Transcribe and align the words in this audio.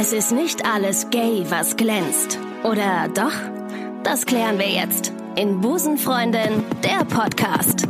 Es 0.00 0.12
ist 0.12 0.30
nicht 0.30 0.64
alles 0.64 1.10
gay, 1.10 1.44
was 1.48 1.76
glänzt. 1.76 2.38
Oder 2.62 3.08
doch? 3.08 3.32
Das 4.04 4.26
klären 4.26 4.56
wir 4.56 4.68
jetzt 4.68 5.12
in 5.34 5.60
Busenfreundin, 5.60 6.62
der 6.84 7.04
Podcast. 7.04 7.88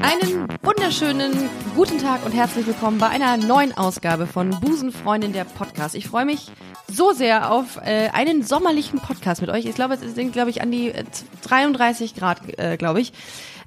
Einen 0.00 0.48
wunderschönen 0.62 1.50
guten 1.76 1.98
Tag 1.98 2.24
und 2.24 2.32
herzlich 2.32 2.66
willkommen 2.66 2.96
bei 2.96 3.08
einer 3.08 3.36
neuen 3.36 3.76
Ausgabe 3.76 4.26
von 4.26 4.48
Busenfreundin 4.48 5.34
der 5.34 5.44
Podcast. 5.44 5.94
Ich 5.94 6.08
freue 6.08 6.24
mich 6.24 6.50
so 6.88 7.12
sehr 7.12 7.52
auf 7.52 7.76
äh, 7.84 8.08
einen 8.14 8.42
sommerlichen 8.44 8.98
Podcast 8.98 9.42
mit 9.42 9.50
euch. 9.50 9.66
Ich 9.66 9.74
glaube, 9.74 9.92
es 9.92 10.14
sind, 10.14 10.32
glaube 10.32 10.48
ich, 10.48 10.62
an 10.62 10.70
die 10.70 10.88
äh, 10.88 11.04
33 11.42 12.14
Grad, 12.14 12.58
äh, 12.58 12.78
glaube 12.78 13.02
ich. 13.02 13.12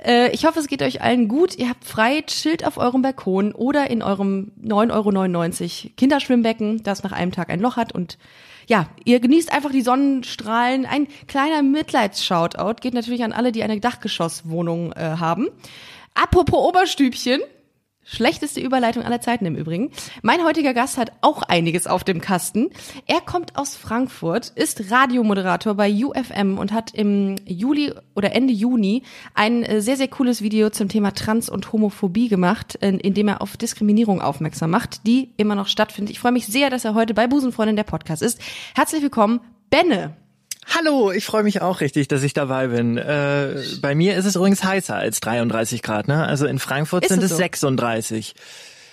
Äh, 0.04 0.32
ich 0.32 0.45
hoffe, 0.45 0.59
es 0.59 0.68
geht 0.68 0.82
euch 0.82 1.02
allen 1.02 1.27
gut. 1.27 1.55
Ihr 1.55 1.70
habt 1.70 1.86
frei, 1.86 2.21
chillt 2.25 2.66
auf 2.66 2.77
eurem 2.77 3.02
Balkon 3.02 3.54
oder 3.54 3.89
in 3.89 4.01
eurem 4.01 4.51
9,99 4.64 5.83
Euro 5.86 5.93
Kinderschwimmbecken, 5.97 6.83
das 6.83 7.04
nach 7.04 7.11
einem 7.11 7.32
Tag 7.32 7.50
ein 7.50 7.60
Loch 7.60 7.78
hat 7.78 7.93
und 7.93 8.18
ja, 8.68 8.87
ihr 9.06 9.21
genießt 9.21 9.54
einfach 9.54 9.71
die 9.71 9.82
Sonnenstrahlen. 9.82 10.86
Ein 10.86 11.07
kleiner 11.28 11.64
Mitleids-Shoutout 11.64 12.82
geht 12.82 12.93
natürlich 12.93 13.23
an 13.23 13.32
alle, 13.32 13.54
die 13.54 13.64
eine 13.64 13.79
Dachgeschosswohnung 13.79 14.92
äh, 14.92 15.15
haben. 15.20 15.47
Apropos 16.14 16.68
Oberstübchen. 16.68 17.39
Schlechteste 18.10 18.61
Überleitung 18.61 19.04
aller 19.04 19.20
Zeiten 19.20 19.46
im 19.46 19.57
Übrigen. 19.57 19.92
Mein 20.21 20.46
heutiger 20.46 20.74
Gast 20.74 20.98
hat 20.98 21.11
auch 21.20 21.42
einiges 21.43 21.88
auf 21.88 22.06
dem 22.06 22.21
Kasten. 22.21 22.70
Er 23.06 23.20
kommt 23.20 23.57
aus 23.57 23.75
Frankfurt, 23.75 24.54
ist 24.56 24.89
Radiomoderator 24.89 25.75
bei 25.75 25.92
UFM 25.92 26.57
und 26.57 26.71
hat 26.71 26.93
im 26.93 27.36
Juli 27.46 27.93
oder 28.15 28.34
Ende 28.34 28.54
Juni 28.54 29.04
ein 29.34 29.64
äh, 29.64 29.82
sehr, 29.82 29.98
sehr 29.98 30.07
cooles 30.07 30.42
Video 30.42 30.70
zum 30.70 30.88
Thema 30.88 31.14
Trans- 31.14 31.50
und 31.50 31.74
Homophobie 31.74 32.30
gemacht, 32.30 32.75
in 32.75 33.14
dem 33.14 33.28
er 33.28 33.42
auf 33.42 33.58
Diskriminierung 33.58 34.22
aufmerksam 34.22 34.70
macht, 34.70 35.06
die 35.06 35.34
immer 35.36 35.56
noch 35.56 35.68
stattfindet. 35.68 36.12
Ich 36.12 36.20
freue 36.20 36.31
mich 36.31 36.48
sehr, 36.48 36.70
dass 36.70 36.86
er 36.86 36.94
heute 36.94 37.14
bei 37.14 37.28
Busenfreundin 37.28 37.76
der 37.76 37.84
Podcast 37.84 38.22
ist. 38.22 38.40
Herzlich 38.74 39.02
willkommen, 39.02 39.42
Benne. 39.70 40.16
Hallo, 40.76 41.12
ich 41.12 41.26
freue 41.26 41.44
mich 41.44 41.62
auch 41.62 41.80
richtig, 41.82 42.08
dass 42.08 42.23
ich 42.23 42.34
dabei 42.34 42.68
bin. 42.68 42.98
Äh, 42.98 43.56
bei 43.82 43.96
mir 43.96 44.16
ist 44.16 44.26
es 44.26 44.36
übrigens 44.36 44.64
heißer 44.64 44.96
als 44.96 45.20
33 45.22 45.82
Grad, 45.82 46.08
ne? 46.08 46.26
Also 46.26 46.46
in 46.46 46.59
Frankfurt 46.59 47.04
Ist 47.06 47.09
sind 47.09 47.24
es 47.24 47.32
so? 47.32 47.38
36. 47.38 48.36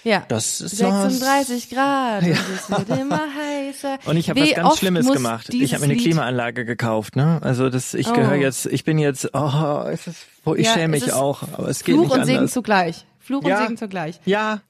Ja. 0.04 0.22
Das 0.28 0.60
ist 0.60 0.76
36 0.76 1.70
Grad 1.70 2.22
Ja. 2.22 2.34
und 2.36 2.54
es 2.54 2.70
wird 2.70 3.00
immer 3.00 3.20
heißer. 3.20 3.98
Und 4.04 4.16
ich 4.18 4.28
habe 4.30 4.40
was 4.40 4.54
ganz 4.54 4.78
Schlimmes 4.78 5.10
gemacht. 5.10 5.52
Ich 5.52 5.72
habe 5.74 5.86
mir 5.86 5.92
eine 5.92 6.00
Klimaanlage 6.00 6.64
gekauft, 6.64 7.16
ne? 7.16 7.38
Also 7.42 7.70
das, 7.70 7.94
ich 7.94 8.08
Oh. 8.08 8.12
gehöre 8.12 8.34
jetzt, 8.36 8.66
ich 8.66 8.84
bin 8.84 8.98
jetzt, 8.98 9.30
oh, 9.32 9.84
es 9.90 10.06
ist, 10.06 10.18
oh, 10.44 10.54
ich 10.54 10.66
Ja, 10.66 10.74
schäme 10.74 10.88
mich 10.88 11.12
auch, 11.12 11.42
aber 11.56 11.68
es 11.68 11.82
geht 11.84 11.94
Fluch 11.96 12.04
nicht 12.08 12.16
und 12.18 12.24
Segen 12.26 12.38
anders. 12.38 12.52
zugleich. 12.52 13.04
Fluch 13.18 13.42
Ja. 13.44 13.56
und 13.58 13.62
Segen 13.64 13.76
zugleich. 13.78 14.20
Ja, 14.26 14.60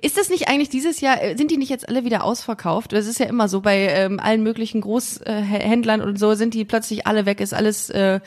Ist 0.00 0.16
das 0.16 0.28
nicht 0.28 0.48
eigentlich 0.48 0.68
dieses 0.68 1.00
Jahr, 1.00 1.22
äh, 1.22 1.36
sind 1.36 1.50
die 1.50 1.56
nicht 1.56 1.70
jetzt 1.70 1.88
alle 1.88 2.04
wieder 2.04 2.24
ausverkauft? 2.24 2.92
Das 2.92 3.06
ist 3.06 3.18
ja 3.18 3.26
immer 3.26 3.48
so, 3.48 3.60
bei 3.60 3.88
ähm, 3.88 4.20
allen 4.20 4.42
möglichen 4.42 4.80
Großhändlern 4.80 6.00
und 6.00 6.18
so 6.18 6.34
sind 6.34 6.54
die 6.54 6.64
plötzlich 6.64 7.06
alle 7.06 7.26
weg, 7.26 7.40
ist 7.40 7.54
alles 7.54 7.90
äh, 7.90 8.20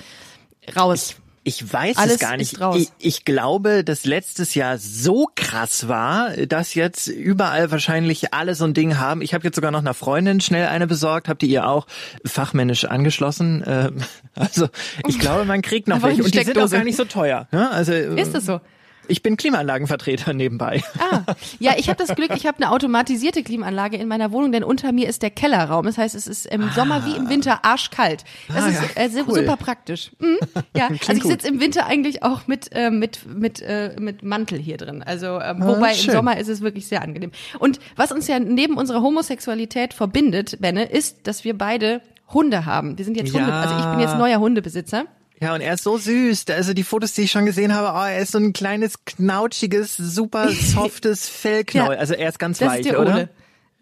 raus. 0.75 1.15
Ich 1.47 1.71
weiß 1.71 1.97
Alles 1.97 2.15
es 2.15 2.19
gar 2.19 2.37
nicht. 2.37 2.57
Ich, 2.75 2.89
ich 2.97 3.23
glaube, 3.23 3.83
dass 3.83 4.05
letztes 4.05 4.55
Jahr 4.55 4.79
so 4.79 5.29
krass 5.35 5.87
war, 5.87 6.31
dass 6.31 6.73
jetzt 6.73 7.05
überall 7.07 7.69
wahrscheinlich 7.69 8.33
alle 8.33 8.55
so 8.55 8.65
ein 8.65 8.73
Ding 8.73 8.97
haben. 8.97 9.21
Ich 9.21 9.35
habe 9.35 9.43
jetzt 9.43 9.53
sogar 9.53 9.69
noch 9.69 9.81
einer 9.81 9.93
Freundin 9.93 10.41
schnell 10.41 10.65
eine 10.65 10.87
besorgt, 10.87 11.29
habt 11.29 11.43
ihr 11.43 11.49
ihr 11.49 11.67
auch 11.67 11.85
fachmännisch 12.25 12.85
angeschlossen. 12.85 13.63
Ähm, 13.65 13.97
Also 14.33 14.67
ich 15.07 15.19
glaube, 15.19 15.45
man 15.45 15.61
kriegt 15.61 15.87
noch 15.87 16.01
welche 16.01 16.23
und 16.23 16.33
die 16.33 16.43
sind 16.43 16.57
auch 16.57 16.69
gar 16.69 16.83
nicht 16.83 16.97
so 16.97 17.05
teuer. 17.05 17.47
ne? 17.51 17.69
Also 17.69 17.93
Ist 17.93 18.33
das 18.33 18.47
so? 18.47 18.59
Ich 19.07 19.21
bin 19.23 19.37
Klimaanlagenvertreter 19.37 20.33
nebenbei. 20.33 20.83
Ah, 20.99 21.21
ja, 21.59 21.73
ich 21.77 21.89
habe 21.89 22.03
das 22.03 22.15
Glück, 22.15 22.31
ich 22.35 22.45
habe 22.45 22.57
eine 22.63 22.71
automatisierte 22.71 23.43
Klimaanlage 23.43 23.97
in 23.97 24.07
meiner 24.07 24.31
Wohnung, 24.31 24.51
denn 24.51 24.63
unter 24.63 24.91
mir 24.91 25.07
ist 25.07 25.21
der 25.21 25.29
Kellerraum. 25.29 25.85
Das 25.85 25.97
heißt, 25.97 26.15
es 26.15 26.27
ist 26.27 26.45
im 26.45 26.69
Sommer 26.75 27.05
wie 27.05 27.15
im 27.15 27.29
Winter 27.29 27.63
arschkalt. 27.63 28.23
Das 28.47 28.63
Ah, 28.63 28.69
ist 28.69 29.15
äh, 29.17 29.23
cool. 29.27 29.35
super 29.41 29.57
praktisch. 29.57 30.11
Mhm, 30.19 30.37
ja, 30.75 30.87
also 31.07 31.13
ich 31.13 31.23
sitze 31.23 31.47
im 31.47 31.59
Winter 31.59 31.85
eigentlich 31.85 32.23
auch 32.23 32.47
mit 32.47 32.69
äh, 32.73 32.89
mit 32.89 33.25
mit 33.25 33.61
äh, 33.61 33.95
mit 33.99 34.23
Mantel 34.23 34.59
hier 34.59 34.77
drin. 34.77 35.03
Also 35.03 35.39
ähm, 35.39 35.57
wobei 35.61 35.91
im 35.91 35.97
schön. 35.97 36.13
Sommer 36.13 36.37
ist 36.37 36.47
es 36.47 36.61
wirklich 36.61 36.87
sehr 36.87 37.01
angenehm. 37.01 37.31
Und 37.59 37.79
was 37.95 38.11
uns 38.11 38.27
ja 38.27 38.39
neben 38.39 38.77
unserer 38.77 39.01
Homosexualität 39.01 39.93
verbindet, 39.93 40.59
Benne, 40.61 40.85
ist, 40.85 41.27
dass 41.27 41.43
wir 41.43 41.57
beide 41.57 42.01
Hunde 42.33 42.65
haben. 42.65 42.97
Wir 42.97 43.05
sind 43.05 43.17
jetzt 43.17 43.33
Hunde, 43.33 43.49
Ja. 43.49 43.61
also 43.61 43.75
ich 43.77 43.85
bin 43.91 43.99
jetzt 43.99 44.17
neuer 44.17 44.39
Hundebesitzer. 44.39 45.05
Ja, 45.41 45.53
und 45.53 45.61
er 45.61 45.73
ist 45.73 45.83
so 45.83 45.97
süß. 45.97 46.45
Also 46.49 46.73
die 46.73 46.83
Fotos, 46.83 47.13
die 47.13 47.23
ich 47.23 47.31
schon 47.31 47.45
gesehen 47.45 47.73
habe, 47.73 47.89
oh, 47.97 48.05
er 48.09 48.19
ist 48.19 48.31
so 48.31 48.37
ein 48.37 48.53
kleines, 48.53 49.03
knautschiges, 49.05 49.97
super 49.97 50.49
softes 50.51 51.27
Fellknäuel. 51.27 51.93
Ja. 51.93 51.99
Also 51.99 52.13
er 52.13 52.29
ist 52.29 52.39
ganz 52.39 52.61
weich, 52.61 52.81
ist 52.81 52.89
der 52.89 52.99
oder? 53.01 53.13
Ole. 53.15 53.29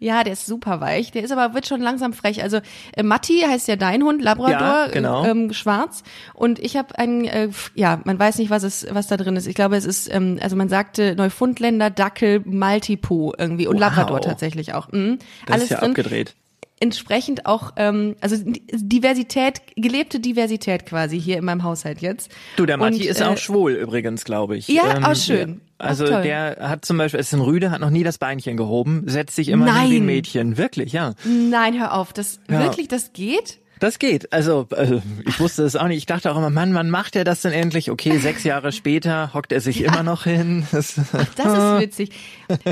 Ja, 0.00 0.24
der 0.24 0.32
ist 0.34 0.44
super 0.46 0.80
weich. 0.80 1.12
Der 1.12 1.22
ist 1.22 1.30
aber 1.30 1.54
wird 1.54 1.66
schon 1.66 1.80
langsam 1.80 2.12
frech. 2.12 2.42
Also 2.42 2.58
äh, 2.96 3.02
Matti 3.04 3.40
heißt 3.48 3.68
ja 3.68 3.76
dein 3.76 4.02
Hund, 4.02 4.20
Labrador, 4.20 4.50
Ja, 4.86 4.86
genau. 4.88 5.24
äh, 5.24 5.30
ähm, 5.30 5.52
schwarz. 5.54 6.02
Und 6.34 6.58
ich 6.58 6.76
habe 6.76 6.98
einen, 6.98 7.24
äh, 7.24 7.48
ja, 7.74 8.00
man 8.04 8.18
weiß 8.18 8.38
nicht, 8.38 8.50
was 8.50 8.64
es, 8.64 8.86
was 8.90 9.06
da 9.06 9.16
drin 9.16 9.36
ist. 9.36 9.46
Ich 9.46 9.54
glaube, 9.54 9.76
es 9.76 9.84
ist, 9.86 10.12
ähm, 10.12 10.38
also 10.42 10.56
man 10.56 10.68
sagte 10.68 11.14
Neufundländer, 11.14 11.88
Dackel, 11.88 12.42
Maltipoo 12.44 13.32
irgendwie 13.38 13.66
und 13.68 13.76
Wow. 13.76 13.80
Labrador 13.82 14.20
tatsächlich 14.20 14.74
auch. 14.74 14.90
Mhm. 14.90 15.20
Das 15.46 15.54
Alles 15.54 15.64
ist 15.64 15.70
ja 15.70 15.78
drin. 15.78 15.90
abgedreht. 15.90 16.34
Entsprechend 16.80 17.46
auch, 17.46 17.72
ähm, 17.76 18.16
also 18.20 18.36
Diversität, 18.44 19.62
gelebte 19.76 20.20
Diversität 20.20 20.86
quasi 20.86 21.20
hier 21.20 21.38
in 21.38 21.44
meinem 21.44 21.62
Haushalt 21.62 22.00
jetzt. 22.00 22.30
Du, 22.56 22.66
der 22.66 22.76
Matti 22.76 22.96
Und, 22.96 23.04
ist 23.06 23.20
äh, 23.20 23.24
auch 23.24 23.38
schwul 23.38 23.72
übrigens, 23.72 24.24
glaube 24.24 24.56
ich. 24.56 24.68
Ja, 24.68 25.08
auch 25.10 25.14
schön. 25.14 25.48
ja. 25.50 25.56
Also 25.78 26.04
Ach, 26.04 26.10
toll. 26.10 26.22
der 26.22 26.56
hat 26.60 26.84
zum 26.84 26.98
Beispiel, 26.98 27.20
ist 27.20 27.32
ein 27.32 27.40
Rüde, 27.40 27.70
hat 27.70 27.80
noch 27.80 27.90
nie 27.90 28.04
das 28.04 28.18
Beinchen 28.18 28.56
gehoben, 28.56 29.04
setzt 29.06 29.36
sich 29.36 29.48
immer 29.48 29.66
hin 29.66 29.74
wie 29.74 29.78
ein 29.96 29.98
Nein. 30.00 30.06
Mädchen. 30.06 30.56
Wirklich, 30.56 30.92
ja. 30.92 31.14
Nein, 31.24 31.78
hör 31.78 31.94
auf, 31.94 32.12
das 32.12 32.38
Ja. 32.50 32.60
wirklich, 32.60 32.88
das 32.88 33.12
geht? 33.12 33.60
Das 33.80 33.98
geht. 33.98 34.32
Also, 34.32 34.66
also 34.70 35.02
ich 35.26 35.38
wusste 35.40 35.64
es 35.64 35.74
auch 35.76 35.88
nicht. 35.88 35.98
Ich 35.98 36.06
dachte 36.06 36.30
auch 36.32 36.36
immer, 36.38 36.48
Mann, 36.48 36.74
wann 36.74 36.90
macht 36.90 37.16
er 37.16 37.24
das 37.24 37.42
denn 37.42 37.52
endlich? 37.52 37.90
Okay, 37.90 38.18
sechs 38.18 38.44
Jahre 38.44 38.72
später 38.72 39.34
hockt 39.34 39.52
er 39.52 39.60
sich 39.60 39.82
immer 39.82 40.02
noch 40.02 40.24
hin. 40.24 40.66
Das, 40.72 40.94
Das 41.36 41.46
ist 41.46 41.80
witzig. 41.80 42.10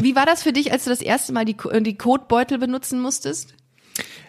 Wie 0.01 0.15
war 0.15 0.25
das 0.25 0.43
für 0.43 0.53
dich, 0.53 0.73
als 0.73 0.85
du 0.85 0.91
das 0.91 1.03
erste 1.03 1.33
Mal 1.33 1.45
die, 1.45 1.57
die 1.81 1.97
Kotbeutel 1.99 2.59
benutzen 2.59 3.01
musstest? 3.01 3.55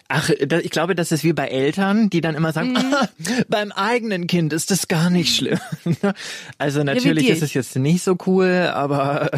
Ach, 0.10 0.30
ich 0.30 0.70
glaube, 0.70 0.96
das 0.96 1.12
ist 1.12 1.24
wie 1.24 1.34
bei 1.34 1.48
Eltern, 1.48 2.10
die 2.10 2.22
dann 2.22 2.36
immer 2.36 2.52
sagen, 2.52 2.74
Mhm. 2.74 2.94
ah, 2.94 3.08
beim 3.48 3.72
eigenen 3.72 4.28
Kind 4.28 4.54
ist 4.54 4.70
das 4.72 4.88
gar 4.88 5.10
nicht 5.10 5.36
schlimm. 5.36 5.60
Also 6.58 6.84
natürlich 6.84 7.26
dir. 7.26 7.34
ist 7.34 7.42
es 7.44 7.54
jetzt 7.54 7.76
nicht 7.76 8.04
so 8.04 8.18
cool, 8.28 8.70
aber 8.74 9.32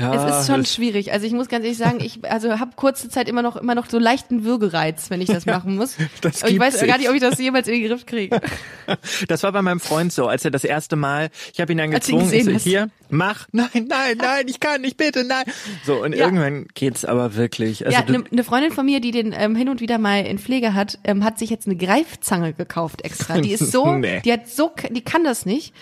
ja, 0.00 0.28
Es 0.38 0.40
ist 0.42 0.46
schon 0.52 0.64
schwierig. 0.64 1.12
Also 1.12 1.26
ich 1.26 1.32
muss 1.32 1.48
ganz 1.48 1.64
ehrlich 1.64 1.78
sagen, 1.78 2.00
ich 2.00 2.20
also 2.30 2.58
habe 2.58 2.72
kurze 2.76 3.08
Zeit 3.08 3.28
immer 3.28 3.42
noch 3.42 3.56
immer 3.56 3.74
noch 3.74 3.88
so 3.88 3.98
leichten 3.98 4.44
Würgereiz, 4.44 5.10
wenn 5.10 5.20
ich 5.20 5.28
das 5.28 5.46
machen 5.46 5.76
muss. 5.76 5.96
das 6.22 6.42
Aber 6.42 6.50
ich 6.50 6.58
weiß 6.58 6.84
gar 6.86 6.98
nicht, 6.98 7.08
ob 7.08 7.14
ich 7.14 7.20
das 7.20 7.38
jemals 7.38 7.68
in 7.68 7.80
den 7.80 7.88
Griff 7.88 8.06
kriege. 8.06 8.40
Das 9.28 9.44
war 9.44 9.52
bei 9.52 9.62
meinem 9.62 9.78
Freund 9.78 10.12
so, 10.12 10.26
als 10.26 10.44
er 10.44 10.50
das 10.50 10.64
erste 10.64 10.96
Mal, 10.96 11.30
ich 11.52 11.60
habe 11.60 11.70
ihn 11.70 11.78
dann 11.78 11.92
gezwungen, 11.92 12.32
ich 12.32 12.44
so, 12.44 12.50
hier, 12.50 12.90
mach, 13.08 13.46
nein, 13.52 13.68
nein, 13.88 14.16
nein, 14.16 14.48
ich 14.48 14.58
kann 14.58 14.80
nicht, 14.80 14.96
bitte, 14.96 15.22
nein. 15.22 15.44
So, 15.84 16.02
und 16.02 16.12
Ja. 16.12 16.24
irgendwann 16.24 16.66
geht's 16.74 17.04
aber 17.04 17.36
wirklich. 17.36 17.86
Also 17.86 17.96
ja, 17.96 18.04
eine 18.04 18.24
ne 18.30 18.42
Freundin 18.42 18.72
von 18.72 18.84
mir, 18.84 19.00
die 19.00 19.12
den 19.12 19.32
ähm, 19.32 19.54
hin 19.54 19.68
und 19.68 19.80
wieder 19.80 19.98
mal 19.98 20.24
in 20.26 20.38
Pflege 20.40 20.74
hat, 20.74 20.98
ähm, 21.04 21.22
hat 21.24 21.38
sich 21.38 21.50
jetzt 21.50 21.66
eine 21.66 21.76
Greifzange 21.76 22.52
gekauft 22.52 23.02
extra. 23.02 23.38
Die 23.40 23.52
ist 23.52 23.70
so, 23.70 23.94
Nee. 23.94 24.22
die 24.24 24.32
hat 24.32 24.48
so, 24.48 24.72
die 24.90 25.02
kann 25.02 25.22
das 25.22 25.46
nicht. 25.46 25.72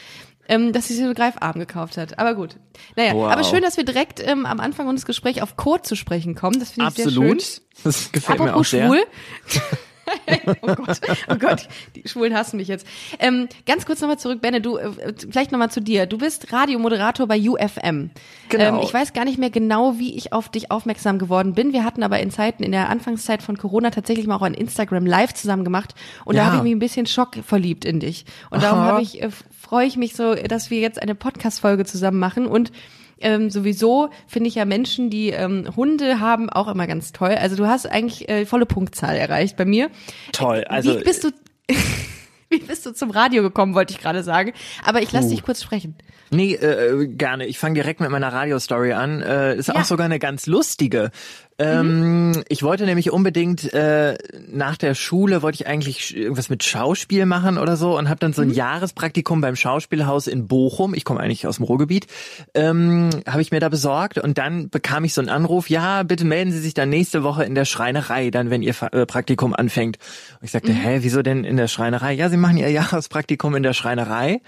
Ähm, 0.49 0.73
dass 0.73 0.87
sie 0.89 0.95
sich 0.95 1.03
so 1.03 1.07
einen 1.09 1.15
Greifarm 1.15 1.59
gekauft 1.59 1.97
hat. 1.99 2.19
Aber 2.19 2.35
gut. 2.35 2.57
Naja, 2.97 3.13
Wow. 3.15 3.31
aber 3.31 3.45
schön, 3.45 3.61
dass 3.63 3.77
wir 3.77 3.85
direkt 3.85 4.27
ähm, 4.27 4.47
am 4.47 4.61
Anfang 4.61 4.87
unseres 4.89 5.05
Gesprächs 5.07 5.41
auf 5.43 5.57
Code 5.57 5.83
zu 5.83 5.95
sprechen 5.95 6.35
kommen. 6.35 6.59
Das 6.59 6.71
finde 6.71 6.89
ich 6.89 6.95
sehr 6.97 7.11
schön. 7.11 7.33
absolut. 7.33 7.61
Das 7.85 8.11
gefällt 8.13 8.39
mir 8.39 8.45
auch 8.47 8.49
Apropos 8.49 8.71
sehr. 8.71 8.87
schwul. 8.87 9.03
oh 10.63 10.75
Gott, 10.75 11.01
oh 11.29 11.35
Gott, 11.37 11.69
die 11.95 12.09
Schwulen 12.09 12.35
hassen 12.35 12.57
mich 12.57 12.69
jetzt. 12.69 12.87
Ähm, 13.19 13.49
ganz 13.67 13.87
kurz 13.87 14.01
nochmal 14.01 14.19
zurück, 14.19 14.41
Benne, 14.41 14.61
du, 14.61 14.77
äh, 14.79 14.91
vielleicht 15.31 15.53
nochmal 15.53 15.71
zu 15.71 15.81
dir. 15.81 16.07
Du 16.07 16.19
bist 16.19 16.53
Radiomoderator 16.53 17.27
bei 17.27 17.39
UFM. 17.39 18.11
Genau. 18.49 18.65
Ähm, 18.65 18.81
ich 18.82 18.93
weiß 18.93 19.12
gar 19.12 19.25
nicht 19.25 19.38
mehr 19.38 19.50
genau, 19.50 19.99
wie 19.99 20.17
ich 20.17 20.32
auf 20.32 20.49
dich 20.49 20.71
aufmerksam 20.71 21.19
geworden 21.19 21.55
bin. 21.55 21.73
Wir 21.73 21.85
hatten 21.85 22.03
aber 22.03 22.21
in 22.21 22.31
Zeiten, 22.31 22.62
in 22.62 22.73
der 22.73 22.88
Anfangszeit 22.88 23.43
von 23.43 23.56
Corona 23.59 23.91
tatsächlich 23.91 24.27
mal 24.27 24.37
auch 24.37 24.43
ein 24.43 24.55
Instagram 24.55 25.06
Live 25.06 25.35
zusammen 25.35 25.65
gemacht 25.65 25.94
und 26.25 26.37
da 26.37 26.43
Ja. 26.43 26.47
habe 26.47 26.56
ich 26.59 26.62
mich 26.62 26.73
ein 26.73 26.79
bisschen 26.79 27.06
Schock 27.06 27.37
verliebt 27.44 27.85
in 27.85 28.00
dich. 28.00 28.25
Und 28.50 28.62
darum 28.62 28.81
habe 28.81 29.03
ich, 29.03 29.23
äh, 29.23 29.29
freue 29.61 29.87
ich 29.87 29.97
mich 29.97 30.15
so, 30.17 30.35
dass 30.35 30.71
wir 30.71 30.81
jetzt 30.81 31.00
eine 31.03 31.15
Podcast-Folge 31.15 31.85
zusammen 31.85 32.19
machen 32.19 32.47
und 32.47 32.73
ähm, 33.20 33.50
sowieso 33.50 34.11
finde 34.26 34.49
ich 34.49 34.55
ja 34.56 34.65
Menschen, 34.65 35.11
die 35.11 35.31
ähm, 35.31 35.69
Hunde 35.76 36.20
haben, 36.20 36.49
auch 36.50 36.69
immer 36.69 36.87
ganz 36.87 37.12
toll. 37.12 37.31
Also 37.31 37.56
du 37.56 37.67
hast 37.67 37.87
eigentlich 37.87 38.29
äh, 38.29 38.47
volle 38.47 38.67
Punktzahl 38.67 39.17
erreicht 39.17 39.56
bei 39.56 39.65
mir. 39.65 39.91
Toll, 40.32 40.65
also 40.69 40.99
Wie 40.99 41.05
bist 41.05 41.25
du, 41.25 41.31
wie 42.50 42.59
bist 42.61 42.87
du 42.87 42.93
zum 42.93 43.11
Radio 43.11 43.43
gekommen, 43.43 43.75
wollte 43.75 43.93
ich 43.93 44.00
gerade 44.00 44.23
sagen. 44.23 44.53
Aber 44.85 45.03
ich 45.03 45.12
lasse 45.12 45.29
dich 45.31 45.43
kurz 45.43 45.62
sprechen. 45.62 45.97
Nee, 46.31 46.55
äh, 46.55 47.06
gerne. 47.06 47.47
Ich 47.47 47.59
fange 47.59 47.75
direkt 47.75 48.00
mit 48.00 48.11
meiner 48.11 48.32
Radio-Story 48.32 48.93
an. 48.93 49.23
Äh, 49.23 49.56
ist 49.56 49.69
Ja. 49.69 49.76
auch 49.76 49.85
sogar 49.85 50.05
eine 50.06 50.19
ganz 50.19 50.47
lustige. 50.47 51.11
Ähm, 51.58 52.28
mhm. 52.28 52.44
Ich 52.49 52.62
wollte 52.62 52.84
nämlich 52.87 53.10
unbedingt 53.10 53.72
äh, 53.72 54.16
nach 54.49 54.76
der 54.76 54.94
Schule 54.94 55.43
wollte 55.43 55.56
ich 55.56 55.66
eigentlich 55.66 56.16
irgendwas 56.16 56.50
mit 56.50 56.62
Schauspiel 56.62 57.26
machen 57.26 57.58
oder 57.58 57.76
so 57.76 57.99
und 57.99 58.08
habe 58.08 58.20
dann 58.20 58.32
so 58.32 58.43
ein 58.43 58.49
mhm. 58.49 58.55
Jahrespraktikum 58.55 59.40
beim 59.40 59.56
Schauspielhaus 59.56 60.28
in 60.28 60.46
Bochum. 60.46 60.94
Ich 60.94 61.05
komme 61.05 61.19
eigentlich 61.19 61.46
aus 61.49 61.56
dem 61.56 61.64
Ruhrgebiet. 61.64 62.06
Ähm, 62.55 63.10
habe 63.26 63.43
ich 63.43 63.50
mir 63.50 63.58
da 63.58 63.69
besorgt 63.69 64.19
und 64.19 64.38
dann 64.38 64.70
bekam 64.70 65.02
ich 65.02 65.14
so 65.14 65.20
einen 65.20 65.31
Anruf. 65.31 65.69
Ja, 65.69 66.05
bitte 66.05 66.25
melden 66.25 66.52
Sie 66.52 66.60
sich 66.60 66.75
dann 66.75 66.90
nächste 66.90 67.25
Woche 67.25 67.44
in 67.44 67.56
der 67.56 67.64
Schreinerei, 67.64 68.31
dann 68.31 68.50
wenn 68.50 68.62
Ihr 68.62 68.75
äh, 68.93 69.05
Praktikum 69.05 69.52
anfängt. 69.52 69.99
Und 70.40 70.44
ich 70.44 70.52
sagte, 70.52 70.70
mhm. 70.70 70.76
hä, 70.76 70.99
wieso 71.02 71.22
denn 71.22 71.43
in 71.43 71.56
der 71.56 71.69
Schreinerei? 71.69 72.12
Ja, 72.12 72.28
Sie 72.28 72.37
machen 72.37 72.56
Ihr 72.56 72.70
Jahrespraktikum 72.78 73.56
in 73.56 73.64
der 73.64 73.72
Schreinerei. 73.72 74.40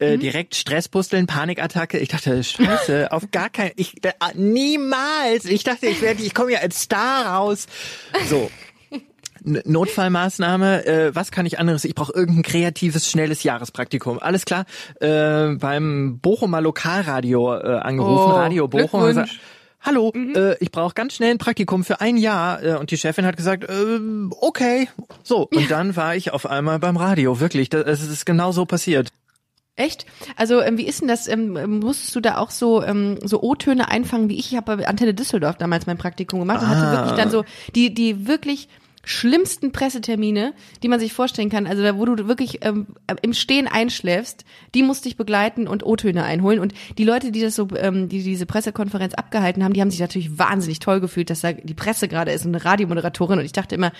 Äh, 0.00 0.16
mhm. 0.16 0.20
direkt 0.20 0.54
Stresspusteln, 0.54 1.26
Panikattacke. 1.26 1.98
Ich 1.98 2.08
dachte, 2.08 2.42
Scheiße, 2.42 3.08
auf 3.12 3.30
gar 3.30 3.50
keinen, 3.50 3.72
ich, 3.76 4.04
äh, 4.04 4.12
niemals. 4.34 5.44
Ich 5.44 5.64
dachte, 5.64 5.86
ich 5.86 6.00
werde, 6.00 6.22
ich 6.22 6.34
komme 6.34 6.52
ja 6.52 6.60
als 6.60 6.82
Star 6.82 7.26
raus. 7.26 7.66
So. 8.28 8.50
Notfallmaßnahme, 9.44 10.86
äh, 10.86 11.14
was 11.14 11.30
kann 11.30 11.46
ich 11.46 11.58
anderes? 11.58 11.84
Ich 11.84 11.94
brauche 11.94 12.12
irgendein 12.12 12.42
kreatives, 12.42 13.10
schnelles 13.10 13.42
Jahrespraktikum. 13.42 14.18
Alles 14.18 14.44
klar, 14.44 14.66
äh, 15.00 15.54
beim 15.54 16.18
Bochumer 16.20 16.60
Lokalradio 16.60 17.54
äh, 17.54 17.78
angerufen, 17.78 18.32
oh, 18.32 18.36
Radio 18.36 18.68
Bochum. 18.68 19.06
Gesagt, 19.06 19.30
Hallo, 19.80 20.12
mhm. 20.14 20.34
äh, 20.34 20.54
ich 20.58 20.72
brauche 20.72 20.92
ganz 20.92 21.14
schnell 21.14 21.30
ein 21.30 21.38
Praktikum 21.38 21.84
für 21.84 22.00
ein 22.00 22.16
Jahr. 22.16 22.62
Äh, 22.62 22.76
und 22.76 22.90
die 22.90 22.98
Chefin 22.98 23.24
hat 23.24 23.36
gesagt, 23.36 23.64
äh, 23.64 24.00
okay. 24.40 24.88
So, 25.22 25.46
und 25.46 25.62
ja. 25.62 25.68
dann 25.68 25.94
war 25.96 26.16
ich 26.16 26.32
auf 26.32 26.46
einmal 26.46 26.78
beim 26.78 26.96
Radio. 26.96 27.40
Wirklich, 27.40 27.70
das, 27.70 27.84
es 27.86 28.08
ist 28.08 28.26
genau 28.26 28.50
so 28.52 28.66
passiert. 28.66 29.10
Echt? 29.78 30.06
Also 30.34 30.60
ähm, 30.60 30.76
wie 30.76 30.86
ist 30.86 31.00
denn 31.00 31.08
das? 31.08 31.28
Ähm, 31.28 31.78
musstest 31.78 32.14
du 32.16 32.20
da 32.20 32.38
auch 32.38 32.50
so 32.50 32.82
ähm, 32.82 33.18
so 33.22 33.40
O-Töne 33.40 33.88
einfangen 33.88 34.28
wie 34.28 34.36
ich? 34.36 34.50
Ich 34.50 34.56
habe 34.56 34.76
bei 34.76 34.88
Antenne 34.88 35.14
Düsseldorf 35.14 35.56
damals 35.56 35.86
mein 35.86 35.98
Praktikum 35.98 36.40
gemacht 36.40 36.62
und 36.62 36.68
hatte 36.68 36.96
wirklich 36.96 37.16
dann 37.16 37.30
so 37.30 37.44
die 37.76 37.94
die 37.94 38.26
wirklich 38.26 38.68
schlimmsten 39.04 39.70
Pressetermine, 39.70 40.52
die 40.82 40.88
man 40.88 40.98
sich 40.98 41.12
vorstellen 41.12 41.48
kann. 41.48 41.68
Also 41.68 41.82
da, 41.82 41.96
wo 41.96 42.04
du 42.04 42.26
wirklich 42.26 42.58
ähm, 42.62 42.88
im 43.22 43.32
Stehen 43.32 43.68
einschläfst, 43.68 44.44
die 44.74 44.82
musste 44.82 45.08
ich 45.08 45.16
begleiten 45.16 45.68
und 45.68 45.86
O-Töne 45.86 46.24
einholen. 46.24 46.58
Und 46.58 46.74
die 46.98 47.04
Leute, 47.04 47.30
die 47.30 47.40
das 47.40 47.54
so, 47.54 47.68
ähm, 47.76 48.08
die 48.08 48.22
diese 48.22 48.46
Pressekonferenz 48.46 49.14
abgehalten 49.14 49.62
haben, 49.62 49.72
die 49.72 49.80
haben 49.80 49.92
sich 49.92 50.00
natürlich 50.00 50.38
wahnsinnig 50.38 50.80
toll 50.80 51.00
gefühlt, 51.00 51.30
dass 51.30 51.40
da 51.40 51.52
die 51.52 51.74
Presse 51.74 52.08
gerade 52.08 52.32
ist 52.32 52.44
und 52.44 52.54
eine 52.54 52.64
Radiomoderatorin. 52.64 53.38
Und 53.38 53.44
ich 53.44 53.52
dachte 53.52 53.76
immer, 53.76 53.92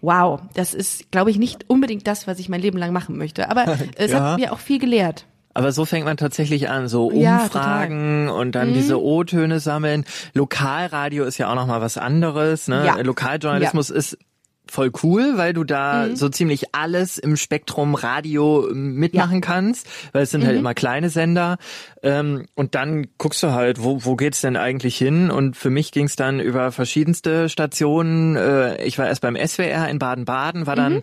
wow, 0.00 0.40
das 0.54 0.74
ist, 0.74 1.10
glaube 1.10 1.30
ich, 1.30 1.38
nicht 1.38 1.68
unbedingt 1.68 2.06
das, 2.06 2.26
was 2.26 2.38
ich 2.38 2.48
mein 2.48 2.60
Leben 2.60 2.78
lang 2.78 2.92
machen 2.92 3.16
möchte. 3.16 3.50
Aber 3.50 3.66
es 3.96 4.12
ja. 4.12 4.32
hat 4.32 4.38
mir 4.38 4.52
auch 4.52 4.58
viel 4.58 4.78
gelehrt. 4.78 5.26
Aber 5.54 5.72
so 5.72 5.86
fängt 5.86 6.04
man 6.04 6.18
tatsächlich 6.18 6.68
an, 6.68 6.86
so 6.86 7.06
Umfragen 7.06 8.26
ja, 8.26 8.32
und 8.32 8.54
dann 8.54 8.70
mhm. 8.70 8.74
diese 8.74 9.02
O-Töne 9.02 9.58
sammeln. 9.58 10.04
Lokalradio 10.34 11.24
ist 11.24 11.38
ja 11.38 11.50
auch 11.50 11.54
noch 11.54 11.66
mal 11.66 11.80
was 11.80 11.96
anderes. 11.96 12.68
Ne? 12.68 12.84
Ja. 12.84 12.98
Lokaljournalismus 12.98 13.88
ja. 13.88 13.94
ist 13.94 14.18
voll 14.68 14.90
cool, 15.02 15.36
weil 15.36 15.52
du 15.52 15.64
da 15.64 16.06
mhm. 16.06 16.16
so 16.16 16.28
ziemlich 16.28 16.74
alles 16.74 17.18
im 17.18 17.36
Spektrum 17.36 17.94
Radio 17.94 18.68
mitmachen 18.72 19.36
ja. 19.36 19.40
kannst, 19.40 19.86
weil 20.12 20.22
es 20.22 20.30
sind 20.30 20.40
halt 20.40 20.52
mhm. 20.52 20.56
halt 20.56 20.58
immer 20.60 20.74
kleine 20.74 21.10
Sender. 21.10 21.56
Ähm, 22.02 22.46
und 22.54 22.74
dann 22.74 23.06
guckst 23.18 23.42
du 23.42 23.52
halt, 23.52 23.82
wo, 23.82 24.04
wo 24.04 24.16
geht's 24.16 24.40
denn 24.40 24.56
eigentlich 24.56 24.96
hin? 24.96 25.30
Und 25.30 25.56
für 25.56 25.70
mich 25.70 25.92
ging's 25.92 26.16
dann 26.16 26.40
über 26.40 26.72
verschiedenste 26.72 27.48
Stationen. 27.48 28.36
Äh, 28.36 28.84
ich 28.84 28.98
war 28.98 29.06
erst 29.06 29.22
beim 29.22 29.36
SWR 29.36 29.88
in 29.88 29.98
Baden-Baden, 29.98 30.66
war 30.66 30.76
dann 30.76 30.94
mhm. 30.94 31.02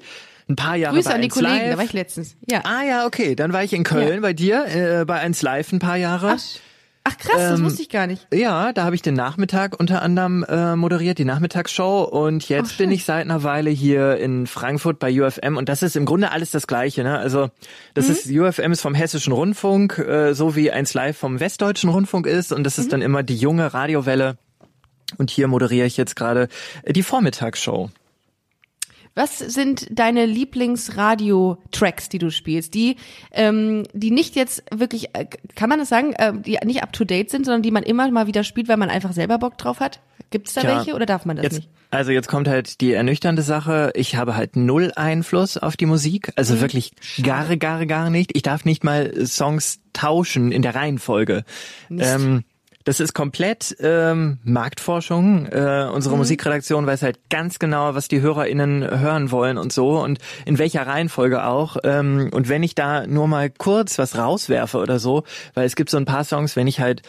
ein 0.49 0.55
paar 0.55 0.75
Jahre 0.75 0.95
Grüße 0.95 1.09
bei 1.09 1.15
an 1.15 1.21
die 1.21 1.29
Kollegen, 1.29 1.55
Live. 1.55 1.71
da 1.71 1.77
war 1.77 1.85
ich 1.85 1.93
letztens. 1.93 2.35
Ja. 2.49 2.61
Ah 2.65 2.83
ja, 2.83 3.05
okay, 3.05 3.35
dann 3.35 3.53
war 3.53 3.63
ich 3.63 3.73
in 3.73 3.83
Köln 3.83 4.15
ja. 4.15 4.19
bei 4.19 4.33
dir, 4.33 4.65
äh, 4.67 5.05
bei 5.05 5.19
1 5.19 5.41
Live 5.41 5.71
ein 5.71 5.79
paar 5.79 5.97
Jahre. 5.97 6.35
Ach. 6.37 6.59
Ach 7.05 7.17
krass, 7.17 7.35
das 7.37 7.59
ähm, 7.59 7.65
wusste 7.65 7.81
ich 7.81 7.89
gar 7.89 8.07
nicht. 8.07 8.25
Ja, 8.33 8.71
da 8.71 8.85
habe 8.85 8.95
ich 8.95 9.01
den 9.01 9.13
Nachmittag 9.13 9.77
unter 9.77 10.01
anderem 10.01 10.43
äh, 10.47 10.77
moderiert, 10.77 11.17
die 11.17 11.25
Nachmittagsshow. 11.25 12.03
Und 12.03 12.47
jetzt 12.47 12.71
Ach, 12.73 12.77
bin 12.77 12.91
ich 12.91 13.03
seit 13.03 13.25
einer 13.25 13.43
Weile 13.43 13.71
hier 13.71 14.17
in 14.17 14.47
Frankfurt 14.47 14.99
bei 14.99 15.21
UFM 15.21 15.57
und 15.57 15.67
das 15.67 15.83
ist 15.83 15.97
im 15.97 16.05
Grunde 16.05 16.31
alles 16.31 16.51
das 16.51 16.65
Gleiche. 16.65 17.03
Ne? 17.03 17.17
Also 17.17 17.49
das 17.93 18.07
mhm. 18.07 18.13
ist 18.13 18.31
UFM 18.31 18.71
ist 18.71 18.81
vom 18.81 18.95
Hessischen 18.95 19.33
Rundfunk, 19.33 19.97
äh, 19.97 20.33
so 20.33 20.55
wie 20.55 20.71
eins 20.71 20.93
live 20.93 21.17
vom 21.17 21.41
Westdeutschen 21.41 21.89
Rundfunk 21.89 22.25
ist. 22.25 22.53
Und 22.53 22.63
das 22.63 22.79
ist 22.79 22.85
mhm. 22.85 22.91
dann 22.91 23.01
immer 23.01 23.21
die 23.21 23.35
junge 23.35 23.73
Radiowelle. 23.73 24.37
Und 25.17 25.29
hier 25.29 25.49
moderiere 25.49 25.85
ich 25.85 25.97
jetzt 25.97 26.15
gerade 26.15 26.47
die 26.87 27.03
Vormittagsshow. 27.03 27.89
Was 29.15 29.37
sind 29.37 29.87
deine 29.91 30.25
Lieblingsradio-Tracks, 30.25 32.09
die 32.09 32.17
du 32.17 32.31
spielst? 32.31 32.73
Die, 32.73 32.95
ähm, 33.31 33.83
die 33.93 34.11
nicht 34.11 34.35
jetzt 34.35 34.63
wirklich, 34.73 35.15
äh, 35.15 35.27
kann 35.55 35.69
man 35.69 35.79
das 35.79 35.89
sagen, 35.89 36.13
äh, 36.13 36.33
die 36.33 36.57
nicht 36.65 36.81
up 36.81 36.93
to 36.93 37.05
date 37.05 37.29
sind, 37.29 37.45
sondern 37.45 37.61
die 37.61 37.71
man 37.71 37.83
immer 37.83 38.09
mal 38.09 38.25
wieder 38.27 38.43
spielt, 38.43 38.67
weil 38.67 38.77
man 38.77 38.89
einfach 38.89 39.13
selber 39.13 39.37
Bock 39.37 39.57
drauf 39.57 39.79
hat? 39.79 39.99
Gibt 40.31 40.47
es 40.47 40.55
da 40.55 40.61
Tja, 40.61 40.77
welche 40.77 40.95
oder 40.95 41.05
darf 41.05 41.25
man 41.25 41.35
das 41.35 41.43
jetzt, 41.43 41.55
nicht? 41.57 41.69
Also 41.91 42.11
jetzt 42.11 42.27
kommt 42.27 42.47
halt 42.47 42.81
die 42.81 42.93
ernüchternde 42.93 43.43
Sache. 43.43 43.91
Ich 43.93 44.15
habe 44.15 44.35
halt 44.35 44.55
null 44.55 44.91
Einfluss 44.95 45.57
auf 45.57 45.77
die 45.77 45.85
Musik. 45.85 46.33
Also 46.35 46.55
mhm. 46.55 46.61
wirklich 46.61 46.93
gar, 47.21 47.55
gar, 47.57 47.85
gar 47.85 48.09
nicht. 48.09 48.35
Ich 48.35 48.41
darf 48.41 48.65
nicht 48.65 48.83
mal 48.83 49.27
Songs 49.27 49.79
tauschen 49.93 50.51
in 50.51 50.63
der 50.63 50.73
Reihenfolge. 50.73 51.43
Ähm, 51.91 52.43
das 52.83 52.99
ist 52.99 53.13
komplett 53.13 53.75
ähm, 53.79 54.39
Marktforschung. 54.43 55.45
Äh, 55.47 55.89
unsere 55.93 56.15
mhm. 56.15 56.19
Musikredaktion 56.19 56.85
weiß 56.85 57.01
halt 57.03 57.19
ganz 57.29 57.59
genau, 57.59 57.95
was 57.95 58.07
die 58.07 58.21
HörerInnen 58.21 58.99
hören 58.99 59.31
wollen 59.31 59.57
und 59.57 59.71
so 59.71 60.01
und 60.01 60.19
in 60.45 60.57
welcher 60.57 60.85
Reihenfolge 60.85 61.45
auch. 61.45 61.77
Ähm, 61.83 62.29
und 62.33 62.49
wenn 62.49 62.63
ich 62.63 62.75
da 62.75 63.07
nur 63.07 63.27
mal 63.27 63.49
kurz 63.49 63.97
was 63.97 64.17
rauswerfe 64.17 64.79
oder 64.79 64.99
so, 64.99 65.23
weil 65.53 65.65
es 65.65 65.75
gibt 65.75 65.89
so 65.89 65.97
ein 65.97 66.05
paar 66.05 66.23
Songs, 66.23 66.55
wenn 66.55 66.67
ich 66.67 66.79
halt 66.79 67.01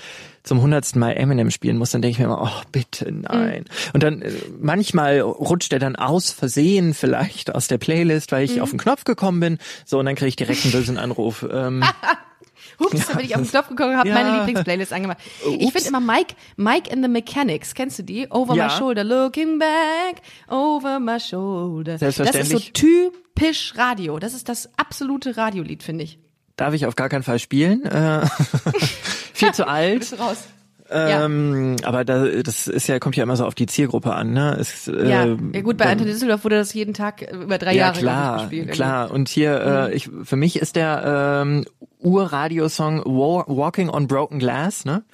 zum 0.45 0.61
hundertsten 0.61 1.01
Mal 1.01 1.13
Eminem 1.13 1.51
spielen 1.51 1.79
muss, 1.79 1.91
dann 1.91 2.03
denke 2.03 2.13
ich 2.13 2.19
mir 2.19 2.27
immer, 2.27 2.43
oh 2.43 2.63
bitte 2.71 3.11
nein. 3.11 3.61
Mhm. 3.63 3.91
Und 3.95 4.03
dann 4.03 4.23
äh, 4.23 4.31
manchmal 4.61 5.21
rutscht 5.21 5.73
er 5.73 5.79
dann 5.79 5.97
aus 5.97 6.31
Versehen 6.31 6.95
vielleicht 6.95 7.55
aus 7.55 7.67
der 7.67 7.79
Playlist, 7.79 8.31
weil 8.31 8.45
ich 8.45 8.57
mhm. 8.57 8.63
auf 8.63 8.71
den 8.71 8.79
Knopf 8.79 9.05
gekommen 9.05 9.41
bin. 9.41 9.59
So 9.85 9.99
und 9.99 10.07
dann 10.07 10.15
kriege 10.15 10.29
ich 10.29 10.37
direkt 10.37 10.63
einen 10.65 10.73
bösen 10.73 10.99
Anruf. 10.99 11.45
Ähm, 11.51 11.83
Hups, 12.79 13.07
da 13.07 13.15
bin 13.15 13.27
ich 13.27 13.35
auf 13.35 13.43
den 13.43 13.51
Knopf 13.51 13.69
gekommen 13.69 13.91
und 13.91 13.97
habe 13.99 14.09
ja. 14.09 14.15
meine 14.15 14.39
Lieblingsplaylist 14.39 14.93
angemacht. 14.93 15.19
Ich 15.59 15.73
finde 15.73 15.89
immer 15.89 16.01
Mike, 16.01 16.35
Mike 16.57 16.93
and 16.93 17.03
the 17.03 17.09
Mechanics, 17.09 17.75
kennst 17.75 17.99
du 17.99 18.03
die? 18.03 18.27
Over 18.31 18.55
ja. 18.55 18.67
my 18.67 18.71
shoulder, 18.71 19.05
looking 19.05 19.59
back, 19.59 20.23
over 20.49 21.01
my 21.01 21.19
shoulder. 21.21 21.99
Selbstverständlich. 21.99 22.49
Das 22.49 22.61
ist 22.61 22.67
so 22.67 23.11
typisch 23.35 23.75
Radio. 23.77 24.19
Das 24.19 24.35
ist 24.35 24.49
das 24.49 24.71
absolute 24.77 25.37
Radiolied, 25.37 25.83
finde 25.83 26.05
ich. 26.05 26.19
Darf 26.57 26.75
ich 26.75 26.87
auf 26.87 26.95
gar 26.95 27.09
keinen 27.09 27.25
Fall 27.25 27.39
spielen. 27.39 27.85
Äh, 27.85 28.27
viel 29.33 29.53
zu 29.53 29.67
alt. 29.69 30.01
Bist 30.01 30.19
raus. 30.19 30.45
Ähm, 30.91 31.77
ja. 31.81 31.87
Aber 31.89 32.05
da, 32.05 32.27
das 32.27 32.69
ist 32.69 32.87
ja 32.89 32.99
kommt 32.99 33.17
ja 33.17 33.23
immer 33.23 33.37
so 33.37 33.47
auf 33.47 33.55
die 33.55 33.67
Zielgruppe 33.67 34.13
an, 34.15 34.33
ne? 34.33 34.57
Es, 34.61 34.87
äh, 34.87 35.09
ja. 35.09 35.25
ja, 35.25 35.61
gut, 35.63 35.79
bei 35.79 35.87
Antenne 35.87 36.11
Düsseldorf 36.11 36.45
wurde 36.45 36.57
das 36.57 36.75
jeden 36.75 36.93
Tag 36.93 37.23
über 37.33 37.59
drei 37.59 37.73
ja, 37.73 37.87
Jahre 37.87 37.99
klar, 37.99 38.39
gespielt. 38.41 38.71
Klar, 38.73 39.11
und 39.11 39.29
hier, 39.29 39.61
äh, 39.61 39.67
mhm. 39.67 39.93
äh, 39.93 39.95
ich, 39.95 40.11
für 40.25 40.37
mich 40.37 40.59
ist 40.59 40.77
der 40.77 41.43
ähm, 41.43 41.65
Ur-Radiosong 42.01 43.03
Walking 43.07 43.89
on 43.89 44.07
Broken 44.09 44.39
Glass, 44.39 44.85
ne? 44.85 45.05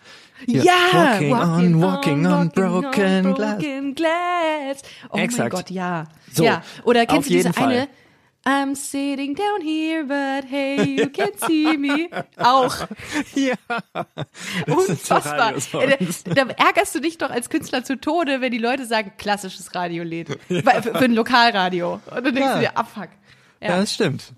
Hier, 0.46 0.64
ja, 0.64 0.72
walking, 0.92 1.30
walking, 1.30 1.74
on, 1.74 1.82
walking 1.82 2.26
on, 2.26 2.32
on 2.32 2.48
broken, 2.50 3.26
on 3.26 3.34
broken 3.34 3.94
glass. 3.94 4.80
glass. 4.80 4.82
Oh 5.10 5.18
Exakt. 5.18 5.38
mein 5.38 5.50
Gott, 5.50 5.70
ja. 5.70 6.04
So, 6.32 6.44
ja. 6.44 6.62
Oder 6.84 7.06
kennst 7.06 7.28
du 7.28 7.34
diese 7.34 7.52
Fall. 7.52 7.68
eine? 7.68 7.88
I'm 8.50 8.74
sitting 8.74 9.34
down 9.34 9.60
here, 9.60 10.04
but 10.04 10.44
hey, 10.44 10.82
you 10.82 11.08
can 11.08 11.30
see 11.46 11.76
me. 11.76 12.10
Auch. 12.36 12.88
Ja. 13.34 13.54
Unfassbar. 14.66 15.60
So 15.60 15.80
da, 15.80 15.96
da 16.34 16.52
ärgerst 16.52 16.94
du 16.94 17.00
dich 17.00 17.16
doch 17.18 17.30
als 17.30 17.48
Künstler 17.48 17.84
zu 17.84 17.96
Tode, 18.00 18.40
wenn 18.40 18.50
die 18.50 18.58
Leute 18.58 18.86
sagen, 18.86 19.12
klassisches 19.18 19.74
Radiolied. 19.74 20.38
Ja. 20.48 20.82
Für, 20.82 20.94
für 20.94 21.04
ein 21.04 21.12
Lokalradio. 21.12 21.94
Und 21.94 22.02
dann 22.10 22.24
denkst 22.24 22.40
ja. 22.40 22.54
du 22.54 22.60
dir, 22.60 22.76
abfuck. 22.76 23.08
Ja. 23.60 23.68
ja, 23.68 23.76
das 23.78 23.94
stimmt. 23.94 24.32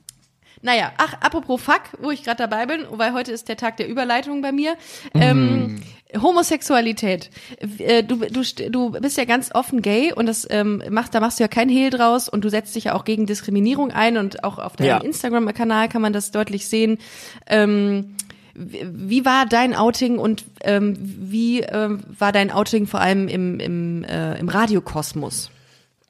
Naja, 0.60 0.92
ach, 0.98 1.14
apropos 1.20 1.60
Fuck, 1.60 1.82
wo 1.98 2.10
ich 2.10 2.22
gerade 2.22 2.36
dabei 2.36 2.66
bin, 2.66 2.86
weil 2.90 3.12
heute 3.12 3.32
ist 3.32 3.48
der 3.48 3.56
Tag 3.56 3.78
der 3.78 3.88
Überleitung 3.88 4.42
bei 4.42 4.52
mir. 4.52 4.74
Mm. 5.14 5.22
Ähm, 5.22 5.82
Homosexualität. 6.20 7.30
Äh, 7.78 8.02
du, 8.02 8.16
du, 8.16 8.42
du 8.70 8.90
bist 8.92 9.16
ja 9.16 9.24
ganz 9.24 9.50
offen 9.54 9.82
gay 9.82 10.12
und 10.12 10.26
das 10.26 10.46
ähm, 10.50 10.82
macht, 10.90 11.14
da 11.14 11.20
machst 11.20 11.38
du 11.38 11.44
ja 11.44 11.48
kein 11.48 11.68
Hehl 11.68 11.90
draus 11.90 12.28
und 12.28 12.44
du 12.44 12.48
setzt 12.48 12.74
dich 12.74 12.84
ja 12.84 12.94
auch 12.94 13.04
gegen 13.04 13.26
Diskriminierung 13.26 13.90
ein 13.90 14.16
und 14.16 14.44
auch 14.44 14.58
auf 14.58 14.76
deinem 14.76 14.88
ja. 14.88 14.98
Instagram-Kanal 14.98 15.88
kann 15.88 16.02
man 16.02 16.12
das 16.12 16.30
deutlich 16.30 16.68
sehen. 16.68 16.98
Ähm, 17.46 18.16
wie 18.54 19.24
war 19.24 19.46
dein 19.46 19.74
Outing 19.74 20.18
und 20.18 20.44
ähm, 20.62 20.96
wie 21.00 21.60
ähm, 21.60 22.02
war 22.18 22.32
dein 22.32 22.50
Outing 22.50 22.86
vor 22.86 23.00
allem 23.00 23.28
im, 23.28 23.58
im, 23.60 24.04
äh, 24.04 24.38
im 24.38 24.48
Radiokosmos? 24.48 25.50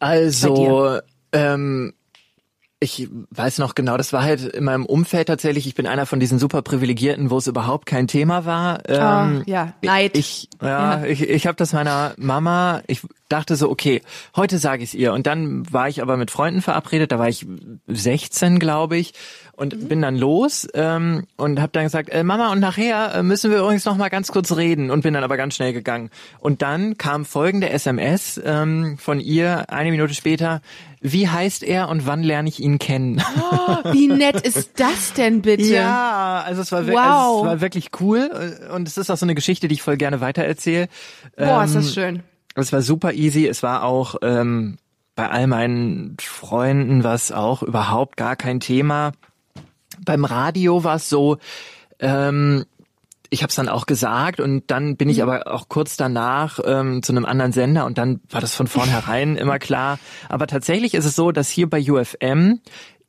Also, 0.01 0.99
ähm, 1.31 1.93
ich 2.83 3.09
weiß 3.31 3.59
noch 3.59 3.75
genau, 3.75 3.97
das 3.97 4.13
war 4.13 4.23
halt 4.23 4.43
in 4.43 4.65
meinem 4.65 4.85
Umfeld 4.85 5.29
tatsächlich. 5.29 5.67
Ich 5.67 5.75
bin 5.75 5.87
einer 5.87 6.05
von 6.05 6.21
diesen 6.21 6.39
super 6.39 6.63
Privilegierten, 6.63 7.31
wo 7.31 7.39
es 7.39 7.47
überhaupt 7.47 7.87
kein 7.87 8.09
Thema 8.09 8.45
war. 8.45 8.81
Ähm, 8.89 9.43
oh, 9.43 9.51
ja, 9.51 9.75
Neid. 9.83 10.17
Ich, 10.17 10.49
ja, 10.61 10.99
ja. 10.99 11.05
ich, 11.05 11.23
ich 11.23 11.47
habe 11.47 11.57
das 11.57 11.73
meiner 11.73 12.15
Mama. 12.17 12.83
Ich 12.89 13.03
dachte 13.33 13.57
so, 13.57 13.71
okay, 13.71 14.03
heute 14.37 14.59
sage 14.59 14.83
ich 14.83 14.91
es 14.91 14.95
ihr. 14.95 15.13
Und 15.13 15.27
dann 15.27 15.71
war 15.73 15.89
ich 15.89 16.03
aber 16.03 16.17
mit 16.17 16.31
Freunden 16.31 16.63
verabredet, 16.63 17.13
da 17.13 17.19
war 17.19 17.29
ich 17.29 17.47
16, 17.87 18.59
glaube 18.59 18.97
ich, 18.97 19.15
und 19.53 19.77
mhm. 19.77 19.89
bin 19.89 20.03
dann 20.03 20.17
los 20.17 20.69
ähm, 20.75 21.27
und 21.37 21.61
habe 21.61 21.73
dann 21.73 21.85
gesagt, 21.85 22.11
äh, 22.11 22.25
Mama, 22.25 22.53
und 22.53 22.61
nachher 22.61 23.15
äh, 23.15 23.23
müssen 23.23 23.51
wir 23.51 23.59
übrigens 23.59 23.85
noch 23.85 23.97
mal 23.97 24.09
ganz 24.09 24.33
kurz 24.33 24.57
reden 24.57 24.91
und 24.91 25.03
bin 25.03 25.15
dann 25.15 25.25
aber 25.25 25.37
ganz 25.37 25.55
schnell 25.55 25.73
gegangen. 25.73 26.11
Und 26.41 26.63
dann 26.63 26.99
kam 26.99 27.25
folgende 27.25 27.71
SMS 27.71 28.41
ähm, 28.45 28.99
von 28.99 29.21
ihr 29.21 29.71
eine 29.71 29.91
Minute 29.91 30.15
später. 30.15 30.61
Wie 31.01 31.29
heißt 31.29 31.65
er 31.65 31.89
und 31.89 32.07
wann 32.07 32.23
lerne 32.23 32.49
ich 32.49 32.61
ihn 32.61 32.79
kennen? 32.79 33.23
Oh, 33.41 33.93
wie 33.93 34.09
nett 34.09 34.41
ist 34.47 34.79
das 34.79 35.13
denn 35.15 35.43
bitte? 35.43 35.65
Ja, 35.65 36.43
also 36.47 36.63
es 36.63 36.71
war, 36.71 36.87
wow. 36.87 36.97
also 36.97 37.41
es 37.41 37.47
war 37.47 37.61
wirklich 37.61 37.91
cool 38.01 38.59
und 38.75 38.87
es 38.87 38.99
ist 38.99 39.11
auch 39.11 39.17
so 39.17 39.27
eine 39.27 39.35
Geschichte, 39.35 39.69
die 39.69 39.75
ich 39.75 39.83
voll 39.83 39.97
gerne 39.97 40.21
weitererzähle. 40.21 40.89
Boah, 41.37 41.61
ähm, 41.61 41.65
ist 41.65 41.75
das 41.75 41.87
ähm, 41.87 41.93
schön. 41.93 42.23
Es 42.55 42.73
war 42.73 42.83
super 42.83 43.13
easy. 43.13 43.47
Es 43.47 43.63
war 43.63 43.85
auch 43.85 44.17
ähm, 44.23 44.79
bei 45.15 45.29
all 45.29 45.47
meinen 45.47 46.17
Freunden 46.21 47.05
was 47.05 47.33
auch 47.33 47.63
überhaupt 47.63 48.17
gar 48.17 48.37
kein 48.37 48.61
Thema. 48.61 49.13
Beim 50.05 50.25
Radio 50.25 50.85
war 50.85 50.97
es 50.97 51.09
so, 51.09 51.39
ähm, 51.99 52.65
ich 53.31 53.43
habe 53.43 53.49
es 53.49 53.55
dann 53.55 53.69
auch 53.69 53.87
gesagt 53.87 54.41
und 54.41 54.71
dann 54.71 54.97
bin 54.97 55.09
ich 55.09 55.19
mhm. 55.19 55.23
aber 55.23 55.53
auch 55.53 55.69
kurz 55.69 55.97
danach 55.97 56.59
ähm, 56.65 57.03
zu 57.03 57.13
einem 57.13 57.25
anderen 57.25 57.53
Sender 57.53 57.87
und 57.87 57.97
dann 57.97 58.21
war 58.29 58.41
das 58.41 58.55
von 58.55 58.67
vornherein 58.67 59.37
immer 59.39 59.59
klar. 59.59 59.99
Aber 60.29 60.47
tatsächlich 60.47 60.95
ist 60.95 61.07
es 61.07 61.17
so, 61.17 61.33
dass 61.33 61.49
hier 61.49 61.69
bei 61.69 61.81
UFM 61.81 62.61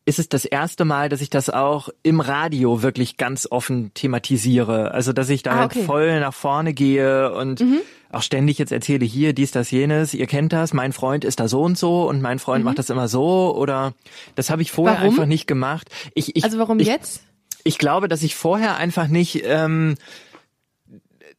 ist 0.06 0.20
es 0.20 0.28
das 0.28 0.46
erste 0.46 0.84
Mal, 0.84 1.10
dass 1.10 1.22
ich 1.22 1.30
das 1.30 1.50
auch 1.50 1.90
im 2.04 2.20
Radio 2.20 2.82
wirklich 2.82 3.18
ganz 3.18 3.48
offen 3.50 3.94
thematisiere. 3.94 4.92
Also 4.92 5.14
dass 5.14 5.30
ich 5.30 5.44
da 5.44 5.52
ah, 5.52 5.56
halt 5.60 5.72
okay. 5.72 5.86
voll 5.86 6.20
nach 6.20 6.34
vorne 6.34 6.74
gehe 6.74 7.34
und 7.34 7.62
mhm. 7.62 7.80
auch 8.12 8.22
ständig 8.22 8.58
jetzt 8.58 8.74
erzähle 8.74 9.06
hier 9.06 9.34
dies, 9.34 9.52
das, 9.52 9.72
jenes, 9.72 10.14
ihr 10.14 10.28
kennt 10.28 10.52
das, 10.52 10.74
mein 10.74 10.92
Freund 10.92 11.24
ist 11.24 11.40
da 11.40 11.48
so 11.48 11.62
und 11.62 11.78
so 11.78 12.08
und 12.08 12.22
mein 12.22 12.40
Freund 12.40 12.64
mhm. 12.64 12.66
macht 12.66 12.80
das 12.80 12.90
immer 12.90 13.08
so 13.08 13.56
oder 13.56 13.94
das 14.36 14.50
habe 14.50 14.62
ich 14.62 14.72
vorher 14.72 14.98
warum? 14.98 15.12
einfach 15.12 15.26
nicht 15.26 15.48
gemacht. 15.48 15.90
Ich, 16.16 16.36
ich, 16.36 16.44
also 16.44 16.60
warum 16.60 16.80
ich, 16.80 16.88
jetzt? 16.88 17.24
Ich 17.64 17.78
glaube, 17.78 18.10
dass 18.10 18.24
ich 18.24 18.36
vorher 18.36 18.76
einfach 18.76 19.08
nicht 19.08 19.44
ähm, 19.46 19.96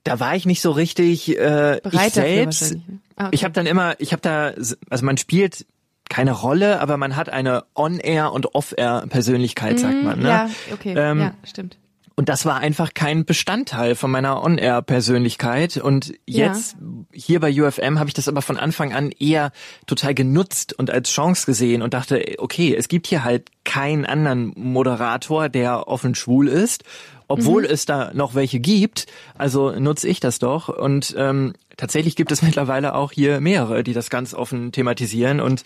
da 0.04 0.20
war 0.20 0.36
ich 0.36 0.44
nicht 0.46 0.60
so 0.60 0.70
richtig 0.70 1.30
äh, 1.30 1.80
Bereit 1.82 2.08
ich 2.08 2.12
selbst. 2.12 2.74
Ne? 2.74 3.00
Ah, 3.16 3.26
okay. 3.26 3.34
Ich 3.34 3.44
habe 3.44 3.54
dann 3.54 3.66
immer, 3.66 3.98
ich 4.00 4.12
habe 4.12 4.20
da, 4.20 4.52
also 4.90 5.04
man 5.04 5.16
spielt 5.16 5.66
keine 6.10 6.32
Rolle, 6.32 6.80
aber 6.80 6.96
man 6.96 7.16
hat 7.16 7.28
eine 7.28 7.64
On-Air 7.74 8.32
und 8.32 8.54
Off-Air-Persönlichkeit, 8.54 9.78
sagt 9.78 9.94
mhm, 9.94 10.04
man. 10.04 10.18
Ne? 10.20 10.28
Ja, 10.28 10.50
okay, 10.72 10.94
ähm, 10.96 11.20
ja, 11.20 11.34
stimmt. 11.44 11.78
Und 12.16 12.28
das 12.28 12.46
war 12.46 12.58
einfach 12.58 12.94
kein 12.94 13.24
Bestandteil 13.24 13.96
von 13.96 14.10
meiner 14.10 14.42
On-Air-Persönlichkeit. 14.44 15.78
Und 15.78 16.14
jetzt 16.26 16.76
ja. 16.80 16.86
hier 17.12 17.40
bei 17.40 17.50
UFM 17.50 17.98
habe 17.98 18.08
ich 18.08 18.14
das 18.14 18.28
aber 18.28 18.40
von 18.40 18.56
Anfang 18.56 18.92
an 18.92 19.10
eher 19.10 19.50
total 19.86 20.14
genutzt 20.14 20.72
und 20.72 20.90
als 20.90 21.10
Chance 21.10 21.44
gesehen 21.44 21.82
und 21.82 21.92
dachte, 21.92 22.22
okay, 22.38 22.74
es 22.76 22.86
gibt 22.86 23.08
hier 23.08 23.24
halt 23.24 23.50
keinen 23.64 24.06
anderen 24.06 24.52
Moderator, 24.56 25.48
der 25.48 25.88
offen 25.88 26.14
schwul 26.14 26.46
ist, 26.46 26.84
obwohl 27.28 27.62
mhm. 27.62 27.68
es 27.70 27.86
da 27.86 28.12
noch 28.14 28.34
welche 28.34 28.60
gibt. 28.60 29.06
Also 29.36 29.72
nutze 29.72 30.08
ich 30.08 30.20
das 30.20 30.38
doch. 30.38 30.68
Und 30.68 31.14
ähm, 31.18 31.54
tatsächlich 31.76 32.16
gibt 32.16 32.32
es 32.32 32.42
mittlerweile 32.42 32.94
auch 32.94 33.12
hier 33.12 33.40
mehrere, 33.40 33.84
die 33.84 33.92
das 33.92 34.10
ganz 34.10 34.34
offen 34.34 34.72
thematisieren. 34.72 35.40
Und 35.40 35.64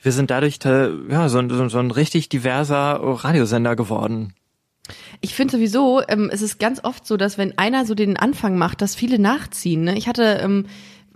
wir 0.00 0.12
sind 0.12 0.30
dadurch 0.30 0.58
ja, 0.64 1.28
so, 1.28 1.48
so, 1.48 1.68
so 1.68 1.78
ein 1.78 1.90
richtig 1.90 2.28
diverser 2.28 3.00
Radiosender 3.02 3.76
geworden. 3.76 4.34
Ich 5.20 5.34
finde 5.34 5.52
sowieso, 5.52 6.02
ähm, 6.08 6.28
es 6.32 6.42
ist 6.42 6.58
ganz 6.58 6.82
oft 6.82 7.06
so, 7.06 7.16
dass 7.16 7.38
wenn 7.38 7.56
einer 7.56 7.86
so 7.86 7.94
den 7.94 8.16
Anfang 8.16 8.58
macht, 8.58 8.82
dass 8.82 8.96
viele 8.96 9.18
nachziehen. 9.18 9.84
Ne? 9.84 9.96
Ich 9.96 10.08
hatte, 10.08 10.40
ähm, 10.42 10.66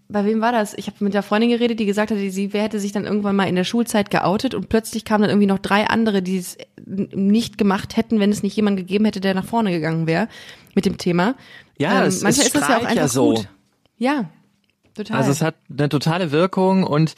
bei 0.09 0.25
wem 0.25 0.41
war 0.41 0.53
das? 0.53 0.75
Ich 0.75 0.87
habe 0.87 1.03
mit 1.03 1.15
der 1.15 1.23
Freundin 1.23 1.51
geredet, 1.51 1.81
die 1.81 1.87
gesagt 1.87 2.11
hatte, 2.11 2.31
sie 2.31 2.53
wer 2.53 2.63
hätte 2.63 2.79
sich 2.79 2.93
dann 2.93 3.05
irgendwann 3.05 3.37
mal 3.37 3.49
in 3.49 3.57
der 3.57 3.65
Schulzeit 3.65 4.11
geoutet 4.11 4.55
und 4.55 4.69
plötzlich 4.69 5.05
kamen 5.05 5.23
dann 5.23 5.31
irgendwie 5.31 5.49
noch 5.49 5.59
drei 5.59 5.87
andere, 5.87 6.23
die 6.23 6.39
es 6.39 6.57
nicht 6.87 7.59
gemacht 7.59 7.97
hätten, 7.97 8.21
wenn 8.21 8.31
es 8.31 8.43
nicht 8.43 8.57
jemand 8.57 8.77
gegeben 8.77 9.05
hätte, 9.05 9.21
der 9.21 9.35
nach 9.35 9.45
vorne 9.45 9.71
gegangen 9.73 10.07
wäre 10.07 10.29
mit 10.75 10.87
dem 10.87 10.99
Thema. 10.99 11.35
Ja, 11.79 12.03
ähm, 12.03 12.09
es, 12.09 12.23
manchmal 12.23 12.47
es 12.47 12.55
ist 12.55 12.57
das 12.57 12.69
ja 12.69 12.79
auch 12.79 12.85
einfach 12.85 12.95
ja 12.95 13.09
so. 13.09 13.35
gut. 13.35 13.49
Ja, 13.99 14.31
total. 14.95 15.17
Also 15.17 15.31
es 15.33 15.43
hat 15.43 15.57
eine 15.71 15.89
totale 15.89 16.31
Wirkung 16.31 16.85
und 16.85 17.15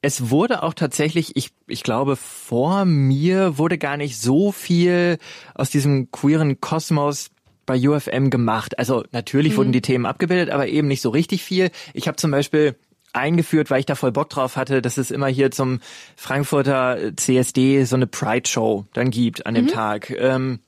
es 0.00 0.30
wurde 0.30 0.64
auch 0.64 0.74
tatsächlich, 0.74 1.36
ich, 1.36 1.50
ich 1.68 1.84
glaube, 1.84 2.16
vor 2.16 2.84
mir 2.84 3.56
wurde 3.56 3.78
gar 3.78 3.96
nicht 3.96 4.20
so 4.20 4.50
viel 4.50 5.18
aus 5.54 5.70
diesem 5.70 6.10
queeren 6.10 6.60
Kosmos 6.60 7.30
bei 7.72 7.88
UFM 7.88 8.28
gemacht. 8.28 8.78
Also 8.78 9.04
natürlich 9.12 9.52
mhm. 9.52 9.56
wurden 9.56 9.72
die 9.72 9.80
Themen 9.80 10.04
abgebildet, 10.06 10.50
aber 10.50 10.68
eben 10.68 10.88
nicht 10.88 11.00
so 11.00 11.10
richtig 11.10 11.42
viel. 11.42 11.70
Ich 11.94 12.06
habe 12.06 12.16
zum 12.16 12.30
Beispiel 12.30 12.76
eingeführt, 13.14 13.70
weil 13.70 13.80
ich 13.80 13.86
da 13.86 13.94
voll 13.94 14.12
Bock 14.12 14.30
drauf 14.30 14.56
hatte, 14.56 14.82
dass 14.82 14.98
es 14.98 15.10
immer 15.10 15.26
hier 15.26 15.50
zum 15.50 15.80
Frankfurter 16.16 17.16
CSD 17.16 17.84
so 17.84 17.96
eine 17.96 18.06
Pride-Show 18.06 18.86
dann 18.92 19.10
gibt 19.10 19.46
an 19.46 19.54
dem 19.54 19.64
mhm. 19.64 19.68
Tag. 19.68 20.10
Ähm, 20.10 20.60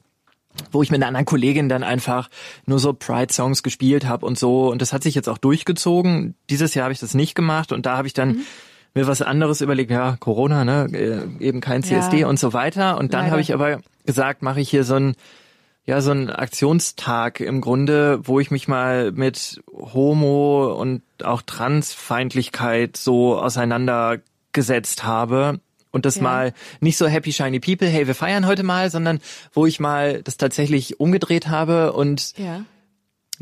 wo 0.70 0.84
ich 0.84 0.90
mit 0.92 1.00
einer 1.00 1.08
anderen 1.08 1.26
Kollegin 1.26 1.68
dann 1.68 1.82
einfach 1.82 2.30
nur 2.64 2.78
so 2.78 2.92
Pride-Songs 2.92 3.64
gespielt 3.64 4.06
habe 4.06 4.24
und 4.24 4.38
so. 4.38 4.70
Und 4.70 4.80
das 4.80 4.92
hat 4.92 5.02
sich 5.02 5.16
jetzt 5.16 5.28
auch 5.28 5.38
durchgezogen. 5.38 6.36
Dieses 6.48 6.74
Jahr 6.74 6.84
habe 6.84 6.92
ich 6.92 7.00
das 7.00 7.12
nicht 7.12 7.34
gemacht 7.34 7.72
und 7.72 7.86
da 7.86 7.96
habe 7.96 8.06
ich 8.06 8.14
dann 8.14 8.28
mhm 8.28 8.46
mir 8.94 9.08
was 9.08 9.22
anderes 9.22 9.60
überlegt, 9.60 9.90
ja, 9.90 10.16
Corona, 10.20 10.64
ne, 10.64 10.86
äh, 10.92 11.44
eben 11.44 11.60
kein 11.60 11.82
CSD 11.82 12.20
ja. 12.20 12.28
und 12.28 12.38
so 12.38 12.52
weiter. 12.52 12.96
Und 12.96 13.12
dann 13.12 13.30
habe 13.30 13.40
ich 13.40 13.52
aber 13.52 13.80
gesagt, 14.06 14.42
mache 14.42 14.60
ich 14.60 14.70
hier 14.70 14.84
so 14.84 14.94
ein 14.94 15.16
ja, 15.86 16.00
so 16.00 16.12
ein 16.12 16.30
Aktionstag 16.30 17.40
im 17.40 17.60
Grunde, 17.60 18.20
wo 18.26 18.40
ich 18.40 18.50
mich 18.50 18.68
mal 18.68 19.12
mit 19.12 19.62
Homo 19.72 20.74
und 20.74 21.02
auch 21.22 21.42
Transfeindlichkeit 21.42 22.96
so 22.96 23.38
auseinandergesetzt 23.38 25.04
habe 25.04 25.60
und 25.90 26.06
das 26.06 26.16
ja. 26.16 26.22
mal 26.22 26.54
nicht 26.80 26.96
so 26.96 27.06
happy 27.06 27.32
shiny 27.32 27.60
people, 27.60 27.86
hey, 27.86 28.06
wir 28.06 28.14
feiern 28.14 28.46
heute 28.46 28.62
mal, 28.62 28.90
sondern 28.90 29.20
wo 29.52 29.66
ich 29.66 29.78
mal 29.78 30.22
das 30.22 30.38
tatsächlich 30.38 31.00
umgedreht 31.00 31.48
habe 31.48 31.92
und 31.92 32.36
ja 32.38 32.64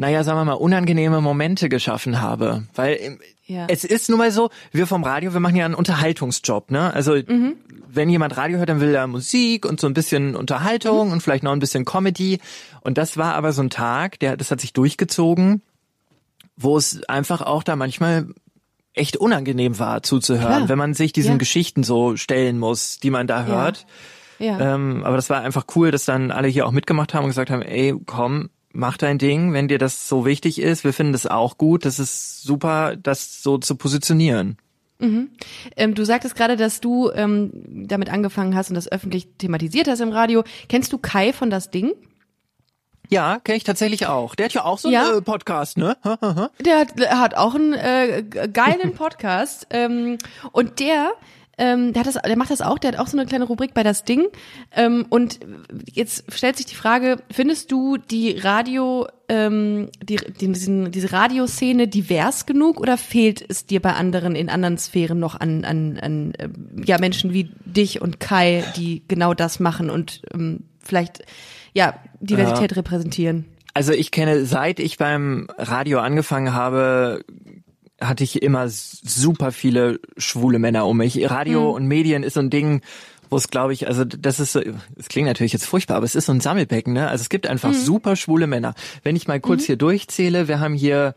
naja, 0.02 0.24
sagen 0.24 0.36
wir 0.40 0.44
mal, 0.44 0.54
unangenehme 0.54 1.20
Momente 1.20 1.68
geschaffen 1.68 2.20
habe. 2.20 2.64
Weil 2.74 2.96
ähm, 3.00 3.18
ja. 3.46 3.66
es 3.68 3.84
ist 3.84 4.10
nun 4.10 4.18
mal 4.18 4.32
so, 4.32 4.50
wir 4.72 4.88
vom 4.88 5.04
Radio, 5.04 5.32
wir 5.32 5.38
machen 5.38 5.54
ja 5.54 5.64
einen 5.64 5.76
Unterhaltungsjob, 5.76 6.72
ne? 6.72 6.92
Also 6.92 7.14
mhm. 7.14 7.54
wenn 7.88 8.10
jemand 8.10 8.36
Radio 8.36 8.58
hört, 8.58 8.68
dann 8.68 8.80
will 8.80 8.92
er 8.92 9.06
Musik 9.06 9.64
und 9.64 9.80
so 9.80 9.86
ein 9.86 9.94
bisschen 9.94 10.34
Unterhaltung 10.34 11.06
mhm. 11.06 11.12
und 11.12 11.22
vielleicht 11.22 11.44
noch 11.44 11.52
ein 11.52 11.60
bisschen 11.60 11.84
Comedy. 11.84 12.40
Und 12.80 12.98
das 12.98 13.16
war 13.16 13.34
aber 13.34 13.52
so 13.52 13.62
ein 13.62 13.70
Tag, 13.70 14.18
der, 14.18 14.36
das 14.36 14.50
hat 14.50 14.60
sich 14.60 14.72
durchgezogen, 14.72 15.62
wo 16.56 16.76
es 16.76 17.04
einfach 17.04 17.40
auch 17.40 17.62
da 17.62 17.76
manchmal 17.76 18.26
echt 18.94 19.16
unangenehm 19.16 19.78
war 19.78 20.02
zuzuhören, 20.02 20.48
Klar. 20.48 20.68
wenn 20.68 20.78
man 20.78 20.94
sich 20.94 21.12
diesen 21.12 21.32
ja. 21.32 21.38
Geschichten 21.38 21.84
so 21.84 22.16
stellen 22.16 22.58
muss, 22.58 22.98
die 22.98 23.10
man 23.10 23.28
da 23.28 23.44
hört. 23.44 23.86
Ja. 24.40 24.58
ja. 24.58 24.74
Ähm, 24.74 25.04
aber 25.04 25.14
das 25.14 25.30
war 25.30 25.42
einfach 25.42 25.66
cool, 25.76 25.92
dass 25.92 26.06
dann 26.06 26.32
alle 26.32 26.48
hier 26.48 26.66
auch 26.66 26.72
mitgemacht 26.72 27.14
haben 27.14 27.22
und 27.22 27.30
gesagt 27.30 27.50
haben, 27.50 27.62
ey, 27.62 27.94
komm, 28.04 28.50
mach 28.72 28.96
dein 28.96 29.18
Ding, 29.18 29.52
wenn 29.52 29.68
dir 29.68 29.78
das 29.78 30.08
so 30.08 30.24
wichtig 30.24 30.60
ist. 30.60 30.84
Wir 30.84 30.92
finden 30.92 31.12
das 31.12 31.26
auch 31.26 31.58
gut. 31.58 31.84
Das 31.84 31.98
ist 31.98 32.42
super, 32.42 32.96
das 32.96 33.42
so 33.42 33.58
zu 33.58 33.76
positionieren. 33.76 34.56
Mhm. 34.98 35.30
Ähm, 35.76 35.94
du 35.94 36.04
sagtest 36.04 36.36
gerade, 36.36 36.56
dass 36.56 36.80
du 36.80 37.10
ähm, 37.10 37.50
damit 37.66 38.10
angefangen 38.10 38.54
hast 38.54 38.70
und 38.70 38.76
das 38.76 38.90
öffentlich 38.90 39.28
thematisiert 39.38 39.88
hast 39.88 40.00
im 40.00 40.10
Radio. 40.10 40.44
Kennst 40.68 40.92
du 40.92 40.98
Kai 40.98 41.32
von 41.32 41.50
das 41.50 41.70
Ding? 41.70 41.92
Ja, 43.08 43.40
kenne 43.40 43.56
ich 43.56 43.64
tatsächlich 43.64 44.06
auch. 44.06 44.34
Der 44.34 44.46
hat 44.46 44.54
ja 44.54 44.64
auch 44.64 44.78
so 44.78 44.88
ja. 44.88 45.08
einen 45.08 45.18
äh, 45.18 45.22
Podcast, 45.22 45.76
ne? 45.76 45.96
der 46.60 46.78
hat, 46.78 46.98
hat 47.10 47.34
auch 47.34 47.54
einen 47.54 47.74
äh, 47.74 48.24
geilen 48.52 48.94
Podcast. 48.94 49.66
ähm, 49.70 50.18
und 50.52 50.80
der 50.80 51.12
ähm, 51.58 51.92
der, 51.92 52.00
hat 52.00 52.06
das, 52.06 52.22
der 52.22 52.36
macht 52.36 52.50
das 52.50 52.62
auch, 52.62 52.78
der 52.78 52.92
hat 52.92 52.98
auch 52.98 53.06
so 53.06 53.18
eine 53.18 53.26
kleine 53.26 53.44
Rubrik 53.44 53.74
bei 53.74 53.82
das 53.82 54.04
Ding. 54.04 54.26
Ähm, 54.74 55.06
und 55.10 55.40
jetzt 55.92 56.24
stellt 56.32 56.56
sich 56.56 56.66
die 56.66 56.74
Frage, 56.74 57.18
findest 57.30 57.70
du 57.70 57.98
die 57.98 58.38
Radio, 58.38 59.06
ähm, 59.28 59.90
die, 60.02 60.16
die, 60.16 60.48
diesen, 60.48 60.90
diese 60.90 61.12
Radioszene 61.12 61.88
divers 61.88 62.46
genug 62.46 62.80
oder 62.80 62.96
fehlt 62.96 63.44
es 63.48 63.66
dir 63.66 63.80
bei 63.80 63.92
anderen 63.92 64.34
in 64.34 64.48
anderen 64.48 64.78
Sphären 64.78 65.18
noch 65.18 65.38
an, 65.38 65.64
an, 65.64 65.98
an 65.98 66.34
äh, 66.34 66.48
ja, 66.84 66.98
Menschen 66.98 67.32
wie 67.32 67.50
dich 67.64 68.00
und 68.00 68.18
Kai, 68.18 68.64
die 68.76 69.02
genau 69.06 69.34
das 69.34 69.60
machen 69.60 69.90
und 69.90 70.22
ähm, 70.32 70.64
vielleicht 70.80 71.24
ja 71.74 71.94
Diversität 72.20 72.72
ja. 72.72 72.76
repräsentieren? 72.76 73.46
Also 73.74 73.92
ich 73.92 74.10
kenne, 74.10 74.44
seit 74.44 74.80
ich 74.80 74.98
beim 74.98 75.48
Radio 75.56 76.00
angefangen 76.00 76.52
habe, 76.52 77.24
hatte 78.02 78.24
ich 78.24 78.42
immer 78.42 78.68
super 78.68 79.52
viele 79.52 80.00
schwule 80.16 80.58
Männer 80.58 80.86
um 80.86 80.96
mich. 80.96 81.30
Radio 81.30 81.70
mhm. 81.70 81.74
und 81.76 81.86
Medien 81.86 82.22
ist 82.22 82.34
so 82.34 82.40
ein 82.40 82.50
Ding, 82.50 82.82
wo 83.30 83.36
es 83.36 83.48
glaube 83.48 83.72
ich, 83.72 83.88
also 83.88 84.04
das 84.04 84.40
ist 84.40 84.52
so, 84.52 84.60
es 84.96 85.08
klingt 85.08 85.26
natürlich 85.26 85.52
jetzt 85.52 85.66
furchtbar, 85.66 85.96
aber 85.96 86.04
es 86.04 86.14
ist 86.14 86.26
so 86.26 86.32
ein 86.32 86.40
Sammelbecken, 86.40 86.92
ne? 86.92 87.08
Also 87.08 87.22
es 87.22 87.28
gibt 87.28 87.46
einfach 87.46 87.70
mhm. 87.70 87.74
super 87.74 88.16
schwule 88.16 88.46
Männer. 88.46 88.74
Wenn 89.02 89.16
ich 89.16 89.26
mal 89.26 89.40
kurz 89.40 89.62
mhm. 89.62 89.66
hier 89.66 89.76
durchzähle, 89.76 90.48
wir 90.48 90.60
haben 90.60 90.74
hier 90.74 91.14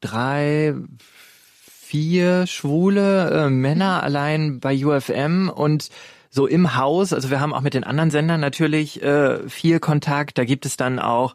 drei, 0.00 0.74
vier 1.68 2.46
schwule 2.46 3.30
äh, 3.30 3.50
Männer 3.50 3.98
mhm. 3.98 4.04
allein 4.04 4.60
bei 4.60 4.84
UFM 4.84 5.50
und 5.54 5.90
so 6.32 6.46
im 6.46 6.76
Haus, 6.76 7.12
also 7.12 7.28
wir 7.28 7.40
haben 7.40 7.52
auch 7.52 7.60
mit 7.60 7.74
den 7.74 7.82
anderen 7.82 8.10
Sendern 8.12 8.40
natürlich 8.40 9.02
äh, 9.02 9.48
viel 9.48 9.80
Kontakt. 9.80 10.38
Da 10.38 10.44
gibt 10.44 10.64
es 10.64 10.76
dann 10.76 11.00
auch 11.00 11.34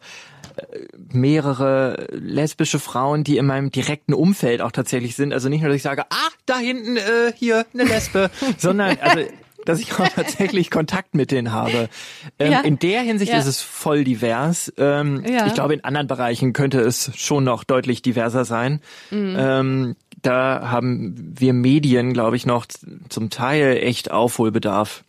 mehrere 1.11 2.07
lesbische 2.11 2.79
Frauen, 2.79 3.23
die 3.23 3.37
in 3.37 3.45
meinem 3.45 3.71
direkten 3.71 4.13
Umfeld 4.13 4.61
auch 4.61 4.71
tatsächlich 4.71 5.15
sind. 5.15 5.33
Also 5.33 5.49
nicht 5.49 5.61
nur, 5.61 5.69
dass 5.69 5.77
ich 5.77 5.83
sage, 5.83 6.03
ah, 6.09 6.29
da 6.45 6.57
hinten 6.57 6.97
äh, 6.97 7.33
hier 7.35 7.65
eine 7.73 7.83
Lesbe, 7.83 8.29
sondern 8.57 8.97
also 8.99 9.21
dass 9.65 9.79
ich 9.79 9.91
auch 9.93 10.07
tatsächlich 10.07 10.69
Kontakt 10.69 11.15
mit 11.15 11.31
denen 11.31 11.51
habe. 11.51 11.89
Ähm, 12.37 12.51
ja. 12.51 12.61
In 12.61 12.79
der 12.79 13.01
Hinsicht 13.01 13.31
ja. 13.31 13.39
ist 13.39 13.47
es 13.47 13.61
voll 13.61 14.03
divers. 14.03 14.71
Ähm, 14.77 15.23
ja. 15.27 15.47
Ich 15.47 15.55
glaube, 15.55 15.73
in 15.73 15.83
anderen 15.83 16.07
Bereichen 16.07 16.53
könnte 16.53 16.79
es 16.81 17.11
schon 17.15 17.43
noch 17.43 17.63
deutlich 17.63 18.01
diverser 18.03 18.45
sein. 18.45 18.79
Mhm. 19.09 19.35
Ähm, 19.37 19.95
da 20.21 20.69
haben 20.69 21.33
wir 21.37 21.53
Medien, 21.53 22.13
glaube 22.13 22.35
ich, 22.35 22.45
noch 22.45 22.65
zum 23.09 23.29
Teil 23.29 23.77
echt 23.77 24.11
Aufholbedarf. 24.11 25.03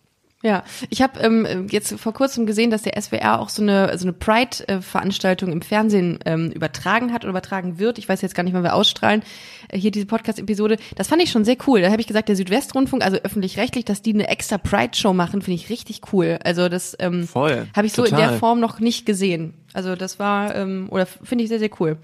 Ja, 0.47 0.63
ich 0.91 1.03
habe 1.03 1.19
ähm, 1.19 1.67
jetzt 1.73 1.99
vor 1.99 2.13
kurzem 2.15 2.47
gesehen, 2.47 2.71
dass 2.71 2.83
der 2.83 3.03
SWR 3.03 3.41
auch 3.41 3.49
so 3.49 3.63
eine 3.63 3.99
so 3.99 4.05
eine 4.05 4.13
Pride-Veranstaltung 4.13 5.51
im 5.51 5.61
Fernsehen 5.61 6.21
ähm, 6.25 6.53
übertragen 6.53 7.13
hat 7.13 7.25
oder 7.25 7.31
übertragen 7.31 7.81
wird. 7.81 7.99
Ich 7.99 8.09
weiß 8.09 8.23
jetzt 8.23 8.37
gar 8.37 8.45
nicht, 8.45 8.53
wann 8.53 8.63
wir 8.63 8.77
ausstrahlen 8.77 9.23
äh, 9.23 9.66
hier 9.73 9.91
diese 9.91 10.07
Podcast-Episode. 10.07 10.77
Das 10.95 11.09
fand 11.09 11.23
ich 11.23 11.31
schon 11.31 11.45
sehr 11.45 11.57
cool. 11.67 11.81
Da 11.81 11.91
habe 11.91 12.01
ich 12.01 12.07
gesagt, 12.07 12.29
der 12.29 12.37
Südwestrundfunk, 12.37 13.05
also 13.05 13.19
öffentlich-rechtlich, 13.19 13.85
dass 13.85 14.03
die 14.03 14.15
eine 14.15 14.29
extra 14.29 14.59
Pride-Show 14.59 15.13
machen, 15.13 15.43
finde 15.43 15.57
ich 15.57 15.71
richtig 15.71 16.01
cool. 16.13 16.39
Also 16.45 16.69
das 16.69 16.97
ähm, 16.99 17.29
habe 17.35 17.87
ich 17.87 17.93
so 17.93 18.05
total. 18.05 18.21
in 18.21 18.29
der 18.29 18.39
Form 18.39 18.61
noch 18.61 18.81
nicht 18.81 19.07
gesehen. 19.07 19.55
Also 19.77 19.95
das 19.95 20.19
war 20.19 20.55
ähm, 20.55 20.87
oder 20.91 21.05
finde 21.05 21.45
ich 21.45 21.51
sehr 21.51 21.59
sehr 21.59 21.69
cool. 21.81 21.99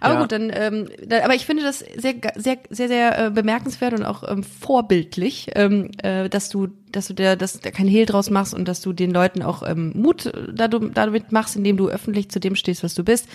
Aber 0.00 0.14
ja. 0.14 0.20
gut, 0.20 0.32
dann 0.32 0.50
ähm, 0.50 0.88
da, 1.06 1.22
aber 1.24 1.34
ich 1.34 1.44
finde 1.44 1.62
das 1.62 1.80
sehr 1.80 2.14
sehr 2.36 2.56
sehr 2.70 2.88
sehr 2.88 3.26
äh, 3.26 3.30
bemerkenswert 3.30 3.92
und 3.92 4.02
auch 4.02 4.26
ähm, 4.26 4.42
vorbildlich, 4.42 5.50
ähm, 5.54 5.90
äh, 6.02 6.30
dass 6.30 6.48
du 6.48 6.68
dass 6.90 7.06
du 7.06 7.12
der 7.12 7.36
dass 7.36 7.60
da 7.60 7.70
kein 7.70 7.86
Hehl 7.86 8.06
draus 8.06 8.30
machst 8.30 8.54
und 8.54 8.66
dass 8.66 8.80
du 8.80 8.94
den 8.94 9.10
Leuten 9.10 9.42
auch 9.42 9.62
ähm, 9.62 9.92
Mut 9.94 10.32
damit 10.54 11.30
machst, 11.30 11.54
indem 11.54 11.76
du 11.76 11.90
öffentlich 11.90 12.30
zu 12.30 12.40
dem 12.40 12.56
stehst, 12.56 12.82
was 12.82 12.94
du 12.94 13.04
bist. 13.04 13.28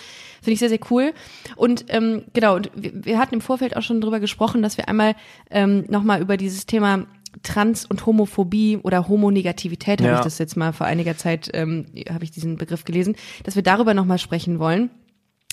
Finde 0.44 0.54
ich 0.54 0.60
sehr 0.60 0.70
sehr 0.70 0.80
cool. 0.92 1.14
Und 1.56 1.86
ähm, 1.90 2.24
genau, 2.34 2.56
und 2.56 2.70
wir, 2.76 3.18
hatten 3.18 3.36
im 3.36 3.42
Vorfeld 3.42 3.78
auch 3.78 3.82
schon 3.82 4.02
drüber 4.02 4.20
gesprochen, 4.20 4.62
dass 4.62 4.78
wir 4.78 4.90
einmal 4.90 5.16
ähm, 5.50 5.86
noch 5.88 6.04
mal 6.04 6.22
über 6.22 6.38
dieses 6.38 6.66
Thema 6.66 7.06
Trans- 7.42 7.86
und 7.86 8.06
Homophobie 8.06 8.78
oder 8.78 9.08
Homonegativität, 9.08 10.02
ja. 10.02 10.08
habe 10.08 10.18
ich 10.18 10.24
das 10.24 10.38
jetzt 10.38 10.56
mal 10.56 10.74
vor 10.74 10.86
einiger 10.86 11.18
Zeit, 11.18 11.50
ähm, 11.54 11.86
habe 12.10 12.24
ich 12.24 12.32
diesen 12.32 12.58
Begriff 12.58 12.84
gelesen, 12.84 13.16
dass 13.44 13.56
wir 13.56 13.64
darüber 13.64 13.94
nochmal 13.94 14.20
sprechen 14.20 14.60
wollen. 14.60 14.92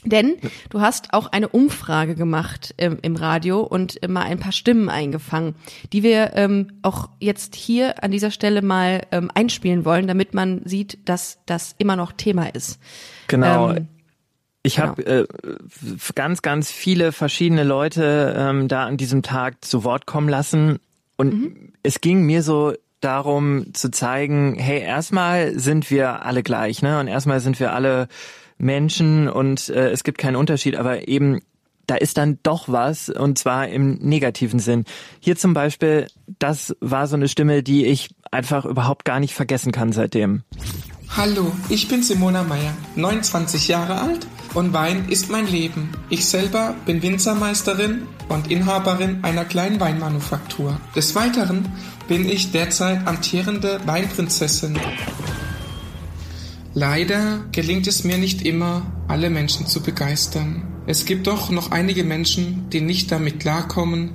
Denn 0.04 0.36
du 0.70 0.80
hast 0.80 1.12
auch 1.12 1.26
eine 1.26 1.48
Umfrage 1.48 2.14
gemacht 2.14 2.74
ähm, 2.78 2.98
im 3.02 3.16
Radio 3.16 3.60
und 3.60 4.02
äh, 4.02 4.08
mal 4.08 4.22
ein 4.22 4.38
paar 4.38 4.52
Stimmen 4.52 4.88
eingefangen, 4.88 5.54
die 5.92 6.02
wir 6.02 6.32
ähm, 6.36 6.68
auch 6.82 7.10
jetzt 7.20 7.54
hier 7.54 8.02
an 8.02 8.10
dieser 8.10 8.30
Stelle 8.30 8.62
mal 8.62 9.02
ähm, 9.12 9.30
einspielen 9.34 9.84
wollen, 9.84 10.06
damit 10.06 10.32
man 10.32 10.62
sieht, 10.64 10.98
dass 11.06 11.40
das 11.44 11.74
immer 11.76 11.96
noch 11.96 12.12
Thema 12.12 12.46
ist. 12.54 12.80
Genau. 13.28 13.72
Ähm, 13.72 13.88
ich 14.62 14.78
habe 14.78 15.02
genau. 15.02 15.22
äh, 15.22 16.12
ganz, 16.14 16.42
ganz 16.42 16.70
viele 16.70 17.12
verschiedene 17.12 17.64
Leute 17.64 18.34
ähm, 18.36 18.68
da 18.68 18.86
an 18.86 18.96
diesem 18.96 19.22
Tag 19.22 19.64
zu 19.64 19.84
Wort 19.84 20.06
kommen 20.06 20.28
lassen 20.28 20.78
und 21.16 21.34
mhm. 21.34 21.72
es 21.82 22.00
ging 22.00 22.22
mir 22.22 22.42
so 22.42 22.74
darum 23.00 23.72
zu 23.72 23.90
zeigen, 23.90 24.56
hey, 24.58 24.80
erstmal 24.80 25.58
sind 25.58 25.90
wir 25.90 26.24
alle 26.26 26.42
gleich, 26.42 26.82
ne? 26.82 27.00
Und 27.00 27.08
erstmal 27.08 27.40
sind 27.40 27.58
wir 27.58 27.72
alle 27.72 28.08
Menschen 28.58 29.28
und 29.28 29.70
äh, 29.70 29.90
es 29.90 30.04
gibt 30.04 30.18
keinen 30.18 30.36
Unterschied, 30.36 30.76
aber 30.76 31.08
eben 31.08 31.40
da 31.86 31.96
ist 31.96 32.18
dann 32.18 32.38
doch 32.42 32.68
was 32.68 33.08
und 33.08 33.38
zwar 33.38 33.68
im 33.68 33.94
negativen 33.94 34.60
Sinn. 34.60 34.84
Hier 35.18 35.36
zum 35.36 35.54
Beispiel, 35.54 36.06
das 36.38 36.76
war 36.80 37.06
so 37.06 37.16
eine 37.16 37.28
Stimme, 37.28 37.62
die 37.62 37.86
ich 37.86 38.14
einfach 38.30 38.64
überhaupt 38.64 39.04
gar 39.04 39.18
nicht 39.18 39.34
vergessen 39.34 39.72
kann 39.72 39.92
seitdem. 39.92 40.42
Hallo, 41.16 41.50
ich 41.68 41.88
bin 41.88 42.02
Simona 42.02 42.44
Meyer, 42.44 42.74
29 42.94 43.66
Jahre 43.66 44.00
alt 44.00 44.26
und 44.54 44.72
Wein 44.72 45.08
ist 45.08 45.30
mein 45.30 45.46
Leben. 45.46 45.90
Ich 46.08 46.26
selber 46.26 46.74
bin 46.86 47.02
Winzermeisterin 47.02 48.02
und 48.28 48.50
Inhaberin 48.50 49.22
einer 49.22 49.44
kleinen 49.44 49.80
Weinmanufaktur. 49.80 50.80
Des 50.96 51.14
Weiteren 51.14 51.68
bin 52.08 52.28
ich 52.28 52.50
derzeit 52.50 53.06
amtierende 53.06 53.80
Weinprinzessin. 53.86 54.78
Leider 56.74 57.44
gelingt 57.52 57.86
es 57.86 58.04
mir 58.04 58.16
nicht 58.16 58.42
immer, 58.42 58.86
alle 59.08 59.28
Menschen 59.28 59.66
zu 59.66 59.82
begeistern. 59.82 60.66
Es 60.86 61.04
gibt 61.04 61.26
doch 61.26 61.50
noch 61.50 61.72
einige 61.72 62.04
Menschen, 62.04 62.70
die 62.70 62.80
nicht 62.80 63.12
damit 63.12 63.40
klarkommen, 63.40 64.12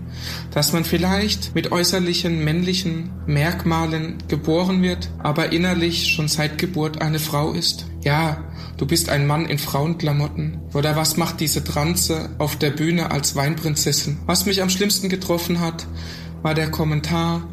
dass 0.52 0.74
man 0.74 0.84
vielleicht 0.84 1.54
mit 1.54 1.72
äußerlichen 1.72 2.44
männlichen 2.44 3.12
Merkmalen 3.28 4.18
geboren 4.28 4.82
wird, 4.82 5.10
aber 5.20 5.52
innerlich 5.52 6.08
schon 6.08 6.28
seit 6.28 6.58
Geburt 6.58 7.02
eine 7.02 7.20
Frau 7.20 7.54
ist. 7.54 7.86
Ja, 8.04 8.44
du 8.78 8.86
bist 8.86 9.10
ein 9.10 9.28
Mann 9.28 9.46
in 9.46 9.60
Frauenklamotten. 9.60 10.60
Oder 10.74 10.96
was 10.96 11.18
macht 11.18 11.40
diese 11.40 11.64
Transe 11.64 12.30
auf 12.38 12.56
der 12.56 12.72
Bühne 12.72 13.12
als 13.12 13.36
Weinprinzessin? 13.36 14.20
Was 14.26 14.46
mich 14.46 14.62
am 14.62 14.70
schlimmsten 14.70 15.10
getroffen 15.10 15.60
hat, 15.60 15.88
war 16.42 16.54
der 16.54 16.70
Kommentar, 16.70 17.48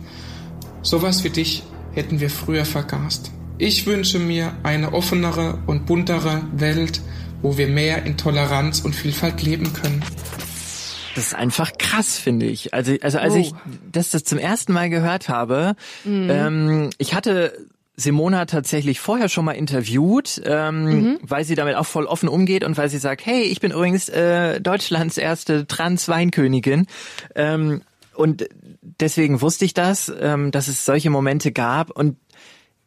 sowas 0.83 1.25
wie 1.25 1.31
dich 1.31 1.62
hätten 1.92 2.20
wir 2.20 2.31
früher 2.31 2.64
vergast. 2.64 3.31
Ich 3.59 3.87
wünsche 3.87 4.18
mir 4.18 4.55
eine 4.62 4.92
offenere 4.92 5.59
und 5.66 5.87
buntere 5.87 6.42
Welt, 6.53 7.01
wo 7.42 7.59
wir 7.59 7.68
mehr 7.68 8.05
in 8.05 8.16
Toleranz 8.16 8.81
und 8.81 8.94
Vielfalt 8.94 9.42
leben 9.42 9.73
können. 9.73 10.03
Das 11.14 11.27
ist 11.27 11.35
einfach 11.35 11.73
krass, 11.79 12.18
finde 12.18 12.46
ich. 12.46 12.73
Also, 12.73 12.96
also 13.03 13.18
als 13.18 13.35
oh. 13.35 13.37
ich 13.37 13.55
das, 13.90 14.11
das 14.11 14.25
zum 14.25 14.38
ersten 14.38 14.73
Mal 14.73 14.88
gehört 14.88 15.29
habe, 15.29 15.75
mhm. 16.05 16.29
ähm, 16.31 16.90
ich 16.99 17.14
hatte 17.14 17.53
Simona 18.03 18.45
tatsächlich 18.47 19.01
vorher 19.01 19.29
schon 19.29 19.45
mal 19.45 19.53
interviewt, 19.53 20.41
ähm, 20.45 20.85
mhm. 20.85 21.19
weil 21.23 21.45
sie 21.45 21.55
damit 21.55 21.77
auch 21.77 21.87
voll 21.87 22.07
offen 22.07 22.29
umgeht 22.29 22.65
und 22.65 22.77
weil 22.77 22.88
sie 22.88 22.99
sagt, 22.99 23.25
hey, 23.25 23.43
ich 23.43 23.61
bin 23.61 23.73
übrigens 23.73 24.09
äh, 24.09 24.61
Deutschlands 24.61 25.17
erste 25.17 25.67
Trans-Weinkönigin. 25.67 26.87
Ähm, 27.35 27.83
und 28.15 28.47
deswegen 28.83 29.41
wusste 29.41 29.65
ich 29.65 29.75
das, 29.75 30.12
ähm, 30.21 30.51
dass 30.51 30.69
es 30.69 30.85
solche 30.85 31.11
Momente 31.11 31.53
gab 31.53 31.91
und 31.91 32.17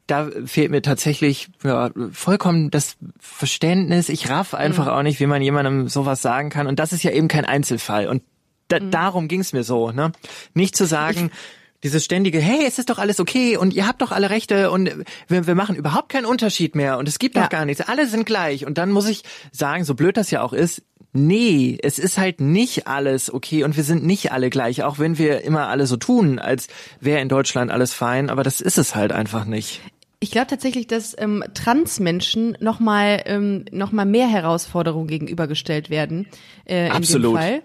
da 0.08 0.30
fehlt 0.46 0.70
mir 0.70 0.82
tatsächlich 0.82 1.50
ja, 1.64 1.90
vollkommen 2.12 2.70
das 2.70 2.98
Verständnis. 3.20 4.10
Ich 4.10 4.30
raff 4.30 4.54
einfach 4.54 4.86
mhm. 4.86 4.92
auch 4.92 5.02
nicht, 5.02 5.20
wie 5.20 5.26
man 5.26 5.42
jemandem 5.42 5.88
sowas 5.88 6.22
sagen 6.22 6.50
kann. 6.50 6.68
Und 6.68 6.78
das 6.78 6.94
ist 6.94 7.04
ja 7.04 7.12
eben 7.12 7.28
kein 7.28 7.46
Einzelfall. 7.46 8.08
Und 8.08 8.22
da, 8.68 8.80
mhm. 8.80 8.92
darum 8.92 9.28
ging's 9.28 9.54
mir 9.54 9.64
so. 9.64 9.92
Ne? 9.92 10.12
Nicht 10.54 10.76
zu 10.76 10.86
sagen, 10.86 11.32
ich 11.34 11.65
dieses 11.86 12.04
ständige, 12.04 12.40
hey, 12.40 12.66
es 12.68 12.80
ist 12.80 12.90
doch 12.90 12.98
alles 12.98 13.20
okay 13.20 13.58
und 13.58 13.74
ihr 13.74 13.88
habt 13.88 14.02
doch 14.02 14.12
alle 14.12 14.32
Rechte 14.32 14.72
und 14.72 14.90
wir, 15.28 15.46
wir 15.46 15.54
machen 15.54 15.76
überhaupt 15.76 16.10
keinen 16.10 16.26
Unterschied 16.26 16.76
mehr 16.76 16.98
und 16.98 17.08
es 17.08 17.20
gibt 17.20 17.36
ja. 17.36 17.44
doch 17.44 17.50
gar 17.50 17.64
nichts. 17.64 17.88
Alle 17.88 18.08
sind 18.08 18.26
gleich. 18.26 18.66
Und 18.66 18.80
dann 18.80 18.92
muss 18.92 19.08
ich 19.08 19.22
sagen, 19.52 19.84
so 19.84 19.94
blöd 19.94 20.18
das 20.18 20.32
ja 20.32 20.42
auch 20.42 20.52
ist, 20.52 20.82
Nee, 21.18 21.78
es 21.82 21.98
ist 21.98 22.18
halt 22.18 22.42
nicht 22.42 22.88
alles 22.88 23.34
okay 23.34 23.64
und 23.64 23.78
wir 23.78 23.86
sind 23.86 24.06
nicht 24.06 24.34
alle 24.34 24.50
gleich, 24.50 24.84
auch 24.84 25.00
wenn 25.00 25.18
wir 25.18 25.46
immer 25.46 25.70
alle 25.70 25.88
so 25.88 25.96
tun, 25.96 26.40
als 26.40 26.68
wäre 27.00 27.22
in 27.22 27.30
Deutschland 27.30 27.72
alles 27.72 27.94
fein, 27.94 28.30
aber 28.30 28.44
das 28.44 28.60
ist 28.60 28.78
es 28.78 28.96
halt 28.96 29.14
einfach 29.14 29.46
nicht. 29.46 29.80
Ich 30.20 30.32
glaube 30.32 30.48
tatsächlich, 30.48 30.88
dass 30.88 31.16
ähm, 31.18 31.42
Transmenschen 31.54 32.58
nochmal 32.60 33.22
ähm, 33.28 33.64
noch 33.72 33.94
mal 33.94 34.04
mehr 34.04 34.28
Herausforderungen 34.28 35.08
gegenübergestellt 35.08 35.90
werden 35.90 36.28
äh, 36.66 36.88
in 36.88 36.92
Absolut. 36.92 37.36
dem 37.36 37.38
Fall. 37.38 37.62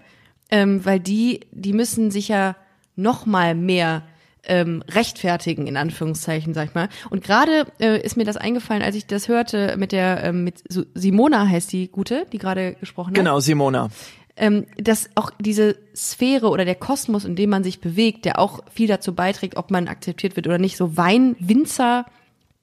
Ähm, 0.52 0.84
weil 0.84 1.00
die, 1.00 1.40
die 1.50 1.72
müssen 1.72 2.12
sich 2.12 2.28
ja 2.28 2.54
nochmal 3.00 3.54
mehr 3.54 4.02
ähm, 4.44 4.82
rechtfertigen, 4.88 5.66
in 5.66 5.76
Anführungszeichen, 5.76 6.54
sag 6.54 6.68
ich 6.68 6.74
mal. 6.74 6.88
Und 7.10 7.22
gerade 7.22 7.66
äh, 7.78 8.00
ist 8.00 8.16
mir 8.16 8.24
das 8.24 8.36
eingefallen, 8.36 8.82
als 8.82 8.96
ich 8.96 9.06
das 9.06 9.28
hörte 9.28 9.76
mit 9.76 9.92
der, 9.92 10.24
ähm, 10.24 10.44
mit 10.44 10.62
Simona 10.94 11.48
heißt 11.48 11.72
die 11.72 11.88
Gute, 11.88 12.26
die 12.32 12.38
gerade 12.38 12.74
gesprochen 12.74 13.10
hat. 13.10 13.14
Genau, 13.16 13.40
Simona. 13.40 13.90
Ähm, 14.36 14.66
dass 14.78 15.10
auch 15.16 15.30
diese 15.38 15.76
Sphäre 15.94 16.48
oder 16.48 16.64
der 16.64 16.74
Kosmos, 16.74 17.24
in 17.24 17.36
dem 17.36 17.50
man 17.50 17.62
sich 17.62 17.80
bewegt, 17.80 18.24
der 18.24 18.38
auch 18.38 18.60
viel 18.72 18.88
dazu 18.88 19.14
beiträgt, 19.14 19.56
ob 19.56 19.70
man 19.70 19.88
akzeptiert 19.88 20.36
wird 20.36 20.46
oder 20.46 20.58
nicht, 20.58 20.76
so 20.76 20.96
Wein, 20.96 21.36
Winzer, 21.38 22.06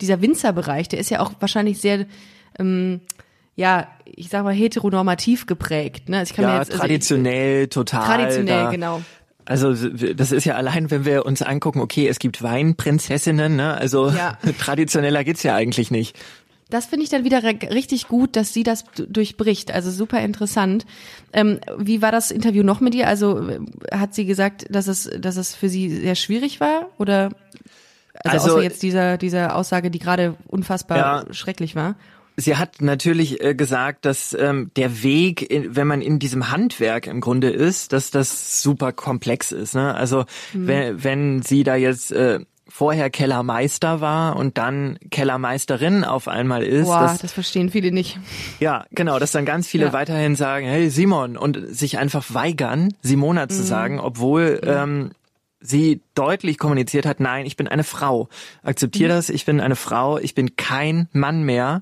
dieser 0.02 0.22
Winzerbereich, 0.22 0.88
der 0.88 1.00
ist 1.00 1.12
ja 1.12 1.20
auch 1.20 1.34
wahrscheinlich 1.40 1.80
sehr, 1.80 2.08
ähm, 2.58 3.02
ja, 3.56 3.88
ich 4.06 4.30
sag 4.30 4.44
mal, 4.44 4.54
heteronormativ 4.54 5.46
geprägt. 5.46 6.10
Ne? 6.10 6.20
Also 6.20 6.32
ich 6.32 6.36
kann 6.36 6.46
ja, 6.46 6.54
mir 6.54 6.60
jetzt, 6.60 6.72
also 6.72 6.82
traditionell, 6.82 7.64
ich, 7.64 7.70
total. 7.70 8.06
Traditionell, 8.06 8.64
da, 8.64 8.72
genau. 8.72 9.02
Also 9.48 9.74
das 9.74 10.34
ist 10.34 10.44
ja 10.44 10.56
allein, 10.56 10.92
wenn 10.92 11.06
wir 11.06 11.26
uns 11.26 11.42
angucken, 11.42 11.80
okay, 11.80 12.08
es 12.08 12.20
gibt 12.20 12.44
Weinprinzessinnen, 12.44 13.56
ne? 13.56 13.76
also 13.76 14.10
ja. 14.10 14.38
traditioneller 14.60 15.24
geht's 15.24 15.44
ja 15.44 15.56
eigentlich 15.56 15.90
nicht. 15.90 16.18
Das 16.70 16.86
finde 16.86 17.06
ich 17.06 17.10
dann 17.10 17.24
wieder 17.24 17.42
richtig 17.44 18.10
gut, 18.10 18.36
dass 18.36 18.54
sie 18.54 18.64
das 18.64 18.84
durchbricht. 18.96 19.74
Also 19.74 19.90
super 19.90 20.20
interessant. 20.20 20.86
Ähm, 21.32 21.62
wie 21.78 22.02
war 22.02 22.12
das 22.12 22.30
Interview 22.30 22.62
noch 22.62 22.82
mit 22.82 22.94
ihr? 22.94 23.08
Also 23.08 23.50
hat 23.90 24.14
sie 24.14 24.26
gesagt, 24.26 24.66
dass 24.70 24.88
es, 24.88 25.10
dass 25.18 25.38
es 25.38 25.56
für 25.56 25.70
sie 25.70 25.90
sehr 25.90 26.16
schwierig 26.16 26.60
war? 26.60 26.88
Oder 26.98 27.32
also, 28.26 28.38
also 28.38 28.56
außer 28.56 28.64
jetzt 28.64 28.84
dieser, 28.84 29.18
dieser 29.18 29.56
Aussage, 29.56 29.90
die 29.92 30.00
gerade 30.00 30.36
unfassbar 30.48 30.98
ja, 30.98 31.34
schrecklich 31.34 31.76
war. 31.76 31.96
Sie 32.40 32.56
hat 32.56 32.82
natürlich 32.84 33.44
äh, 33.44 33.56
gesagt, 33.56 34.06
dass 34.06 34.34
ähm, 34.40 34.70
der 34.76 35.02
Weg, 35.02 35.50
in, 35.50 35.76
wenn 35.76 35.88
man 35.88 36.02
in 36.02 36.20
diesem 36.20 36.52
Handwerk 36.52 37.08
im 37.08 37.20
Grunde 37.20 37.50
ist, 37.50 37.94
dass 37.94 38.12
das 38.12 38.62
super 38.62 38.92
komplex 38.92 39.52
ist. 39.52 39.74
Ne? 39.74 39.96
Also 39.96 40.26
mhm. 40.54 40.68
wenn, 40.68 41.04
wenn 41.04 41.42
sie 41.42 41.64
da 41.64 41.76
jetzt 41.76 42.12
äh, 42.12 42.40
vorher 42.70 43.10
Kellermeister 43.10 44.02
war 44.02 44.36
und 44.36 44.60
dann 44.60 45.00
Kellermeisterin 45.10 46.04
auf 46.04 46.28
einmal 46.28 46.64
ist. 46.64 46.86
Boah, 46.86 47.00
dass, 47.02 47.20
das 47.20 47.34
verstehen 47.34 47.70
viele 47.70 47.92
nicht. 47.92 48.20
ja, 48.60 48.86
genau, 48.92 49.18
dass 49.20 49.32
dann 49.32 49.46
ganz 49.46 49.68
viele 49.68 49.86
Ja. 49.86 49.94
weiterhin 49.94 50.36
sagen, 50.36 50.68
hey 50.68 50.90
Simon 50.92 51.38
und 51.38 51.58
sich 51.70 51.98
einfach 51.98 52.26
weigern, 52.34 52.94
Simona 53.02 53.46
Mhm. 53.46 53.50
zu 53.50 53.64
sagen, 53.64 54.00
obwohl 54.00 54.60
ähm, 54.64 55.12
sie 55.60 56.02
deutlich 56.14 56.58
kommuniziert 56.60 57.06
hat, 57.08 57.20
nein, 57.20 57.46
ich 57.46 57.56
bin 57.56 57.68
eine 57.68 57.84
Frau. 57.84 58.26
Mhm. 58.26 58.70
Akzeptiere 58.70 59.10
das, 59.10 59.30
ich 59.30 59.46
bin 59.46 59.60
eine 59.60 59.76
Frau, 59.76 60.20
ich 60.20 60.36
bin 60.36 60.56
kein 60.56 61.08
Mann 61.14 61.44
mehr 61.44 61.82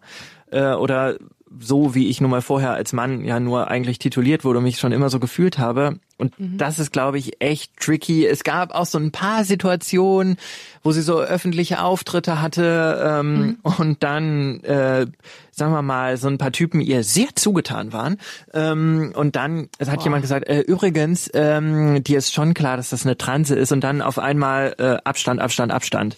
äh, 0.55 0.73
oder 0.73 1.15
so 1.57 1.95
wie 1.95 2.09
ich 2.09 2.19
nun 2.19 2.31
mal 2.31 2.41
vorher 2.41 2.73
als 2.73 2.91
Mann 2.91 3.23
ja 3.23 3.39
nur 3.39 3.69
eigentlich 3.69 3.97
tituliert 3.97 4.43
wurde 4.43 4.57
und 4.57 4.65
mich 4.65 4.77
schon 4.77 4.91
immer 4.91 5.09
so 5.09 5.19
gefühlt 5.21 5.57
habe. 5.57 5.99
Und 6.17 6.37
Mhm. 6.37 6.57
das 6.57 6.79
ist, 6.79 6.91
glaube 6.91 7.17
ich, 7.17 7.41
echt 7.41 7.77
tricky. 7.79 8.25
Es 8.27 8.43
gab 8.43 8.71
auch 8.75 8.85
so 8.85 8.97
ein 8.97 9.11
paar 9.11 9.45
Situationen, 9.45 10.35
wo 10.83 10.91
sie 10.91 11.01
so 11.01 11.21
öffentliche 11.21 11.81
Auftritte 11.81 12.41
hatte 12.41 13.01
ähm, 13.05 13.33
Mhm. 13.37 13.57
und 13.63 14.03
dann, 14.03 14.59
äh, 14.63 15.05
sagen 15.51 15.71
wir 15.71 15.81
mal, 15.81 16.17
so 16.17 16.27
ein 16.27 16.37
paar 16.37 16.51
Typen 16.51 16.81
ihr 16.81 17.05
sehr 17.05 17.29
zugetan 17.35 17.93
waren. 17.93 18.17
Ähm, 18.53 19.13
und 19.15 19.37
dann 19.37 19.69
hat 19.87 20.03
jemand 20.03 20.23
gesagt, 20.23 20.49
äh, 20.49 20.59
übrigens, 20.59 21.29
ähm, 21.33 22.03
dir 22.03 22.17
ist 22.17 22.33
schon 22.33 22.53
klar, 22.53 22.75
dass 22.75 22.89
das 22.89 23.05
eine 23.05 23.17
Transe 23.17 23.55
ist 23.55 23.71
und 23.71 23.81
dann 23.81 24.01
auf 24.01 24.19
einmal 24.19 24.75
äh, 24.77 24.97
Abstand, 25.05 25.39
Abstand, 25.39 25.71
Abstand. 25.71 26.17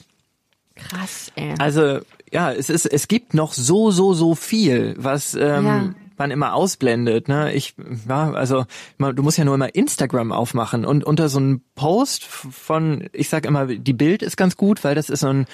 Krass, 0.76 1.32
ey. 1.36 1.54
Also 1.60 2.00
ja, 2.32 2.52
es 2.52 2.70
ist, 2.70 2.86
es 2.86 3.08
gibt 3.08 3.34
noch 3.34 3.54
so, 3.54 3.92
so, 3.92 4.14
so 4.14 4.36
viel, 4.36 4.96
was 4.98 5.34
ähm, 5.34 5.66
Ja. 5.66 5.94
man 6.18 6.32
immer 6.32 6.54
ausblendet. 6.54 7.28
Ne? 7.28 7.54
Ich, 7.54 7.76
ja, 8.08 8.32
also 8.32 8.66
man- 8.98 9.16
du 9.16 9.24
musst 9.24 9.38
ja 9.38 9.46
nur 9.46 9.56
immer 9.56 9.74
Instagram 9.76 10.32
aufmachen 10.32 10.86
und 10.86 11.04
unter 11.04 11.30
so 11.30 11.40
einem 11.40 11.62
Post 11.76 12.24
von, 12.26 13.08
ich 13.14 13.30
sag 13.30 13.46
immer, 13.46 13.66
die 13.68 13.94
Bild 13.94 14.22
ist 14.24 14.36
ganz 14.38 14.58
gut, 14.58 14.84
weil 14.84 14.96
das 14.96 15.10
ist 15.10 15.22
so 15.22 15.28
ein 15.28 15.46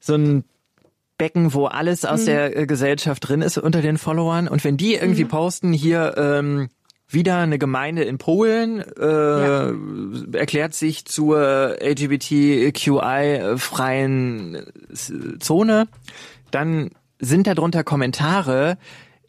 so 0.00 0.14
ein 0.14 0.44
Becken, 1.18 1.54
wo 1.54 1.66
alles 1.66 2.04
aus 2.04 2.24
der 2.24 2.56
äh, 2.56 2.66
Gesellschaft 2.66 3.28
drin 3.28 3.42
ist 3.42 3.56
unter 3.56 3.80
den 3.82 3.96
Followern. 3.98 4.48
Und 4.48 4.64
wenn 4.64 4.76
die 4.76 4.94
irgendwie 4.94 5.24
posten, 5.24 5.72
hier 5.72 6.14
ähm, 6.16 6.68
wieder 7.12 7.38
eine 7.38 7.58
Gemeinde 7.58 8.04
in 8.04 8.18
Polen 8.18 8.80
äh, 8.80 9.72
erklärt 10.36 10.74
sich 10.74 11.04
zur 11.04 11.76
LGBTQI-freien 11.80 14.66
Zone, 15.40 15.88
dann 16.50 16.90
sind 17.18 17.46
darunter 17.46 17.84
Kommentare 17.84 18.78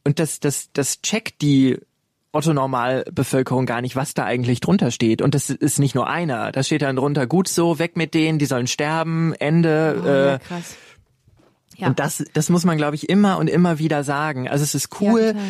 und 0.03 0.19
das, 0.19 0.39
das, 0.39 0.69
das 0.73 1.01
checkt 1.01 1.41
die 1.41 1.79
Otto-Normalbevölkerung 2.33 3.65
gar 3.65 3.81
nicht, 3.81 3.95
was 3.95 4.15
da 4.15 4.25
eigentlich 4.25 4.59
drunter 4.59 4.89
steht. 4.89 5.21
Und 5.21 5.35
das 5.35 5.51
ist 5.51 5.77
nicht 5.77 5.93
nur 5.93 6.09
einer. 6.09 6.51
Da 6.51 6.63
steht 6.63 6.81
dann 6.81 6.95
drunter, 6.95 7.27
gut 7.27 7.47
so, 7.47 7.77
weg 7.77 7.95
mit 7.95 8.15
denen, 8.15 8.39
die 8.39 8.47
sollen 8.47 8.65
sterben, 8.65 9.33
Ende. 9.33 10.01
Oh, 10.01 10.07
ja, 10.07 10.35
äh, 10.35 10.39
krass. 10.39 10.75
Ja. 11.77 11.87
und 11.87 11.99
das, 11.99 12.23
das 12.33 12.49
muss 12.49 12.65
man, 12.65 12.77
glaube 12.77 12.95
ich, 12.95 13.09
immer 13.09 13.37
und 13.37 13.49
immer 13.49 13.79
wieder 13.79 14.03
sagen. 14.03 14.47
Also 14.47 14.63
es 14.63 14.75
ist 14.75 15.01
cool, 15.01 15.33
Ja. 15.35 15.41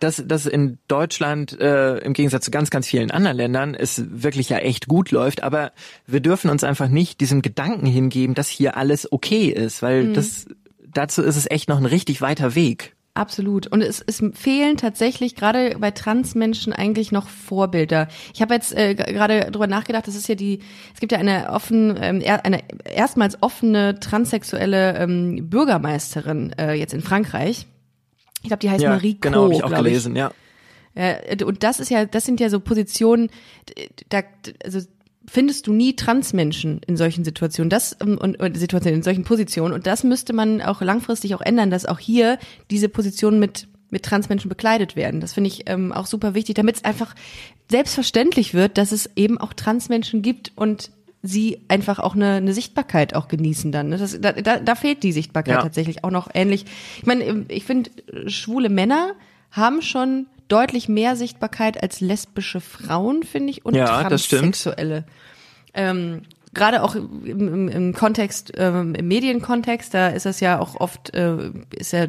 Dass, 0.00 0.22
dass 0.26 0.46
in 0.46 0.78
Deutschland 0.88 1.58
äh, 1.60 1.98
im 1.98 2.12
Gegensatz 2.12 2.44
zu 2.44 2.50
ganz, 2.50 2.70
ganz 2.70 2.86
vielen 2.86 3.10
anderen 3.10 3.36
Ländern 3.36 3.74
es 3.74 4.02
wirklich 4.10 4.48
ja 4.48 4.58
echt 4.58 4.88
gut 4.88 5.10
läuft. 5.10 5.42
Aber 5.42 5.72
wir 6.06 6.20
dürfen 6.20 6.50
uns 6.50 6.64
einfach 6.64 6.88
nicht 6.88 7.20
diesem 7.20 7.42
Gedanken 7.42 7.86
hingeben, 7.86 8.34
dass 8.34 8.48
hier 8.48 8.76
alles 8.76 9.10
okay 9.10 9.48
ist, 9.48 9.82
weil 9.82 10.04
Mhm. 10.04 10.14
das 10.14 10.46
dazu 10.92 11.22
ist 11.22 11.36
es 11.36 11.50
echt 11.50 11.68
noch 11.68 11.78
ein 11.78 11.86
richtig 11.86 12.20
weiter 12.20 12.54
Weg. 12.54 12.94
Absolut. 13.14 13.66
Und 13.66 13.80
es, 13.80 14.04
es 14.06 14.22
fehlen 14.34 14.76
tatsächlich 14.76 15.34
gerade 15.34 15.76
bei 15.78 15.90
Transmenschen 15.90 16.74
eigentlich 16.74 17.12
noch 17.12 17.28
Vorbilder. 17.28 18.08
Ich 18.34 18.42
habe 18.42 18.52
jetzt 18.52 18.76
äh, 18.76 18.94
gerade 18.94 19.50
drüber 19.50 19.66
nachgedacht, 19.66 20.06
das 20.06 20.14
ist 20.14 20.28
ja 20.28 20.34
die, 20.34 20.60
es 20.92 21.00
gibt 21.00 21.12
ja 21.12 21.18
eine 21.18 21.50
offen, 21.50 21.96
ähm, 22.00 22.20
er, 22.20 22.44
eine 22.44 22.60
erstmals 22.84 23.42
offene 23.42 23.98
transsexuelle 24.00 24.98
ähm, 24.98 25.48
Bürgermeisterin 25.48 26.52
äh, 26.58 26.74
jetzt 26.74 26.92
in 26.92 27.00
Frankreich. 27.00 27.66
Ich 28.46 28.50
glaube, 28.50 28.60
die 28.60 28.70
heißt 28.70 28.82
ja, 28.82 28.90
Marie 28.90 29.16
genau, 29.20 29.44
habe 29.44 29.54
ich 29.54 29.64
auch 29.64 29.74
gelesen, 29.74 30.14
ja. 30.14 30.30
Äh, 30.94 31.44
und 31.44 31.62
das 31.62 31.80
ist 31.80 31.90
ja, 31.90 32.04
das 32.06 32.24
sind 32.24 32.38
ja 32.38 32.48
so 32.48 32.60
Positionen, 32.60 33.28
da, 34.08 34.22
also 34.64 34.80
findest 35.26 35.66
du 35.66 35.72
nie 35.72 35.96
Transmenschen 35.96 36.80
in 36.86 36.96
solchen 36.96 37.24
Situationen, 37.24 37.70
das 37.70 37.96
ähm, 38.00 38.16
und, 38.18 38.40
und 38.40 38.56
Situationen 38.56 38.98
in 38.98 39.02
solchen 39.02 39.24
Positionen 39.24 39.74
und 39.74 39.86
das 39.86 40.04
müsste 40.04 40.32
man 40.32 40.62
auch 40.62 40.80
langfristig 40.80 41.34
auch 41.34 41.40
ändern, 41.40 41.70
dass 41.70 41.86
auch 41.86 41.98
hier 41.98 42.38
diese 42.70 42.88
Positionen 42.88 43.40
mit 43.40 43.68
mit 43.88 44.04
Transmenschen 44.04 44.48
bekleidet 44.48 44.96
werden. 44.96 45.20
Das 45.20 45.34
finde 45.34 45.48
ich 45.48 45.70
ähm, 45.70 45.92
auch 45.92 46.06
super 46.06 46.34
wichtig, 46.34 46.56
damit 46.56 46.76
es 46.76 46.84
einfach 46.84 47.14
selbstverständlich 47.70 48.52
wird, 48.52 48.78
dass 48.78 48.90
es 48.90 49.10
eben 49.14 49.38
auch 49.38 49.52
Transmenschen 49.52 50.22
gibt 50.22 50.50
und 50.56 50.90
sie 51.26 51.60
einfach 51.68 51.98
auch 51.98 52.14
eine, 52.14 52.34
eine 52.34 52.54
Sichtbarkeit 52.54 53.14
auch 53.14 53.28
genießen 53.28 53.72
dann. 53.72 53.88
ne? 53.88 53.98
Das, 53.98 54.20
da, 54.20 54.32
da, 54.32 54.58
da 54.58 54.74
fehlt 54.74 55.02
die 55.02 55.12
Sichtbarkeit 55.12 55.54
Ja. 55.56 55.62
tatsächlich 55.62 56.04
auch 56.04 56.10
noch 56.10 56.28
ähnlich. 56.34 56.64
Ich 56.98 57.06
meine, 57.06 57.44
ich 57.48 57.64
finde, 57.64 57.90
schwule 58.28 58.68
Männer 58.68 59.12
haben 59.50 59.82
schon 59.82 60.26
deutlich 60.48 60.88
mehr 60.88 61.16
Sichtbarkeit 61.16 61.82
als 61.82 62.00
lesbische 62.00 62.60
Frauen, 62.60 63.22
finde 63.24 63.50
ich, 63.50 63.64
und 63.64 63.74
Ja, 63.74 64.08
das 64.08 64.24
stimmt. 64.24 64.42
Transsexuelle. 64.42 65.04
Ähm, 65.74 66.22
Gerade 66.54 66.82
auch 66.82 66.94
im, 66.94 67.24
im, 67.24 67.68
im 67.68 67.92
Kontext, 67.92 68.52
ähm, 68.56 68.94
im 68.94 69.08
Medienkontext, 69.08 69.92
da 69.92 70.08
ist 70.08 70.24
das 70.24 70.40
ja 70.40 70.58
auch 70.58 70.80
oft, 70.80 71.14
äh, 71.14 71.50
ist 71.76 71.92
ja 71.92 72.06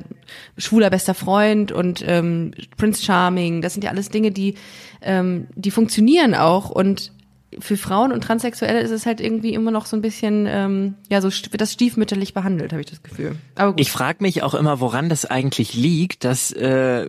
schwuler 0.57 0.89
bester 0.89 1.13
Freund 1.13 1.73
und 1.73 2.01
ähm, 2.07 2.51
Prince 2.77 3.03
Charming, 3.03 3.61
das 3.61 3.73
sind 3.73 3.83
ja 3.83 3.89
alles 3.89 4.07
Dinge, 4.09 4.31
die, 4.31 4.55
ähm, 5.01 5.47
die 5.55 5.71
funktionieren 5.71 6.33
auch 6.33 6.69
und 6.69 7.11
für 7.59 7.77
Frauen 7.77 8.11
und 8.11 8.23
Transsexuelle 8.23 8.81
ist 8.81 8.91
es 8.91 9.05
halt 9.05 9.21
irgendwie 9.21 9.53
immer 9.53 9.71
noch 9.71 9.85
so 9.85 9.95
ein 9.95 10.01
bisschen, 10.01 10.45
ähm, 10.47 10.95
ja, 11.09 11.21
so 11.21 11.29
wird 11.29 11.61
das 11.61 11.73
stiefmütterlich 11.73 12.33
behandelt, 12.33 12.71
habe 12.71 12.81
ich 12.81 12.89
das 12.89 13.03
Gefühl. 13.03 13.35
Aber 13.55 13.71
gut. 13.71 13.79
Ich 13.79 13.91
frage 13.91 14.17
mich 14.21 14.43
auch 14.43 14.53
immer, 14.53 14.79
woran 14.79 15.09
das 15.09 15.25
eigentlich 15.25 15.73
liegt, 15.73 16.23
dass 16.23 16.51
äh, 16.51 17.07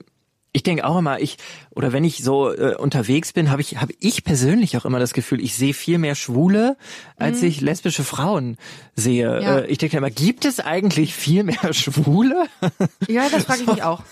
ich 0.53 0.63
denke 0.63 0.85
auch 0.87 0.99
immer, 0.99 1.21
ich 1.21 1.37
oder 1.71 1.93
wenn 1.93 2.05
ich 2.05 2.25
so 2.25 2.53
äh, 2.53 2.75
unterwegs 2.77 3.33
bin, 3.33 3.51
habe 3.51 3.61
ich 3.61 3.77
habe 3.81 3.93
ich 4.01 4.25
persönlich 4.25 4.77
auch 4.77 4.85
immer 4.85 4.99
das 4.99 5.13
Gefühl, 5.13 5.41
ich 5.41 5.55
sehe 5.55 5.75
viel 5.75 5.99
mehr 5.99 6.15
Schwule, 6.15 6.77
als 7.17 7.43
ich 7.43 7.61
lesbische 7.61 8.03
Frauen 8.05 8.57
sehe. 8.97 9.29
Mhm. 9.37 9.43
Ja. 9.43 9.59
Äh, 9.61 9.67
ich 9.67 9.79
denke 9.79 9.97
immer, 9.99 10.11
gibt 10.11 10.45
es 10.45 10.59
eigentlich 10.61 11.15
viel 11.15 11.45
mehr 11.45 11.73
Schwule? 11.75 12.47
ja, 13.09 13.29
das 13.31 13.45
frage 13.45 13.63
ich 13.63 13.69
mich 13.69 13.83
auch. 13.83 14.03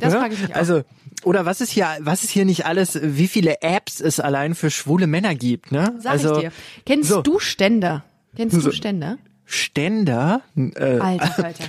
Das 0.00 0.12
Ja? 0.12 0.20
frage 0.20 0.34
ich 0.34 0.40
mich 0.42 0.52
auch. 0.52 0.58
Also 0.58 0.82
oder 1.22 1.46
was 1.46 1.60
ist 1.62 1.70
hier, 1.70 1.88
was 2.00 2.22
ist 2.24 2.30
hier 2.30 2.44
nicht 2.44 2.66
alles? 2.66 2.98
Wie 3.02 3.28
viele 3.28 3.62
Apps 3.62 4.00
es 4.00 4.20
allein 4.20 4.54
für 4.54 4.70
schwule 4.70 5.06
Männer 5.06 5.34
gibt, 5.34 5.72
ne? 5.72 5.94
Sag 6.00 6.12
also 6.12 6.34
ich 6.34 6.40
dir. 6.42 6.52
Kennst 6.84 7.08
so. 7.08 7.22
du 7.22 7.38
Ständer? 7.38 8.04
Kennst 8.36 8.56
So. 8.60 8.68
du 8.68 8.72
Ständer? 8.74 9.16
Ständer. 9.46 10.42
Äh, 10.56 10.98
Alter, 10.98 11.34
Alter. 11.44 11.64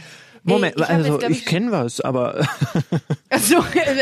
Moment, 0.48 0.76
Ey, 0.78 0.84
ich 0.84 0.90
also 0.90 1.12
jetzt, 1.12 1.20
glaub 1.20 1.32
ich 1.32 1.46
kenne 1.46 1.72
was, 1.72 2.02
aber 2.02 2.48
Also, 3.30 3.58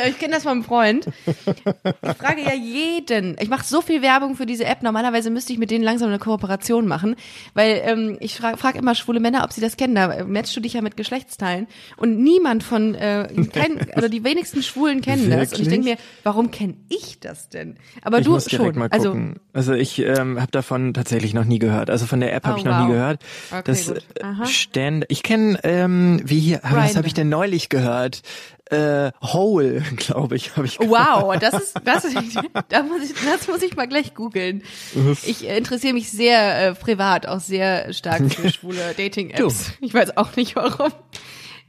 ich 0.08 0.20
kenne 0.20 0.34
das 0.34 0.44
von 0.44 0.52
einem 0.52 0.64
Freund. 0.64 1.08
Ich 1.26 2.18
frage 2.18 2.42
ja 2.42 2.54
jeden. 2.54 3.36
Ich 3.40 3.50
mache 3.50 3.66
so 3.66 3.82
viel 3.82 4.02
Werbung 4.02 4.36
für 4.36 4.46
diese 4.46 4.66
App. 4.66 4.84
Normalerweise 4.84 5.30
müsste 5.30 5.54
ich 5.54 5.60
mit 5.60 5.72
denen 5.72 5.84
langsam 5.84 6.10
eine 6.10 6.20
Kooperation 6.20 6.88
machen, 6.88 7.16
weil 7.54 7.82
ähm, 7.86 8.18
ich 8.20 8.36
frage 8.38 8.58
frag 8.58 8.76
immer 8.76 8.94
schwule 8.94 9.20
Männer, 9.20 9.44
ob 9.44 9.54
sie 9.54 9.62
das 9.62 9.78
kennen. 9.78 9.96
Da 9.96 10.26
matchst 10.26 10.56
du 10.56 10.60
dich 10.60 10.74
ja 10.74 10.82
mit 10.82 10.98
Geschlechtsteilen 10.98 11.68
und 11.98 12.22
niemand 12.22 12.64
von, 12.64 12.94
äh, 12.96 13.28
kein, 13.52 13.80
oder 13.96 14.10
die 14.10 14.24
wenigsten 14.24 14.62
Schwulen 14.62 15.02
kennen 15.02 15.30
das. 15.32 15.54
Und 15.54 15.62
ich 15.62 15.68
denke 15.70 15.90
mir, 15.90 15.98
warum 16.24 16.52
kenne 16.52 16.76
ich 16.90 17.20
das 17.20 17.50
denn? 17.50 17.78
Aber 18.04 18.20
ich 18.20 18.26
du 18.26 18.40
schon. 18.40 18.82
also. 18.92 19.18
Also, 19.54 19.74
ich 19.74 20.00
ähm, 20.00 20.40
habe 20.42 20.52
davon 20.52 20.94
tatsächlich 20.94 21.34
noch 21.34 21.46
nie 21.46 21.60
gehört. 21.60 21.90
Also 21.90 22.06
von 22.06 22.20
der 22.20 22.34
App 22.34 22.46
habe 22.46 22.56
Oh, 22.56 22.58
ich 22.60 22.66
noch 22.66 22.78
wow. 22.80 22.88
nie 22.88 22.94
gehört. 22.94 23.22
Okay, 23.52 23.62
das 23.66 23.90
äh, 23.90 24.02
Ständer. 24.46 25.06
Ich 25.10 25.24
kenne 25.24 25.60
ähm, 25.64 26.22
wie 26.34 26.40
hier. 26.40 26.66
aber 26.66 26.78
Was 26.78 26.96
habe 26.96 27.08
ich 27.08 27.14
denn 27.14 27.30
neulich 27.30 27.70
gehört? 27.70 28.22
Äh, 28.70 29.12
Hole, 29.22 29.82
glaube 29.98 30.36
ich, 30.36 30.56
habe 30.56 30.66
ich. 30.66 30.80
gehört. 30.80 30.92
Wow, 30.92 31.38
das 31.40 31.54
ist, 31.54 31.76
das 31.84 32.06
ist, 32.06 32.16
da 32.70 32.84
muss 32.84 33.04
ich, 33.04 33.14
das 33.24 33.48
muss 33.48 33.62
ich 33.62 33.76
mal 33.76 33.88
gleich 33.88 34.16
googeln. 34.16 34.64
Ich 35.26 35.48
äh, 35.48 35.58
interessiere 35.58 35.94
mich 35.94 36.10
sehr 36.10 36.70
äh, 36.70 36.74
privat, 36.74 37.28
auch 37.28 37.40
sehr 37.40 37.94
stark 37.94 38.32
für 38.32 38.50
schwule 38.52 38.94
Dating-Apps. 38.98 39.74
Ich 39.82 39.94
weiß 39.94 40.18
auch 40.18 40.36
nicht 40.36 40.56
warum. 40.56 40.92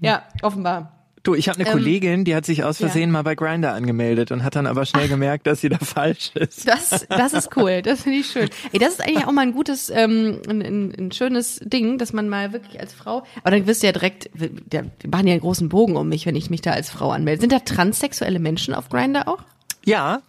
Ja, 0.00 0.22
offenbar. 0.42 1.03
Du, 1.24 1.34
ich 1.34 1.48
habe 1.48 1.58
eine 1.58 1.66
Ähm, 1.66 1.72
Kollegin, 1.72 2.24
die 2.24 2.36
hat 2.36 2.44
sich 2.44 2.64
aus 2.64 2.78
ja. 2.78 2.86
Versehen 2.86 3.10
mal 3.10 3.22
bei 3.22 3.34
Grinder 3.34 3.72
angemeldet 3.72 4.30
und 4.30 4.44
hat 4.44 4.56
dann 4.56 4.66
aber 4.66 4.84
schnell 4.84 5.08
gemerkt, 5.08 5.46
dass 5.46 5.62
sie 5.62 5.70
da 5.70 5.78
falsch 5.78 6.30
ist. 6.34 6.68
Das, 6.68 7.06
das 7.08 7.32
ist 7.32 7.56
cool, 7.56 7.80
das 7.82 8.02
finde 8.02 8.18
ich 8.18 8.26
schön. 8.26 8.48
Ey, 8.72 8.78
das 8.78 8.90
ist 8.90 9.00
eigentlich 9.00 9.26
auch 9.26 9.32
mal 9.32 9.40
ein 9.40 9.52
gutes, 9.52 9.90
ähm, 9.90 10.42
ein, 10.48 10.62
ein, 10.62 10.94
ein 10.98 11.12
schönes 11.12 11.60
Ding, 11.64 11.96
dass 11.98 12.12
man 12.12 12.28
mal 12.28 12.52
wirklich 12.52 12.78
als 12.78 12.92
Frau, 12.92 13.24
aber 13.42 13.50
dann 13.56 13.66
wirst 13.66 13.82
du 13.82 13.86
ja 13.86 13.92
direkt, 13.92 14.28
der, 14.34 14.82
die 15.02 15.08
machen 15.08 15.26
ja 15.26 15.32
einen 15.32 15.40
großen 15.40 15.70
Bogen 15.70 15.96
um 15.96 16.08
mich, 16.08 16.26
wenn 16.26 16.36
ich 16.36 16.50
mich 16.50 16.60
da 16.60 16.72
als 16.72 16.90
Frau 16.90 17.10
anmelde. 17.10 17.40
Sind 17.40 17.52
da 17.52 17.58
transsexuelle 17.60 18.38
Menschen 18.38 18.74
auf 18.74 18.90
Grinder 18.90 19.26
auch? 19.26 19.38
Ja. 19.86 20.20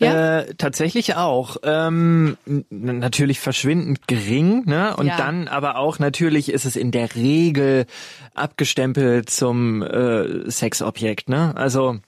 Ja? 0.00 0.40
Äh, 0.40 0.54
tatsächlich 0.56 1.14
auch. 1.14 1.56
Ähm, 1.62 2.36
natürlich 2.70 3.38
verschwindend 3.40 4.08
gering, 4.08 4.64
ne? 4.66 4.96
Und 4.96 5.06
Ja. 5.06 5.16
dann 5.16 5.46
aber 5.46 5.76
auch 5.78 5.98
natürlich 5.98 6.50
ist 6.50 6.64
es 6.64 6.74
in 6.76 6.90
der 6.90 7.14
Regel 7.14 7.86
abgestempelt 8.34 9.30
zum 9.30 9.82
äh, 9.82 10.50
Sexobjekt, 10.50 11.28
ne? 11.28 11.52
Also 11.56 11.98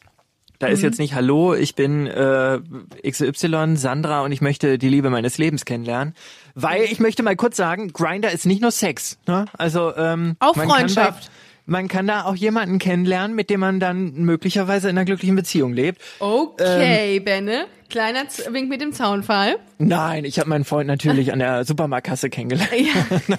Da 0.59 0.69
ist 0.69 0.83
jetzt 0.83 0.99
nicht 0.99 1.15
Hallo, 1.15 1.55
ich 1.55 1.75
bin 1.75 2.07
äh, 2.07 2.59
XY, 3.07 3.77
Sandra 3.77 4.23
und 4.23 4.33
ich 4.33 4.41
möchte 4.41 4.79
die 4.79 4.89
Liebe 4.89 5.11
meines 5.11 5.37
Lebens 5.37 5.67
kennenlernen. 5.67 6.15
Weil 6.55 6.85
ich 6.85 6.99
möchte 6.99 7.23
mal 7.23 7.37
kurz 7.37 7.59
sagen, 7.59 7.93
Grinder 7.93 8.33
ist 8.33 8.47
nicht 8.47 8.63
nur 8.63 8.71
Sex. 8.71 9.19
Ne? 9.27 9.45
Also 9.59 9.95
ähm, 9.97 10.37
Auch 10.41 10.55
Freundschaft. 10.57 11.31
Man 11.69 11.89
kann 11.89 12.07
da 12.07 12.25
auch 12.25 12.37
jemanden 12.37 12.79
kennenlernen, 12.79 13.35
mit 13.35 13.51
dem 13.51 13.59
man 13.61 13.81
dann 13.81 14.13
möglicherweise 14.15 14.89
in 14.89 14.97
einer 14.97 15.05
glücklichen 15.05 15.35
Beziehung 15.35 15.73
lebt. 15.73 16.01
Okay, 16.21 17.19
Benne. 17.21 17.67
Kleiner 17.91 18.29
Z 18.29 18.53
Wink 18.53 18.69
mit 18.69 18.81
dem 18.81 18.93
Zaunfall. 18.93 19.57
Nein, 19.79 20.25
ich 20.25 20.39
habe 20.39 20.49
meinen 20.49 20.65
Freund 20.65 20.87
natürlich 20.89 21.33
an 21.33 21.39
der 21.41 21.65
Supermarktkasse 21.67 22.31
kennengelernt. 22.31 22.71
Ja. 22.73 23.39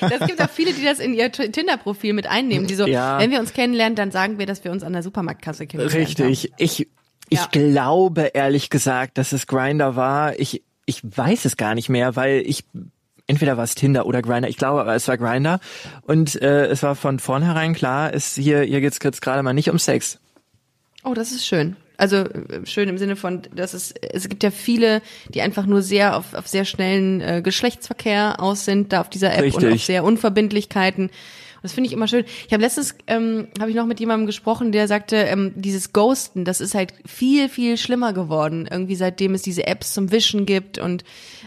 das 0.08 0.26
gibt 0.28 0.40
auch 0.42 0.50
viele, 0.50 0.72
die 0.72 0.84
das 0.84 0.98
in 0.98 1.14
ihr 1.14 1.30
Tinder-Profil 1.32 2.12
mit 2.12 2.26
einnehmen. 2.26 2.66
Die 2.66 2.74
so, 2.74 2.86
Ja. 2.86 3.18
wenn 3.18 3.30
wir 3.30 3.40
uns 3.40 3.52
kennenlernen, 3.52 3.96
dann 3.96 4.10
sagen 4.10 4.38
wir, 4.38 4.46
dass 4.46 4.64
wir 4.64 4.70
uns 4.72 4.82
an 4.82 4.92
der 4.92 5.02
Supermarktkasse 5.02 5.66
kennengelernt 5.66 6.08
Richtig. 6.08 6.52
Ich, 6.58 6.88
ich 7.28 7.38
Ja. 7.38 7.48
glaube 7.50 8.30
ehrlich 8.34 8.70
gesagt, 8.70 9.18
dass 9.18 9.32
es 9.32 9.46
Grinder 9.46 9.96
war. 9.96 10.38
Ich, 10.38 10.62
ich 10.86 11.00
weiß 11.04 11.44
es 11.46 11.56
gar 11.56 11.74
nicht 11.74 11.88
mehr, 11.88 12.16
weil 12.16 12.42
ich 12.46 12.64
entweder 13.26 13.56
war 13.56 13.64
es 13.64 13.74
Tinder 13.74 14.06
oder 14.06 14.22
Grinder. 14.22 14.48
Ich 14.48 14.56
glaube, 14.56 14.80
aber 14.80 14.94
es 14.94 15.08
war 15.08 15.18
Grinder. 15.18 15.60
Und 16.02 16.40
äh, 16.40 16.66
es 16.66 16.82
war 16.82 16.94
von 16.94 17.18
vornherein 17.18 17.74
klar, 17.74 18.12
es 18.12 18.34
hier, 18.34 18.62
hier 18.62 18.80
geht's 18.80 18.98
jetzt 19.02 19.22
gerade 19.22 19.42
mal 19.42 19.52
nicht 19.52 19.70
um 19.70 19.78
Sex. 19.78 20.18
Oh, 21.02 21.14
das 21.14 21.32
ist 21.32 21.46
schön. 21.46 21.76
Also 21.96 22.16
äh, 22.16 22.64
schön 22.64 22.88
im 22.88 22.98
Sinne 22.98 23.16
von, 23.16 23.42
dass 23.54 23.74
es 23.74 23.92
es 23.92 24.28
gibt 24.28 24.42
ja 24.42 24.50
viele, 24.50 25.00
die 25.28 25.42
einfach 25.42 25.66
nur 25.66 25.82
sehr 25.82 26.16
auf, 26.16 26.34
auf 26.34 26.48
sehr 26.48 26.64
schnellen 26.64 27.20
äh, 27.20 27.40
Geschlechtsverkehr 27.42 28.40
aus 28.40 28.64
sind, 28.64 28.92
da 28.92 29.00
auf 29.00 29.10
dieser 29.10 29.32
App 29.32 29.44
und 29.44 29.62
Richtig. 29.62 29.74
auf 29.74 29.82
sehr 29.82 30.04
Unverbindlichkeiten. 30.04 31.10
Das 31.64 31.72
finde 31.72 31.88
ich 31.88 31.94
immer 31.94 32.06
schön. 32.06 32.26
Ich 32.46 32.52
habe 32.52 32.62
letztens 32.62 32.94
ähm, 33.06 33.48
habe 33.58 33.70
ich 33.70 33.76
noch 33.76 33.86
mit 33.86 33.98
jemandem 33.98 34.26
gesprochen, 34.26 34.70
der 34.70 34.86
sagte, 34.86 35.16
ähm, 35.16 35.52
dieses 35.56 35.94
Ghosten, 35.94 36.44
das 36.44 36.60
ist 36.60 36.74
halt 36.74 36.92
viel 37.06 37.48
viel 37.48 37.78
schlimmer 37.78 38.12
geworden, 38.12 38.68
irgendwie 38.70 38.96
seitdem 38.96 39.32
es 39.34 39.40
diese 39.40 39.66
Apps 39.66 39.94
zum 39.94 40.12
Wischen 40.12 40.44
gibt 40.44 40.76
und 40.76 41.04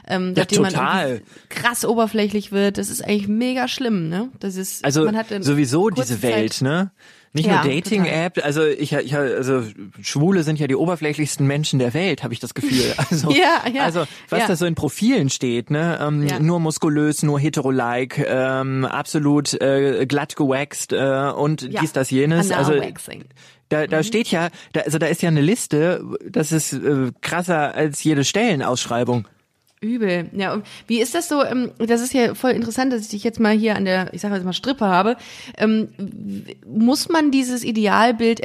ähm, 0.08 0.30
Ja, 0.30 0.38
seitdem 0.38 0.64
man 0.64 1.22
krass 1.50 1.86
oberflächlich 1.86 2.52
wird. 2.52 2.80
Das 2.80 2.90
ist 2.90 3.04
eigentlich 3.06 3.28
mega 3.28 3.68
schlimm, 3.68 4.10
ne? 4.10 4.30
Das 4.40 4.56
ist 4.56 4.84
Also 4.84 5.06
man 5.06 5.16
hat 5.16 5.28
sowieso 5.42 5.92
diese 5.92 6.24
Welt, 6.24 6.54
Zeit- 6.54 6.62
ne? 6.64 6.92
Nicht 7.38 7.48
Ja, 7.48 7.64
nur 7.64 7.74
Dating-App, 7.74 8.44
also 8.44 8.66
ich, 8.66 8.92
ich 8.94 9.16
also 9.16 9.64
Schwule 10.02 10.44
sind 10.44 10.60
ja 10.60 10.68
die 10.68 10.76
oberflächlichsten 10.76 11.46
Menschen 11.48 11.80
der 11.80 11.94
Welt, 11.94 12.24
habe 12.24 12.34
ich 12.34 12.40
das 12.40 12.54
Gefühl. 12.54 12.94
Also, 13.10 13.32
Ja, 13.32 13.64
ja, 13.74 13.84
also 13.84 14.02
was 14.30 14.40
ja. 14.42 14.48
da 14.48 14.56
so 14.56 14.66
in 14.66 14.76
Profilen 14.76 15.30
steht, 15.30 15.70
ne? 15.72 15.98
Ähm, 16.02 16.28
Ja. 16.28 16.40
Nur 16.40 16.60
muskulös, 16.60 17.24
nur 17.24 17.40
hetero-like, 17.40 18.26
ähm, 18.28 18.86
absolut 18.86 19.54
äh, 19.62 20.06
glatt 20.06 20.36
gewaxt 20.36 20.94
äh, 20.94 21.32
und 21.36 21.62
dies, 21.82 21.94
das, 21.94 22.10
jenes. 22.12 22.52
Also 22.52 22.74
Analwaxing. 22.74 23.24
da, 23.70 23.84
Mhm. 23.84 23.90
da 23.90 24.04
steht 24.04 24.28
ja, 24.30 24.50
da, 24.74 24.82
also 24.82 24.98
da 24.98 25.08
ist 25.08 25.22
ja 25.22 25.30
eine 25.30 25.42
Liste, 25.42 26.04
das 26.30 26.52
ist 26.52 26.74
äh, 26.74 27.12
krasser 27.22 27.76
als 27.76 28.04
jede 28.04 28.24
Stellenausschreibung. 28.24 29.28
Übel. 29.80 30.30
Ja, 30.34 30.54
und 30.54 30.66
wie 30.88 31.00
ist 31.02 31.14
das 31.14 31.30
so? 31.30 31.44
Ähm, 31.44 31.72
das 31.78 32.02
ist 32.02 32.14
ja 32.14 32.34
voll 32.34 32.52
interessant, 32.52 32.92
dass 32.92 33.02
ich 33.02 33.10
dich 33.10 33.24
jetzt 33.24 33.40
mal 33.40 33.56
hier 33.56 33.76
an 33.76 33.86
der, 33.86 34.14
ich 34.14 34.22
sage 34.22 34.34
jetzt 34.36 34.44
mal 34.44 34.54
Strippe 34.54 34.86
habe. 34.86 35.18
Ähm, 35.58 35.90
muss 36.66 37.10
man 37.10 37.32
dieses 37.32 37.64
Idealbild 37.64 38.42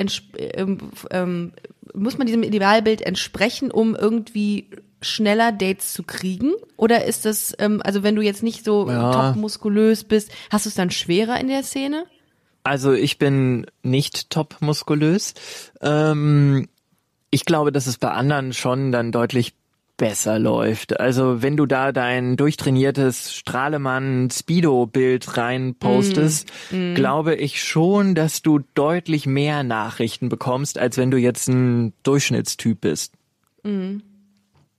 ähm, 1.10 1.52
muss 1.94 2.18
man 2.18 2.26
diesem 2.26 2.42
Idealbild 2.42 3.02
entsprechen, 3.02 3.70
um 3.70 3.94
irgendwie 3.94 4.68
schneller 5.00 5.52
Dates 5.52 5.92
zu 5.92 6.02
kriegen? 6.04 6.52
Oder 6.76 7.04
ist 7.04 7.24
das, 7.24 7.54
also 7.54 8.02
wenn 8.02 8.14
du 8.14 8.22
jetzt 8.22 8.42
nicht 8.42 8.64
so 8.64 8.88
Ja. 8.88 9.10
top 9.32 9.36
muskulös 9.36 10.04
bist, 10.04 10.30
hast 10.50 10.64
du 10.66 10.68
es 10.68 10.74
dann 10.74 10.90
schwerer 10.90 11.40
in 11.40 11.48
der 11.48 11.62
Szene? 11.62 12.04
Also 12.64 12.92
ich 12.92 13.18
bin 13.18 13.66
nicht 13.82 14.30
top 14.30 14.56
muskulös. 14.60 15.34
Ähm, 15.80 16.68
ich 17.30 17.44
glaube, 17.44 17.72
dass 17.72 17.86
es 17.86 17.98
bei 17.98 18.10
anderen 18.10 18.52
schon 18.52 18.92
dann 18.92 19.10
deutlich 19.10 19.54
besser 19.96 20.38
läuft. 20.38 20.98
Also 20.98 21.42
wenn 21.42 21.56
du 21.56 21.66
da 21.66 21.92
dein 21.92 22.36
durchtrainiertes 22.36 23.34
Strahlemann-Speedo-Bild 23.34 25.36
rein 25.36 25.74
postest, 25.78 26.52
glaube 26.94 27.34
ich 27.34 27.62
schon, 27.62 28.14
dass 28.14 28.42
du 28.42 28.60
deutlich 28.74 29.26
mehr 29.26 29.62
Nachrichten 29.62 30.28
bekommst, 30.28 30.78
als 30.78 30.96
wenn 30.96 31.10
du 31.10 31.18
jetzt 31.18 31.48
ein 31.48 31.92
Durchschnittstyp 32.02 32.80
bist. 32.80 33.14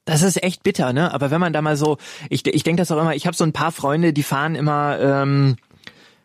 Das 0.06 0.21
ist 0.21 0.43
echt 0.43 0.63
bitter, 0.63 0.91
ne? 0.91 1.13
Aber 1.13 1.32
wenn 1.32 1.39
man 1.39 1.54
da 1.54 1.62
mal 1.62 1.78
so, 1.78 1.97
ich, 2.30 2.45
ich 2.45 2.63
denke 2.63 2.82
das 2.82 2.91
auch 2.91 2.99
immer, 2.99 3.15
ich 3.15 3.26
habe 3.26 3.38
so 3.38 3.45
ein 3.45 3.54
paar 3.54 3.71
Freunde, 3.71 4.12
die 4.12 4.23
fahren 4.23 4.56
immer 4.56 4.99
ähm, 4.99 5.56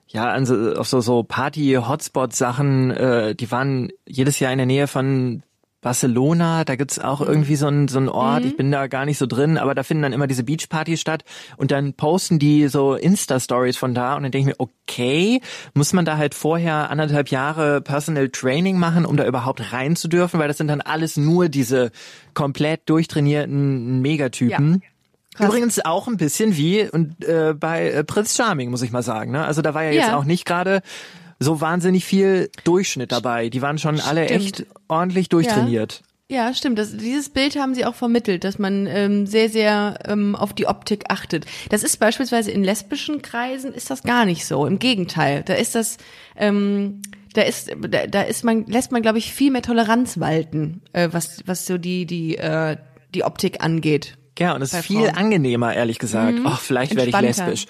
ja, 0.08 0.32
an 0.32 0.46
so, 0.46 0.74
auf 0.74 0.88
so, 0.88 1.00
so 1.00 1.22
Party-Hotspot-Sachen, 1.22 2.90
äh, 2.90 3.34
die 3.34 3.50
waren 3.52 3.90
jedes 4.08 4.40
Jahr 4.40 4.50
in 4.50 4.58
der 4.58 4.66
Nähe 4.66 4.86
von 4.86 5.42
Barcelona, 5.88 6.64
da 6.64 6.76
gibt's 6.76 6.98
auch 6.98 7.22
irgendwie 7.22 7.56
so 7.56 7.66
einen 7.66 7.88
so 7.88 7.96
einen 7.98 8.10
Ort, 8.10 8.44
ich 8.44 8.58
bin 8.58 8.70
da 8.70 8.88
gar 8.88 9.06
nicht 9.06 9.16
so 9.16 9.24
drin, 9.24 9.56
aber 9.56 9.74
da 9.74 9.82
finden 9.82 10.02
dann 10.02 10.12
immer 10.12 10.26
diese 10.26 10.44
Beachpartys 10.44 11.00
statt 11.00 11.24
und 11.56 11.70
dann 11.70 11.94
posten 11.94 12.38
die 12.38 12.68
so 12.68 12.92
Insta-Stories 12.94 13.78
von 13.78 13.94
da 13.94 14.14
und 14.14 14.22
dann 14.22 14.30
denke 14.30 14.50
ich 14.50 14.58
mir, 14.58 14.62
okay, 14.62 15.40
muss 15.72 15.94
man 15.94 16.04
da 16.04 16.18
halt 16.18 16.34
vorher 16.34 16.90
anderthalb 16.90 17.30
Jahre 17.30 17.80
Personal 17.80 18.28
Training 18.28 18.78
machen, 18.78 19.06
um 19.06 19.16
da 19.16 19.24
überhaupt 19.26 19.72
rein 19.72 19.96
zu 19.96 20.08
dürfen, 20.08 20.38
weil 20.38 20.48
das 20.48 20.58
sind 20.58 20.68
dann 20.68 20.82
alles 20.82 21.16
nur 21.16 21.48
diese 21.48 21.90
komplett 22.34 22.82
durchtrainierten 22.90 24.02
Megatypen. 24.02 24.82
Krass. 25.34 25.46
Übrigens 25.48 25.82
auch 25.82 26.06
ein 26.06 26.18
bisschen 26.18 26.54
wie 26.58 26.86
und 26.86 27.24
äh, 27.24 27.54
bei 27.58 27.90
äh, 27.90 28.04
Prinz 28.04 28.36
Charming, 28.36 28.70
muss 28.70 28.82
ich 28.82 28.92
mal 28.92 29.02
sagen. 29.02 29.30
Ne? 29.32 29.42
Also 29.42 29.62
da 29.62 29.72
war 29.72 29.84
ja 29.84 29.92
jetzt 29.92 30.08
Ja. 30.08 30.18
auch 30.18 30.24
nicht 30.24 30.44
gerade 30.44 30.82
so 31.38 31.60
wahnsinnig 31.60 32.04
viel 32.04 32.50
Durchschnitt 32.64 33.12
dabei. 33.12 33.48
Die 33.48 33.62
waren 33.62 33.78
schon 33.78 34.00
alle 34.00 34.24
Stimmt. 34.24 34.44
echt 34.44 34.66
ordentlich 34.88 35.28
durchtrainiert. 35.28 36.02
Ja, 36.30 36.52
stimmt. 36.52 36.78
Das, 36.78 36.94
dieses 36.94 37.30
Bild 37.30 37.56
haben 37.56 37.74
sie 37.74 37.86
auch 37.86 37.94
vermittelt, 37.94 38.44
dass 38.44 38.58
man 38.58 38.86
ähm, 38.86 39.26
sehr, 39.26 39.48
sehr 39.48 39.98
ähm, 40.06 40.36
auf 40.36 40.52
die 40.52 40.66
Optik 40.66 41.04
achtet. 41.08 41.46
Das 41.70 41.82
ist 41.82 41.96
beispielsweise 41.96 42.50
in 42.50 42.62
lesbischen 42.62 43.22
Kreisen 43.22 43.72
ist 43.72 43.90
das 43.90 44.02
gar 44.02 44.26
nicht 44.26 44.44
so. 44.44 44.66
Im 44.66 44.78
Gegenteil, 44.78 45.42
da 45.42 45.54
ist 45.54 45.74
das, 45.74 45.96
ähm, 46.36 47.00
da 47.32 47.42
ist, 47.42 47.70
da, 47.80 48.06
da 48.06 48.22
ist 48.22 48.44
man, 48.44 48.66
lässt 48.66 48.92
man, 48.92 49.00
glaube 49.00 49.16
ich, 49.16 49.32
viel 49.32 49.50
mehr 49.50 49.62
Toleranz 49.62 50.20
walten, 50.20 50.82
äh, 50.92 51.08
was, 51.12 51.42
was 51.46 51.64
so 51.64 51.78
die, 51.78 52.04
die, 52.04 52.36
äh, 52.36 52.76
die 53.14 53.24
Optik 53.24 53.64
angeht. 53.64 54.18
Ja, 54.38 54.54
und 54.54 54.60
es 54.60 54.74
ist 54.74 54.84
viel 54.84 55.08
angenehmer, 55.08 55.74
ehrlich 55.74 55.98
gesagt. 55.98 56.40
Ach, 56.44 56.60
vielleicht 56.60 56.94
werde 56.94 57.08
ich 57.08 57.20
lesbisch. 57.20 57.66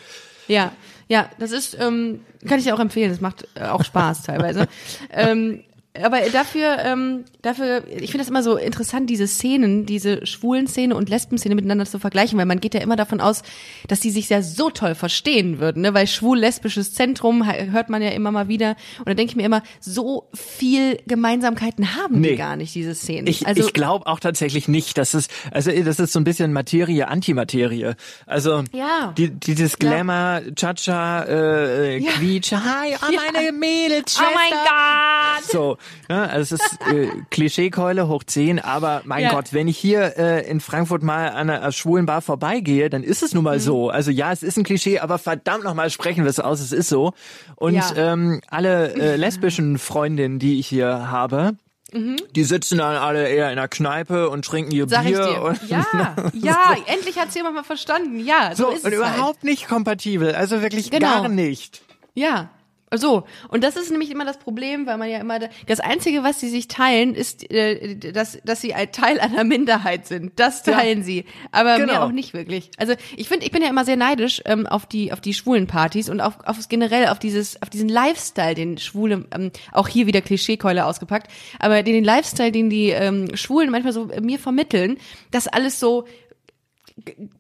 Ja, 0.48 0.72
ja, 1.09 1.31
das 1.38 1.53
ist, 1.53 1.77
ähm, 1.81 2.21
kann 2.47 2.59
ich 2.59 2.64
dir 2.64 2.75
auch 2.75 2.81
empfehlen. 2.81 3.11
Das 3.11 3.21
macht 3.21 3.49
äh, 3.55 3.64
auch 3.64 3.85
Spaß 3.85 4.23
teilweise. 4.23 4.68
ähm, 5.11 5.64
aber 6.02 6.20
dafür, 6.32 6.78
ähm, 6.84 7.24
dafür, 7.42 7.82
ich 7.88 8.11
finde 8.11 8.18
das 8.18 8.28
immer 8.28 8.42
so 8.42 8.56
interessant, 8.56 9.08
diese 9.11 9.26
Szenen, 9.26 9.87
diese 9.87 10.26
schwulen 10.26 10.66
Szene 10.66 10.94
und 10.96 11.08
Lesben-Szene 11.08 11.54
miteinander 11.54 11.87
zu 11.87 11.98
vergleichen, 11.98 12.38
weil 12.38 12.46
man 12.46 12.61
geht 12.61 12.74
ja 12.74 12.80
immer 12.80 12.96
davon 12.96 13.20
aus, 13.20 13.42
dass 13.88 14.00
die 14.00 14.11
sich 14.11 14.28
ja 14.28 14.42
so 14.42 14.70
toll 14.70 14.94
verstehen 14.94 15.58
würden, 15.61 15.82
ne? 15.82 15.94
weil 15.94 16.06
schwul-lesbisches 16.06 16.94
Zentrum 16.94 17.44
hört 17.46 17.88
man 17.88 18.02
ja 18.02 18.11
immer 18.11 18.30
mal 18.30 18.48
wieder. 18.48 18.76
Und 19.00 19.08
da 19.08 19.14
denke 19.14 19.30
ich 19.30 19.37
mir 19.37 19.44
immer, 19.46 19.62
so 19.80 20.28
viel 20.34 20.98
Gemeinsamkeiten 21.06 21.96
haben 21.96 22.20
Nee. 22.20 22.30
die 22.30 22.37
gar 22.37 22.56
nicht, 22.56 22.74
diese 22.74 22.94
Szenen. 22.94 23.26
Ich, 23.26 23.46
also, 23.46 23.62
ich 23.66 23.72
glaube 23.72 24.06
auch 24.06 24.20
tatsächlich 24.20 24.68
nicht, 24.68 24.98
dass 24.98 25.14
es, 25.14 25.28
also 25.50 25.70
das 25.70 25.98
ist 26.00 26.12
so 26.12 26.20
ein 26.20 26.24
bisschen 26.24 26.52
Materie, 26.52 27.08
Antimaterie. 27.08 27.94
Also 28.26 28.64
Ja. 28.72 29.12
die, 29.16 29.30
dieses 29.30 29.78
Glamour, 29.78 30.42
Cha-Cha, 30.54 31.24
äh, 31.24 31.98
Ja. 31.98 32.11
Quietsch, 32.12 32.52
hi, 32.52 32.94
oh 33.00 33.12
meine 33.32 33.52
Mädels, 33.52 34.16
oh 34.18 34.22
mein 34.34 34.50
Gott! 34.52 35.44
So, 35.50 35.76
ja, 36.09 36.24
also 36.24 36.55
es 36.55 36.62
ist 36.62 36.81
äh, 36.92 37.09
Klischeekeule 37.31 38.09
hoch 38.09 38.24
10, 38.24 38.59
aber 38.61 39.03
mein 39.05 39.24
Ja. 39.24 39.31
Gott, 39.31 39.53
wenn 39.53 39.68
ich 39.68 39.77
hier 39.79 40.16
äh, 40.16 40.48
in 40.51 40.61
Frankfurt 40.61 41.03
mal 41.03 41.29
an 41.31 41.51
einer 41.51 41.72
schwulen 41.72 42.07
Bar 42.07 42.22
vorbeigehe, 42.22 42.88
dann 42.90 43.03
ist 43.03 43.22
es 43.22 43.35
nun 43.35 43.42
Mhm. 43.42 43.51
mal 43.51 43.61
so. 43.61 43.90
Also 43.90 44.11
ja, 44.11 44.33
es 44.33 44.42
ist 44.42 44.57
ein 44.57 44.64
Klischee, 44.64 44.98
aber 45.01 45.18
verdammt 45.18 45.64
nochmal 45.64 45.90
sprechen 45.90 46.24
wir 46.24 46.31
es 46.31 46.40
aus, 46.40 46.61
es 46.61 46.72
ist 46.72 46.88
so. 46.88 47.12
Und 47.57 47.74
Ja. 47.74 47.92
ähm, 47.96 48.40
alle 48.48 48.94
äh, 48.94 49.16
lesbischen 49.16 49.79
Freundinnen, 49.79 50.38
die 50.38 50.59
ich 50.59 50.66
hier 50.66 51.11
habe, 51.11 51.53
die 51.90 52.44
sitzen 52.44 52.77
dann 52.79 52.96
alle 52.96 53.29
eher 53.31 53.48
in 53.48 53.57
der 53.57 53.66
Kneipe 53.66 54.29
und 54.29 54.44
trinken 54.44 54.72
ihr 54.72 54.85
Mhm. 54.85 54.88
Sag 54.90 55.05
ich 55.07 55.12
Bier 55.12 55.55
Ja, 55.68 55.87
ja, 56.35 56.57
endlich 56.87 57.18
hat's 57.18 57.35
jemand 57.35 57.55
mal 57.55 57.64
verstanden. 57.64 58.20
Ja, 58.20 58.51
so, 58.55 58.64
so, 58.64 58.70
ist 58.77 58.85
und 58.85 58.92
es 58.92 59.01
halt. 59.03 59.16
überhaupt 59.16 59.42
nicht 59.44 59.68
kompatibel, 59.68 60.35
also 60.35 60.61
wirklich 60.61 60.90
Genau. 60.90 61.22
gar 61.22 61.29
nicht. 61.31 61.81
Ja. 62.12 62.51
So, 62.94 63.24
und 63.48 63.64
das 63.64 63.77
ist 63.77 63.90
nämlich 63.90 64.11
immer 64.11 64.24
das 64.24 64.38
Problem, 64.38 64.87
weil 64.87 64.96
man 64.96 65.11
ja 65.11 65.18
immer, 65.18 65.38
da- 65.38 65.48
das 65.66 65.81
Einzige, 65.81 66.22
was 66.22 66.40
sie 66.40 66.48
sich 66.48 66.68
teilen, 66.68 67.14
ist, 67.14 67.51
äh, 67.51 67.96
dass, 67.96 68.38
dass 68.44 68.61
sie 68.61 68.72
ein 68.74 68.90
Teil 68.92 69.20
einer 69.20 69.44
Minderheit 69.44 70.07
sind. 70.07 70.33
Das 70.37 70.62
teilen 70.62 71.03
sie, 71.03 71.24
aber 71.53 71.77
Genau. 71.77 71.92
mehr 71.92 72.03
auch 72.05 72.12
nicht 72.12 72.33
wirklich. 72.35 72.70
Also 72.79 72.94
ich 73.16 73.29
finde, 73.29 73.44
ich 73.46 73.53
bin 73.53 73.62
ja 73.62 73.68
immer 73.68 73.85
sehr 73.85 73.96
neidisch 73.96 74.40
ähm, 74.46 74.66
auf 74.66 74.87
die 74.87 75.12
auf 75.12 75.20
die 75.20 75.35
schwulen 75.35 75.66
Partys 75.66 76.09
und 76.09 76.20
auf, 76.20 76.38
auf 76.46 76.57
generell 76.68 77.09
auf 77.09 77.18
dieses 77.18 77.61
auf 77.62 77.68
diesen 77.70 77.88
Lifestyle, 77.88 78.55
den 78.55 78.79
Schwule, 78.79 79.27
ähm, 79.35 79.51
auch 79.72 79.88
hier 79.88 80.07
wieder 80.07 80.20
Klischeekeule 80.22 80.87
ausgepackt, 80.87 81.31
aber 81.59 81.83
den, 81.83 81.94
den 81.94 82.05
Lifestyle, 82.05 82.53
den 82.53 82.70
die 82.70 82.88
ähm, 82.90 83.37
Schwulen 83.37 83.70
manchmal 83.70 83.92
so 83.92 84.09
äh, 84.11 84.20
mir 84.20 84.38
vermitteln, 84.38 84.96
dass 85.31 85.46
alles 85.46 85.79
so 85.79 86.07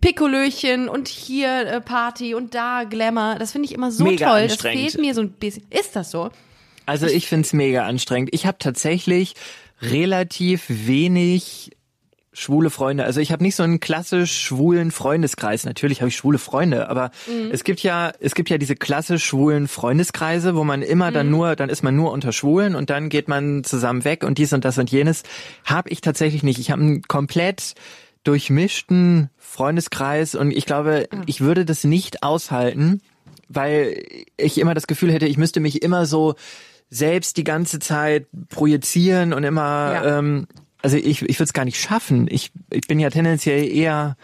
Pikolöchen 0.00 0.88
und 0.88 1.08
hier 1.08 1.66
äh, 1.66 1.80
Party 1.80 2.34
und 2.34 2.54
da 2.54 2.84
Glamour. 2.84 3.36
Das 3.38 3.52
finde 3.52 3.66
ich 3.66 3.74
immer 3.74 3.90
so 3.90 4.04
Mega 4.04 4.30
toll. 4.30 4.48
Das 4.48 4.56
fehlt 4.56 4.98
mir 4.98 5.14
so 5.14 5.20
ein 5.20 5.30
bisschen. 5.30 5.64
Ist 5.70 5.96
das 5.96 6.10
so? 6.10 6.30
Also 6.86 7.06
ich 7.06 7.26
find's 7.26 7.52
mega 7.52 7.84
anstrengend. 7.84 8.30
Ich 8.32 8.46
habe 8.46 8.58
tatsächlich 8.58 9.34
relativ 9.82 10.64
wenig 10.68 11.72
schwule 12.32 12.70
Freunde. 12.70 13.04
Also 13.04 13.20
ich 13.20 13.32
habe 13.32 13.42
nicht 13.42 13.56
so 13.56 13.62
einen 13.62 13.80
klassisch 13.80 14.32
schwulen 14.32 14.90
Freundeskreis. 14.90 15.64
Natürlich 15.64 16.00
habe 16.00 16.08
ich 16.08 16.16
schwule 16.16 16.38
Freunde, 16.38 16.88
aber 16.88 17.10
mhm. 17.26 17.50
es 17.50 17.64
gibt 17.64 17.82
ja 17.82 18.12
es 18.20 18.34
gibt 18.34 18.48
ja 18.48 18.58
diese 18.58 18.76
klassisch 18.76 19.24
schwulen 19.24 19.66
Freundeskreise, 19.68 20.54
wo 20.54 20.64
man 20.64 20.82
immer 20.82 21.10
mhm. 21.10 21.14
dann 21.14 21.30
nur 21.30 21.56
dann 21.56 21.68
ist 21.68 21.82
man 21.82 21.96
nur 21.96 22.12
unter 22.12 22.32
Schwulen 22.32 22.74
und 22.74 22.90
dann 22.90 23.08
geht 23.08 23.28
man 23.28 23.64
zusammen 23.64 24.04
weg 24.04 24.24
und 24.24 24.38
dies 24.38 24.52
und 24.52 24.64
das 24.64 24.78
und 24.78 24.90
jenes. 24.90 25.24
Habe 25.64 25.90
ich 25.90 26.00
tatsächlich 26.00 26.42
nicht. 26.42 26.58
Ich 26.58 26.70
habe 26.70 26.80
einen 26.80 27.02
komplett 27.02 27.74
durchmischten 28.24 29.30
Freundeskreis 29.36 30.34
und 30.34 30.50
ich 30.50 30.66
glaube, 30.66 31.08
mhm. 31.10 31.22
ich 31.26 31.40
würde 31.40 31.64
das 31.64 31.84
nicht 31.84 32.22
aushalten, 32.22 33.00
weil 33.48 34.02
ich 34.36 34.58
immer 34.58 34.74
das 34.74 34.86
Gefühl 34.86 35.12
hätte, 35.12 35.26
ich 35.26 35.38
müsste 35.38 35.60
mich 35.60 35.82
immer 35.82 36.06
so 36.06 36.34
selbst 36.90 37.36
die 37.36 37.44
ganze 37.44 37.78
Zeit 37.78 38.26
projizieren 38.48 39.32
und 39.32 39.44
immer 39.44 39.92
ja. 39.92 40.18
ähm, 40.18 40.46
also 40.82 40.96
ich, 40.96 41.22
ich 41.22 41.38
würde 41.38 41.44
es 41.44 41.52
gar 41.52 41.64
nicht 41.64 41.80
schaffen. 41.80 42.28
Ich, 42.30 42.52
ich 42.70 42.86
bin 42.86 43.00
ja 43.00 43.10
tendenziell 43.10 43.68
eher 43.70 44.16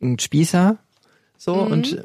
ein 0.00 0.18
Spießer. 0.18 0.78
So 1.36 1.54
mhm. 1.54 1.72
und 1.72 2.04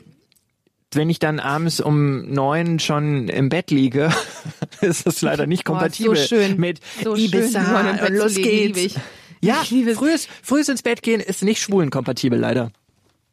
wenn 0.91 1.09
ich 1.09 1.19
dann 1.19 1.39
abends 1.39 1.79
um 1.79 2.31
neun 2.31 2.79
schon 2.79 3.27
im 3.27 3.49
Bett 3.49 3.71
liege, 3.71 4.11
ist 4.81 5.07
das 5.07 5.21
leider 5.21 5.47
nicht 5.47 5.65
kompatibel 5.65 6.13
Boah, 6.13 6.21
so 6.21 6.35
schön. 6.35 6.59
mit 6.59 6.79
so 7.03 7.15
Ibiza 7.15 7.63
schön, 7.63 8.07
und 8.07 8.17
los 8.17 8.35
geht's. 8.35 8.95
Ja, 9.43 9.63
frühes, 9.63 10.27
frühes 10.41 10.69
ins 10.69 10.81
Bett 10.81 11.03
gehen 11.03 11.19
ist 11.19 11.43
nicht 11.43 11.61
schwulenkompatibel 11.61 12.39
leider. 12.39 12.71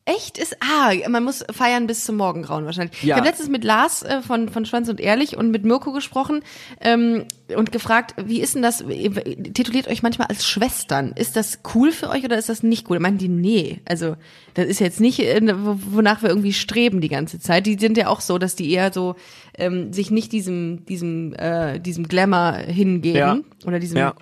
Echt 0.06 0.38
ist, 0.38 0.56
ah, 0.60 0.92
man 1.08 1.22
muss 1.22 1.44
feiern 1.52 1.86
bis 1.86 2.04
zum 2.04 2.16
Morgengrauen 2.16 2.64
wahrscheinlich. 2.64 3.00
Ja. 3.02 3.14
Ich 3.14 3.20
habe 3.20 3.28
letztens 3.28 3.50
mit 3.50 3.62
Lars 3.62 4.02
äh, 4.02 4.22
von, 4.22 4.48
von 4.48 4.64
Schwanz 4.64 4.88
und 4.88 4.98
Ehrlich 4.98 5.36
und 5.36 5.50
mit 5.50 5.64
Mirko 5.64 5.92
gesprochen 5.92 6.40
ähm, 6.80 7.26
und 7.54 7.70
gefragt, 7.70 8.14
wie 8.24 8.40
ist 8.40 8.54
denn 8.54 8.62
das, 8.62 8.78
tituliert 8.78 9.88
euch 9.88 10.02
manchmal 10.02 10.28
als 10.28 10.46
Schwestern. 10.46 11.12
Ist 11.12 11.36
das 11.36 11.60
cool 11.74 11.92
für 11.92 12.08
euch 12.08 12.24
oder 12.24 12.38
ist 12.38 12.48
das 12.48 12.62
nicht 12.62 12.90
cool? 12.90 12.98
Meinen 12.98 13.18
die, 13.18 13.28
nee, 13.28 13.82
also 13.84 14.16
das 14.54 14.66
ist 14.66 14.80
jetzt 14.80 15.00
nicht, 15.00 15.20
äh, 15.20 15.40
wonach 15.54 16.22
wir 16.22 16.30
irgendwie 16.30 16.54
streben 16.54 17.00
die 17.02 17.08
ganze 17.10 17.38
Zeit. 17.38 17.66
Die 17.66 17.78
sind 17.78 17.96
ja 17.98 18.08
auch 18.08 18.22
so, 18.22 18.38
dass 18.38 18.56
die 18.56 18.72
eher 18.72 18.92
so 18.92 19.16
ähm, 19.58 19.92
sich 19.92 20.10
nicht 20.10 20.32
diesem, 20.32 20.86
diesem, 20.86 21.34
äh, 21.34 21.78
diesem 21.78 22.08
Glamour 22.08 22.54
hingeben 22.54 23.16
Ja. 23.18 23.38
oder 23.66 23.78
diesem 23.78 23.98
Ja. 23.98 24.14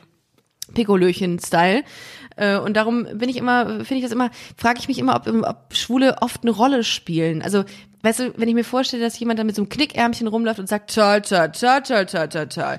Pikolöchen-Style. 0.75 1.83
Äh, 2.37 2.59
Und 2.59 2.75
darum 2.77 3.07
bin 3.15 3.29
ich 3.29 3.37
immer, 3.37 3.67
finde 3.85 3.97
ich 3.97 4.03
das 4.03 4.13
immer, 4.13 4.31
frage 4.57 4.79
ich 4.81 4.89
mich 4.89 4.99
immer, 4.99 5.17
ob, 5.17 5.27
ob 5.27 5.75
Schwule 5.75 6.17
oft 6.21 6.43
eine 6.43 6.51
Rolle 6.53 6.85
spielen. 6.85 7.43
Also, 7.43 7.65
weißt 8.03 8.21
du, 8.21 8.33
wenn 8.37 8.49
ich 8.49 8.55
mir 8.55 8.65
vorstelle, 8.65 9.03
dass 9.03 9.19
jemand 9.19 9.39
da 9.39 9.45
mit 9.45 9.57
so 9.57 9.63
einem 9.63 9.69
Knickärmchen 9.69 10.27
rumläuft 10.29 10.61
und 10.61 10.69
sagt, 10.69 10.95
toll, 10.95 11.23
toll, 11.23 11.51
toll, 11.53 11.83
toll, 11.83 12.07
toll, 12.07 12.29
toll, 12.29 12.49
toll. 12.49 12.79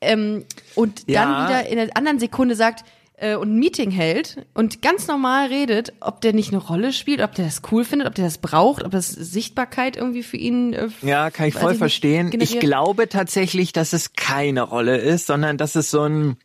Ähm, 0.00 0.44
und 0.74 1.00
dann 1.08 1.14
Ja. 1.14 1.44
wieder 1.48 1.66
in 1.68 1.76
der 1.76 1.96
anderen 1.96 2.18
Sekunde 2.18 2.54
sagt, 2.54 2.84
äh, 3.18 3.34
und 3.34 3.54
ein 3.54 3.58
Meeting 3.58 3.90
hält 3.90 4.44
und 4.52 4.82
ganz 4.82 5.08
normal 5.08 5.46
redet, 5.48 5.94
ob 6.00 6.20
der 6.20 6.34
nicht 6.34 6.50
eine 6.52 6.58
Rolle 6.62 6.92
spielt, 6.92 7.22
ob 7.22 7.34
der 7.34 7.46
das 7.46 7.62
cool 7.72 7.82
findet, 7.82 8.06
ob 8.06 8.14
der 8.14 8.26
das 8.26 8.36
braucht, 8.36 8.84
ob 8.84 8.90
das 8.90 9.08
Sichtbarkeit 9.08 9.96
irgendwie 9.96 10.22
für 10.22 10.36
ihn. 10.36 10.74
Äh, 10.74 10.88
Ja, 11.00 11.30
kann 11.30 11.48
ich 11.48 11.54
voll 11.54 11.70
nicht, 11.70 11.78
verstehen. 11.78 12.26
Ich 12.26 12.32
generiert. 12.32 12.60
glaube 12.60 13.08
tatsächlich, 13.08 13.72
dass 13.72 13.94
es 13.94 14.12
keine 14.12 14.60
Rolle 14.62 14.98
ist, 14.98 15.26
sondern 15.26 15.56
dass 15.56 15.76
es 15.76 15.90
so 15.90 16.02
ein, 16.02 16.36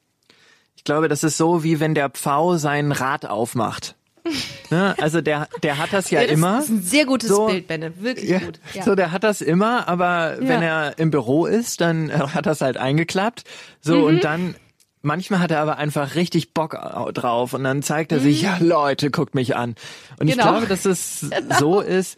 ich 0.82 0.84
glaube, 0.86 1.08
das 1.08 1.24
ist 1.24 1.38
so, 1.38 1.64
wie 1.64 1.80
wenn 1.80 1.94
der 1.94 2.10
Pfau 2.10 2.58
sein 2.58 2.92
Rad 2.92 3.28
aufmacht. 3.28 3.94
ne? 4.72 4.96
Also 5.00 5.22
der, 5.22 5.48
der 5.62 5.78
hat 5.78 5.94
das 5.94 6.10
ja, 6.10 6.22
Ja, 6.22 6.26
das 6.28 6.34
immer. 6.34 6.58
ist 6.60 6.70
ein 6.70 6.82
sehr 6.82 7.06
gutes 7.06 7.30
So- 7.30 7.46
Bild, 7.46 7.68
Benne. 7.68 7.94
Wirklich 8.02 8.28
Ja, 8.32 8.40
gut. 8.40 8.60
Ja. 8.74 8.82
So, 8.84 8.96
der 8.96 9.12
hat 9.12 9.24
das 9.24 9.42
immer, 9.42 9.88
aber 9.88 10.38
wenn 10.40 10.64
er 10.64 10.98
im 10.98 11.12
Büro 11.12 11.46
ist, 11.46 11.82
dann 11.82 12.10
äh, 12.10 12.14
hat 12.18 12.48
das 12.48 12.62
halt 12.62 12.78
eingeklappt. 12.78 13.44
So, 13.80 13.98
Mhm. 13.98 14.04
und 14.06 14.24
dann, 14.24 14.56
manchmal 15.04 15.40
hat 15.40 15.52
er 15.52 15.60
aber 15.60 15.78
einfach 15.78 16.16
richtig 16.16 16.56
Bock 16.56 16.74
au- 16.74 17.12
drauf 17.12 17.54
und 17.54 17.64
dann 17.64 17.84
zeigt 17.84 18.12
er 18.12 18.18
Mhm. 18.18 18.24
sich, 18.24 18.42
ja 18.42 18.58
Leute, 18.60 19.12
guckt 19.12 19.36
mich 19.36 19.56
an. 19.56 19.76
Und 20.20 20.30
ich 20.30 20.34
Genau. 20.36 20.50
glaube, 20.50 20.66
dass 20.66 20.86
es 20.86 21.28
so 21.60 21.80
ist. 21.80 22.18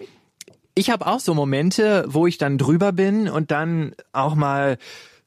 Ich 0.73 0.89
habe 0.89 1.05
auch 1.05 1.19
so 1.19 1.33
Momente, 1.33 2.05
wo 2.07 2.27
ich 2.27 2.37
dann 2.37 2.57
drüber 2.57 2.93
bin 2.93 3.27
und 3.27 3.51
dann 3.51 3.93
auch 4.13 4.35
mal 4.35 4.77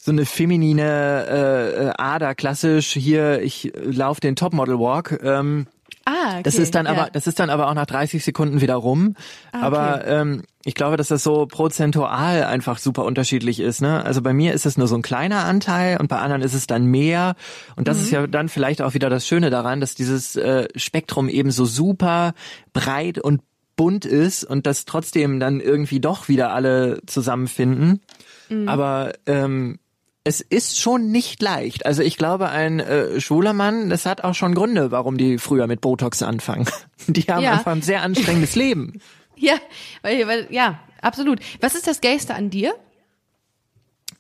so 0.07 0.13
eine 0.13 0.25
feminine 0.25 1.27
äh, 1.29 1.85
äh, 1.89 1.93
Ader, 1.99 2.37
klassisch 2.37 2.93
hier, 2.93 3.43
ich 3.43 3.73
lauf 3.83 4.21
den 4.21 4.37
Topmodel 4.37 4.79
Walk. 4.79 5.19
Ähm, 5.23 5.67
Ah, 6.09 6.35
okay. 6.35 6.43
das 6.45 6.55
ist 6.55 6.77
dann 6.77 6.87
ja. 6.87 6.93
aber, 6.93 7.11
das 7.11 7.27
ist 7.27 7.41
dann 7.41 7.51
aber 7.51 7.69
auch 7.69 7.75
nach 7.75 7.87
30 7.87 8.25
Sekunden 8.25 8.61
wieder 8.61 8.77
rum. 8.77 9.17
Ah, 9.51 9.63
Aber 9.63 10.07
ähm, 10.07 10.43
ich 10.65 10.77
glaube, 10.77 10.97
dass 10.97 11.09
das 11.09 11.25
so 11.25 11.47
prozentual 11.47 12.45
einfach 12.45 12.79
super 12.79 13.05
unterschiedlich 13.05 13.59
ist. 13.59 13.81
Ne? 13.83 14.05
Also 14.05 14.23
bei 14.23 14.33
mir 14.33 14.53
ist 14.55 14.67
es 14.67 14.79
nur 14.79 14.87
so 14.87 14.95
ein 14.95 15.03
kleiner 15.03 15.45
Anteil 15.45 15.97
und 15.99 16.07
bei 16.07 16.19
anderen 16.19 16.43
ist 16.43 16.55
es 16.55 16.69
dann 16.69 16.85
mehr. 16.87 17.35
Und 17.75 17.89
das 17.89 17.99
ist 18.01 18.13
Mhm. 18.13 18.15
ja 18.15 18.27
dann 18.29 18.49
vielleicht 18.49 18.83
auch 18.83 18.95
wieder 18.95 19.11
das 19.11 19.27
Schöne 19.27 19.51
daran, 19.51 19.81
dass 19.81 19.97
dieses 19.97 20.37
äh, 20.37 20.69
Spektrum 20.77 21.29
eben 21.29 21.51
so 21.51 21.65
super 21.65 22.35
breit 22.73 23.19
und 23.19 23.41
bunt 23.75 24.05
ist 24.05 24.45
und 24.45 24.65
dass 24.69 24.85
trotzdem 24.85 25.41
dann 25.41 25.59
irgendwie 25.59 25.99
doch 25.99 26.29
wieder 26.29 26.53
alle 26.53 27.01
zusammenfinden. 27.07 28.01
Mhm. 28.49 28.69
Aber 28.69 29.13
ähm, 29.27 29.81
es 30.27 30.41
ist 30.41 30.81
schon 30.81 31.13
nicht 31.13 31.41
leicht. 31.41 31.87
Also 31.87 32.03
ich 32.03 32.17
glaube, 32.17 32.49
ein 32.49 32.81
äh, 32.81 33.21
schwuler 33.21 33.53
Mann, 33.53 33.91
das 33.91 34.07
hat 34.07 34.25
auch 34.25 34.35
schon 34.35 34.57
Gründe, 34.57 34.91
warum 34.91 35.17
die 35.19 35.39
früher 35.39 35.69
mit 35.69 35.81
Botox 35.81 36.21
anfangen. 36.23 36.67
Die 37.07 37.23
haben 37.23 37.45
Ja. 37.45 37.53
einfach 37.53 37.71
ein 37.71 37.83
sehr 37.83 38.03
anstrengendes 38.03 38.57
Leben. 38.57 39.01
Ja, 39.39 39.53
weil, 40.01 40.27
weil, 40.27 40.47
ja, 40.49 40.81
absolut. 41.03 41.41
Was 41.61 41.75
ist 41.75 41.87
das 41.87 42.01
Gayste 42.01 42.35
an 42.35 42.49
dir? 42.49 42.75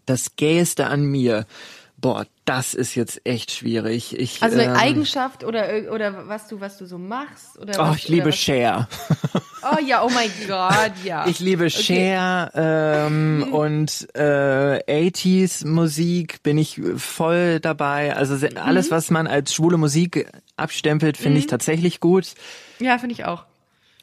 Das 0.04 0.36
Gayeste 0.36 0.88
an 0.88 1.06
mir. 1.06 1.46
Boah, 1.98 2.26
das 2.44 2.74
ist 2.74 2.94
jetzt 2.94 3.22
echt 3.24 3.50
schwierig. 3.50 4.18
Ich, 4.18 4.42
Also 4.42 4.58
eine 4.60 4.70
ähm, 4.70 4.76
Eigenschaft 4.76 5.44
oder 5.44 5.90
oder 5.92 6.28
was 6.28 6.46
du 6.46 6.60
was 6.60 6.76
du 6.76 6.84
so 6.86 6.98
machst 6.98 7.58
oder 7.58 7.74
Oh, 7.78 7.88
was, 7.88 7.96
ich 7.96 8.08
liebe 8.08 8.32
Cher. 8.32 8.88
Oh 9.68 9.78
ja, 9.84 10.04
oh 10.04 10.10
mein 10.10 10.30
Gott, 10.46 10.92
ja. 11.02 11.26
Ich 11.26 11.40
liebe 11.40 11.70
Cher 11.70 12.52
ähm, 12.54 13.48
und 13.50 14.06
äh, 14.14 14.78
80s 15.10 15.66
Musik 15.66 16.40
bin 16.44 16.56
ich 16.56 16.80
voll 16.98 17.58
dabei. 17.58 18.14
Also 18.14 18.36
se- 18.36 18.50
alles, 18.62 18.92
was 18.92 19.10
man 19.10 19.26
als 19.26 19.52
schwule 19.54 19.76
Musik 19.76 20.30
abstempelt, 20.56 21.16
finde 21.16 21.40
ich 21.40 21.48
tatsächlich 21.48 21.98
gut. 21.98 22.34
ja, 22.78 22.98
finde 22.98 23.14
ich 23.14 23.24
auch. 23.24 23.44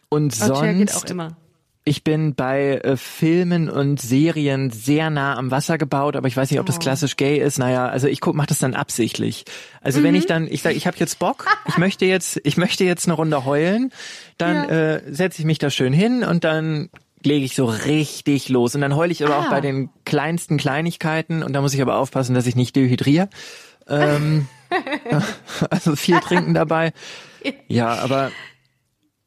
Und 0.09 0.33
auch 0.41 0.47
sonst, 0.57 1.09
immer. 1.09 1.37
Ich 1.85 2.03
bin 2.03 2.33
bei 2.35 2.77
äh, 2.77 2.95
Filmen 2.97 3.69
und 3.69 3.99
Serien 4.01 4.69
sehr 4.71 5.09
nah 5.09 5.35
am 5.37 5.51
Wasser 5.51 5.77
gebaut, 5.77 6.15
aber 6.15 6.27
ich 6.27 6.37
weiß 6.37 6.49
nicht, 6.49 6.59
ob 6.59 6.65
das 6.65 6.77
Oh. 6.77 6.79
klassisch 6.79 7.17
gay 7.17 7.37
ist. 7.39 7.57
Naja, 7.59 7.87
also 7.87 8.07
ich 8.07 8.21
guck, 8.21 8.35
mach 8.35 8.45
das 8.45 8.59
dann 8.59 8.73
absichtlich. 8.73 9.43
Also 9.81 9.99
Mhm. 9.99 10.03
wenn 10.05 10.15
ich 10.15 10.25
dann, 10.25 10.47
ich 10.47 10.61
sage, 10.61 10.75
ich 10.75 10.87
habe 10.87 10.95
jetzt 10.99 11.19
Bock, 11.19 11.45
ich 11.67 11.77
möchte 11.77 12.05
jetzt, 12.05 12.39
ich 12.45 12.55
möchte 12.57 12.83
jetzt 12.85 13.05
eine 13.07 13.15
Runde 13.15 13.43
heulen, 13.45 13.91
dann 14.37 14.55
Ja. 14.55 14.69
äh, 14.95 15.01
setze 15.13 15.39
ich 15.41 15.45
mich 15.45 15.57
da 15.59 15.69
schön 15.69 15.91
hin 15.93 16.23
und 16.23 16.43
dann 16.45 16.89
lege 17.21 17.45
ich 17.45 17.55
so 17.55 17.65
richtig 17.65 18.49
los. 18.49 18.75
Und 18.75 18.81
dann 18.81 18.95
heule 18.95 19.11
ich 19.11 19.23
aber 19.23 19.37
auch 19.37 19.45
Ah. 19.47 19.49
bei 19.51 19.61
den 19.61 19.89
kleinsten 20.05 20.57
Kleinigkeiten 20.57 21.43
und 21.43 21.53
da 21.53 21.61
muss 21.61 21.73
ich 21.73 21.81
aber 21.81 21.97
aufpassen, 21.97 22.33
dass 22.33 22.47
ich 22.47 22.55
nicht 22.55 22.75
dehydriere. 22.75 23.29
Ähm, 23.89 24.47
also 25.69 25.95
viel 25.95 26.19
trinken 26.21 26.53
dabei. 26.53 26.93
Ja, 27.67 27.95
aber 27.95 28.31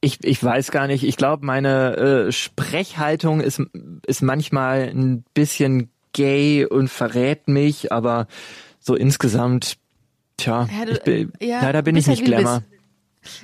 ich, 0.07 0.23
ich 0.25 0.43
weiß 0.43 0.71
gar 0.71 0.87
nicht. 0.87 1.03
Ich 1.05 1.17
glaube, 1.17 1.45
meine 1.45 1.97
äh, 2.29 2.33
Sprechhaltung 2.33 3.41
ist, 3.41 3.61
ist 4.07 4.23
manchmal 4.23 4.83
ein 4.89 5.25
bisschen 5.35 5.91
gay 6.13 6.65
und 6.65 6.89
verrät 6.89 7.49
mich, 7.49 7.93
aber 7.93 8.27
so 8.79 8.95
insgesamt, 8.95 9.77
tja, 10.37 10.69
Ja, 10.73 10.85
du- 10.85 10.93
ich 10.93 11.03
bin, 11.03 11.33
ja, 11.43 11.61
leider 11.63 11.83
bin 11.83 11.97
ich 11.97 12.07
nicht 12.07 12.21
halt, 12.21 12.27
Glamour. 12.27 12.63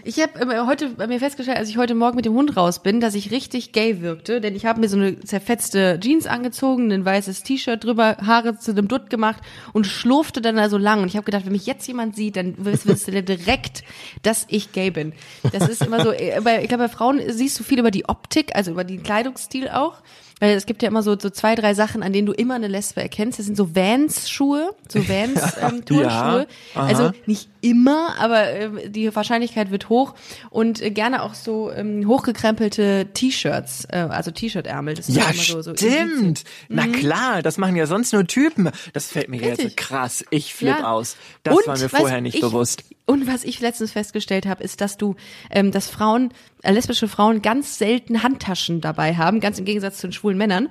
Ich 0.05 0.21
habe 0.21 0.67
heute 0.67 0.89
bei 0.91 1.07
mir 1.07 1.19
festgestellt, 1.19 1.59
als 1.59 1.69
ich 1.69 1.77
heute 1.77 1.95
Morgen 1.95 2.17
mit 2.17 2.25
dem 2.25 2.35
Hund 2.35 2.57
raus 2.57 2.83
bin, 2.83 3.01
dass 3.01 3.15
ich 3.15 3.31
richtig 3.31 3.73
gay 3.73 4.01
wirkte, 4.01 4.41
denn 4.41 4.55
ich 4.55 4.67
habe 4.67 4.81
mir 4.81 4.89
so 4.89 4.97
eine 4.97 5.21
zerfetzte 5.21 5.99
Jeans 6.01 6.27
angezogen, 6.27 6.93
ein 6.93 7.05
weißes 7.05 7.43
T-Shirt 7.43 7.85
drüber, 7.85 8.17
Haare 8.25 8.59
zu 8.59 8.73
einem 8.73 8.89
Dutt 8.89 9.11
gemacht 9.11 9.43
und 9.73 9.87
schlurfte 9.87 10.41
dann 10.41 10.57
da 10.57 10.69
so 10.69 10.79
lang 10.79 11.03
und 11.03 11.09
ich 11.09 11.17
habe 11.17 11.25
gedacht, 11.25 11.45
wenn 11.45 11.53
mich 11.53 11.67
jetzt 11.67 11.87
jemand 11.87 12.17
sieht, 12.17 12.37
dann 12.37 12.55
wirst 12.65 12.87
du 12.87 13.23
direkt, 13.23 13.85
dass 14.23 14.47
ich 14.49 14.73
gay 14.73 14.91
bin. 14.91 15.13
Das 15.53 15.69
ist 15.69 15.83
immer 15.83 16.03
so, 16.03 16.13
äh, 16.13 16.63
ich 16.63 16.69
glaube, 16.69 16.85
bei 16.85 16.89
Frauen 16.89 17.21
siehst 17.29 17.59
du 17.59 17.65
viel 17.65 17.79
über 17.79 17.91
die 17.91 18.09
Optik, 18.09 18.55
also 18.55 18.71
über 18.71 18.85
den 18.85 19.03
Kleidungsstil 19.03 19.69
auch. 19.69 20.03
Weil 20.43 20.57
es 20.57 20.67
gibt 20.67 20.83
ja 20.83 20.89
immer 20.89 21.05
so, 21.05 21.17
so 21.17 21.31
zwei, 21.31 21.55
drei 21.55 21.73
Sachen, 21.73 22.03
an 22.03 22.13
denen 22.13 22.27
du 22.27 22.33
immer 22.33 22.57
eine 22.57 22.67
Lesbe 22.67 23.01
erkennst. 23.01 23.39
Das 23.39 23.47
sind 23.47 23.57
so 23.57 23.77
Vans-Schuhe, 23.77 24.75
so 24.89 24.99
Vans-Turnschuhe. 25.09 26.03
Ja, 26.03 26.47
aha. 26.75 26.87
also 26.87 27.11
nicht 27.27 27.49
immer, 27.61 28.17
aber 28.19 28.51
äh, 28.51 28.89
die 28.89 29.15
Wahrscheinlichkeit 29.15 29.71
wird 29.71 29.89
hoch. 29.89 30.15
Und 30.51 30.83
äh, 30.83 30.91
gerne 30.91 31.23
auch 31.23 31.35
so 31.35 31.71
ähm, 31.71 32.09
hochgekrempelte 32.09 33.07
T-Shirts, 33.15 33.85
äh, 33.89 33.99
also 34.11 34.33
T-Shirt-Ärmel. 34.33 34.95
Das 34.95 35.09
ist 35.09 35.15
Ja, 35.15 35.31
immer 35.31 35.35
so, 35.45 35.63
so 35.63 35.77
stimmt. 35.77 36.43
Na 36.69 36.89
klar, 36.89 37.43
das 37.43 37.57
machen 37.57 37.77
ja 37.77 37.87
sonst 37.87 38.13
nur 38.13 38.27
Typen. 38.27 38.69
Das 38.95 39.07
fällt 39.07 39.29
mir 39.29 39.41
Richtig. 39.41 39.59
jetzt 39.65 39.77
krass. 39.77 40.25
Ich 40.31 40.55
flipp 40.55 40.79
Ja. 40.81 40.91
aus. 40.91 41.17
Das 41.45 41.55
Und 41.57 41.69
war 41.69 41.79
mir 41.79 41.89
vorher 41.89 42.21
nicht 42.21 42.35
ich, 42.35 42.41
bewusst. 42.41 42.83
Und 43.05 43.27
was 43.27 43.43
ich 43.45 43.61
letztens 43.61 43.93
festgestellt 43.93 44.47
habe, 44.47 44.63
ist, 44.63 44.81
dass 44.81 44.97
du, 44.97 45.17
ähm, 45.51 45.73
dass 45.73 45.89
Frauen, 45.89 46.33
äh, 46.63 46.73
lesbische 46.73 47.09
Frauen 47.09 47.43
ganz 47.43 47.77
selten 47.79 48.23
Handtaschen 48.23 48.81
dabei 48.81 49.17
haben, 49.17 49.41
ganz 49.41 49.59
im 49.59 49.65
Gegensatz 49.65 49.99
zu 49.99 50.07
den 50.07 50.13
schwulen 50.13 50.39
Männern. 50.39 50.69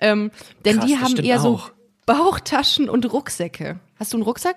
Ähm, 0.00 0.30
denn 0.64 0.78
Krass, 0.78 0.86
die 0.86 0.98
haben 0.98 1.16
eher 1.16 1.38
so 1.38 1.56
auch. 1.56 1.70
Bauchtaschen 2.06 2.88
und 2.88 3.12
Rucksäcke. 3.12 3.78
Hast 3.98 4.12
du 4.12 4.16
einen 4.16 4.24
Rucksack? 4.24 4.56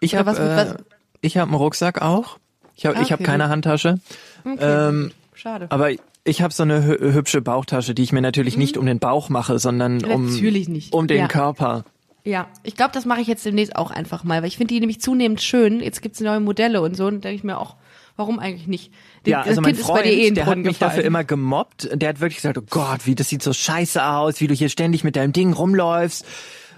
Ich 0.00 0.14
habe 0.14 0.30
äh, 0.78 0.82
ich 1.22 1.36
habe 1.38 1.50
einen 1.50 1.56
Rucksack 1.60 2.02
auch. 2.02 2.38
Ich 2.74 2.86
habe 2.86 2.98
Ah, 2.98 3.02
ich 3.02 3.10
habe 3.12 3.22
okay, 3.22 3.30
keine. 3.32 3.48
Handtasche. 3.48 3.98
Okay. 4.44 4.58
Ähm, 4.60 5.12
Schade. 5.34 5.66
aber 5.70 5.90
ich 6.24 6.42
habe 6.42 6.52
so 6.52 6.62
eine 6.62 6.84
hü 6.84 7.12
hübsche 7.14 7.40
Bauchtasche, 7.40 7.94
die 7.94 8.02
ich 8.02 8.12
mir 8.12 8.20
natürlich 8.20 8.56
nicht 8.56 8.76
um 8.76 8.84
den 8.86 8.98
Bauch 8.98 9.28
mache, 9.28 9.58
sondern 9.58 10.04
um 10.04 10.26
Mhm. 10.26 10.32
Natürlich 10.34 10.68
nicht. 10.68 10.92
um 10.92 11.06
den 11.08 11.18
Ja. 11.18 11.28
Körper. 11.28 11.84
Ja, 12.26 12.48
ich 12.64 12.74
glaube, 12.74 12.90
das 12.92 13.04
mache 13.04 13.20
ich 13.20 13.28
jetzt 13.28 13.46
demnächst 13.46 13.76
auch 13.76 13.92
einfach 13.92 14.24
mal, 14.24 14.42
weil 14.42 14.48
ich 14.48 14.56
finde 14.56 14.74
die 14.74 14.80
nämlich 14.80 15.00
zunehmend 15.00 15.40
schön. 15.40 15.80
Jetzt 15.80 16.02
gibt's 16.02 16.18
neue 16.20 16.40
Modelle 16.40 16.82
und 16.82 16.96
so 16.96 17.06
und 17.06 17.22
denke 17.22 17.36
ich 17.36 17.44
mir 17.44 17.56
auch, 17.56 17.76
warum 18.16 18.40
eigentlich 18.40 18.66
nicht? 18.66 18.92
Die- 19.24 19.30
Ja, 19.30 19.38
das 19.38 19.50
also 19.50 19.60
mein 19.60 19.74
Kind 19.74 19.86
Freund, 19.86 19.98
ist 20.00 20.04
bei 20.04 20.10
dir 20.10 20.18
eh 20.20 20.24
den 20.24 20.34
der 20.34 20.46
hat 20.46 20.58
mich 20.58 20.78
dafür 20.78 21.04
immer 21.04 21.22
gemobbt. 21.22 21.88
Der 21.94 22.08
hat 22.08 22.18
wirklich 22.20 22.36
gesagt, 22.36 22.58
oh 22.58 22.64
Gott, 22.68 23.06
wie 23.06 23.14
das 23.14 23.28
sieht 23.28 23.44
so 23.44 23.52
scheiße 23.52 24.04
aus, 24.04 24.40
wie 24.40 24.48
du 24.48 24.54
hier 24.54 24.68
ständig 24.70 25.04
mit 25.04 25.14
deinem 25.14 25.32
Ding 25.32 25.52
rumläufst. 25.52 26.26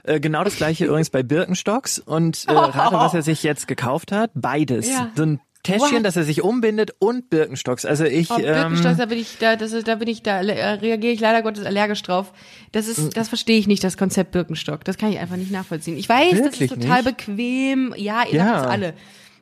Äh, 0.05 0.21
genau 0.21 0.45
das 0.45 0.57
gleiche 0.57 0.85
übrigens 0.85 1.09
bei 1.09 1.23
Birkenstocks. 1.23 1.99
Und 1.99 2.45
äh, 2.47 2.53
rate, 2.53 2.97
was 2.97 3.15
er 3.15 3.23
sich 3.23 3.43
jetzt 3.43 3.67
gekauft 3.69 4.13
hat? 4.13 4.31
Beides. 4.35 4.89
Ja. 4.91 5.11
So 5.17 5.23
ein 5.23 5.41
Täschchen, 5.65 5.99
What? 5.99 6.05
das 6.05 6.17
er 6.17 6.25
sich 6.25 6.43
umbindet 6.43 6.93
und 6.99 7.31
Birkenstocks. 7.31 7.85
Also 7.85 8.05
ich, 8.05 8.31
Oh, 8.31 8.37
Birkenstocks, 8.37 8.93
ähm, 8.93 8.99
da 8.99 9.07
bin 9.07 9.19
ich, 9.19 9.37
da, 9.39 9.57
das 9.57 9.73
ist, 9.73 9.89
da 9.89 9.97
bin 9.97 10.09
ich, 10.09 10.23
da 10.23 10.41
äh, 10.41 10.71
reagiere 10.75 11.13
ich 11.13 11.21
leider 11.21 11.43
Gottes 11.43 11.65
allergisch 11.67 12.03
drauf. 12.03 12.33
Das 12.73 12.87
ist, 12.89 13.17
das 13.17 13.29
verstehe 13.29 13.59
ich 13.59 13.67
nicht, 13.67 13.83
das 13.85 13.97
Konzept 13.97 14.31
Birkenstock. 14.33 14.85
Das 14.85 14.97
kann 14.99 15.11
ich 15.13 15.19
einfach 15.19 15.37
nicht 15.37 15.51
nachvollziehen. 15.51 15.97
Ich 15.99 16.09
weiß, 16.09 16.43
das 16.43 16.61
ist 16.61 16.69
total 16.71 17.03
nicht? 17.03 17.17
bequem. 17.17 17.93
Ja, 17.97 18.25
ihr 18.27 18.37
Ja. 18.37 18.45
sagt 18.47 18.65
es 18.65 18.71
alle. 18.71 18.95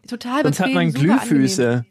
Total 0.08 0.42
sonst 0.42 0.58
bequem. 0.58 0.66
hat 0.66 0.74
man 0.74 0.92
Glühfüße. 0.92 1.66
angenehm. 1.68 1.84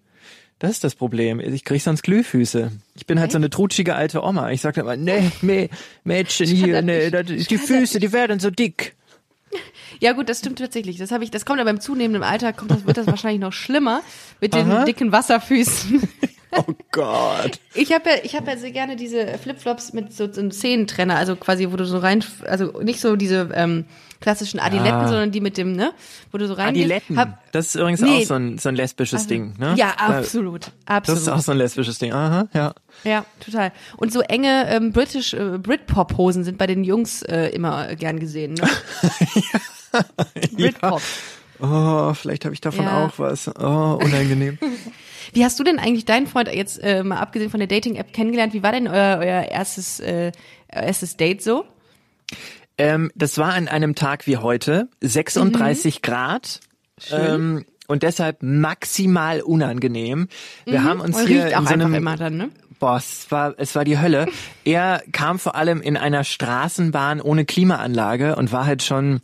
Das 0.59 0.71
ist 0.71 0.83
das 0.85 0.95
Problem. 0.95 1.41
Ich 1.41 1.65
krieg 1.65 1.81
sonst 1.81 2.01
Glühfüße. 2.03 2.71
Ich 2.95 3.05
bin 3.05 3.19
halt 3.19 3.31
so 3.31 3.37
eine 3.37 3.49
trutschige 3.49 3.93
alte 3.95 4.23
Oma. 4.23 4.51
Ich 4.51 4.61
sag 4.61 4.77
immer, 4.77 4.95
nee, 4.95 5.29
nee, 5.41 5.69
Mädchen 6.05 6.47
hier, 6.47 6.81
nee, 6.81 7.11
die 7.11 7.57
Füße, 7.57 7.99
die 7.99 8.13
werden 8.13 8.39
so 8.39 8.49
dick. 8.49 8.94
Ja 9.99 10.13
gut, 10.13 10.29
das 10.29 10.39
stimmt 10.39 10.59
tatsächlich. 10.59 10.97
Das 10.97 11.11
habe 11.11 11.23
ich, 11.23 11.31
das 11.31 11.45
kommt 11.45 11.59
aber 11.59 11.69
im 11.69 11.79
zunehmenden 11.79 12.23
Alter, 12.23 12.53
kommt 12.53 12.71
das, 12.71 12.85
wird 12.85 12.97
das 12.97 13.07
wahrscheinlich 13.07 13.41
noch 13.41 13.53
schlimmer 13.53 14.01
mit 14.41 14.53
den 14.53 14.69
Aha. 14.71 14.85
dicken 14.85 15.11
Wasserfüßen. 15.11 16.07
Oh 16.57 16.73
Gott. 16.93 17.59
Ich 17.73 17.91
habe 17.91 18.09
ja, 18.09 18.15
ich 18.23 18.33
habe 18.33 18.49
ja 18.49 18.55
sehr 18.55 18.71
gerne 18.71 18.95
diese 18.95 19.27
Flipflops 19.39 19.91
mit 19.91 20.13
so, 20.13 20.31
so 20.31 20.39
einem 20.39 20.51
Zehentrenner, 20.51 21.17
also 21.17 21.35
quasi, 21.35 21.69
wo 21.69 21.75
du 21.75 21.83
so 21.85 21.97
rein, 21.97 22.23
also 22.47 22.79
nicht 22.81 23.01
so 23.01 23.17
diese 23.17 23.49
ähm, 23.53 23.83
klassischen 24.21 24.61
Adiletten, 24.61 25.01
Ja. 25.01 25.07
sondern 25.09 25.31
die 25.31 25.41
mit 25.41 25.57
dem, 25.57 25.73
ne, 25.73 25.91
wo 26.31 26.37
du 26.37 26.47
so 26.47 26.53
rein 26.53 26.69
Adiletten. 26.69 27.19
Hab, 27.19 27.39
das 27.51 27.65
ist 27.67 27.75
übrigens 27.75 27.99
Nee. 27.99 28.21
auch 28.21 28.27
so 28.27 28.35
ein, 28.35 28.57
so 28.57 28.69
ein 28.69 28.75
lesbisches 28.77 29.27
Ding, 29.27 29.55
ne? 29.59 29.73
ja, 29.75 29.95
Da- 29.97 30.19
absolut, 30.19 30.67
Das 30.67 30.71
absolut. 30.85 31.21
ist 31.23 31.27
auch 31.27 31.39
so 31.41 31.51
ein 31.51 31.57
lesbisches 31.57 31.99
Ding. 31.99 32.13
Aha, 32.13 32.47
ja. 32.53 32.73
ja, 33.03 33.25
total. 33.41 33.73
Und 33.97 34.13
so 34.13 34.21
enge 34.21 34.69
ähm, 34.69 34.93
British 34.93 35.33
äh, 35.33 35.57
Britpop-Hosen 35.57 36.45
sind 36.45 36.57
bei 36.57 36.67
den 36.67 36.85
Jungs 36.85 37.21
äh, 37.23 37.47
immer 37.49 37.93
gern 37.97 38.17
gesehen. 38.17 38.53
Ne? 38.53 38.69
Britpop. 40.53 41.01
Oh, 41.59 42.13
vielleicht 42.13 42.45
habe 42.45 42.53
ich 42.53 42.61
davon 42.61 42.85
Ja. 42.85 43.05
auch 43.05 43.17
was. 43.17 43.47
Oh, 43.47 43.97
unangenehm. 44.03 44.57
Wie 45.33 45.43
hast 45.43 45.59
du 45.59 45.63
denn 45.63 45.79
eigentlich 45.79 46.05
deinen 46.05 46.27
Freund 46.27 46.49
jetzt 46.53 46.81
äh, 46.83 47.03
mal 47.03 47.17
abgesehen 47.17 47.49
von 47.49 47.59
der 47.59 47.67
Dating-App 47.67 48.13
kennengelernt? 48.13 48.53
Wie 48.53 48.61
war 48.63 48.71
denn 48.71 48.87
euer, 48.87 49.17
euer 49.19 49.43
erstes 49.43 49.99
äh, 49.99 50.31
erstes 50.67 51.17
Date 51.17 51.41
so? 51.41 51.65
ähm, 52.77 53.11
das 53.15 53.37
war 53.37 53.53
an 53.53 53.67
einem 53.67 53.95
Tag 53.95 54.27
wie 54.27 54.37
heute, 54.37 54.89
36 55.01 56.01
Grad. 56.01 56.59
Ähm, 57.11 57.65
und 57.87 58.03
deshalb 58.03 58.41
maximal 58.41 59.41
unangenehm. 59.41 60.27
Wir 60.65 60.83
haben 60.83 61.01
uns 61.01 61.17
Und 61.17 61.27
hier 61.27 61.45
riecht 61.45 61.55
auch 61.55 61.61
in 61.61 61.67
so 61.67 61.73
einfach 61.73 61.85
einem 61.85 61.95
immer 61.95 62.15
dann, 62.17 62.37
ne? 62.37 62.49
Boah, 62.79 62.97
es 62.97 63.27
war, 63.29 63.53
es 63.57 63.73
war 63.75 63.83
die 63.85 63.99
Hölle. 63.99 64.25
Er 64.65 65.03
kam 65.11 65.37
vor 65.37 65.53
allem 65.55 65.79
in 65.79 65.95
einer 65.95 66.23
Straßenbahn 66.23 67.21
ohne 67.21 67.45
Klimaanlage 67.45 68.35
und 68.35 68.51
war 68.51 68.65
halt 68.65 68.81
schon 68.81 69.21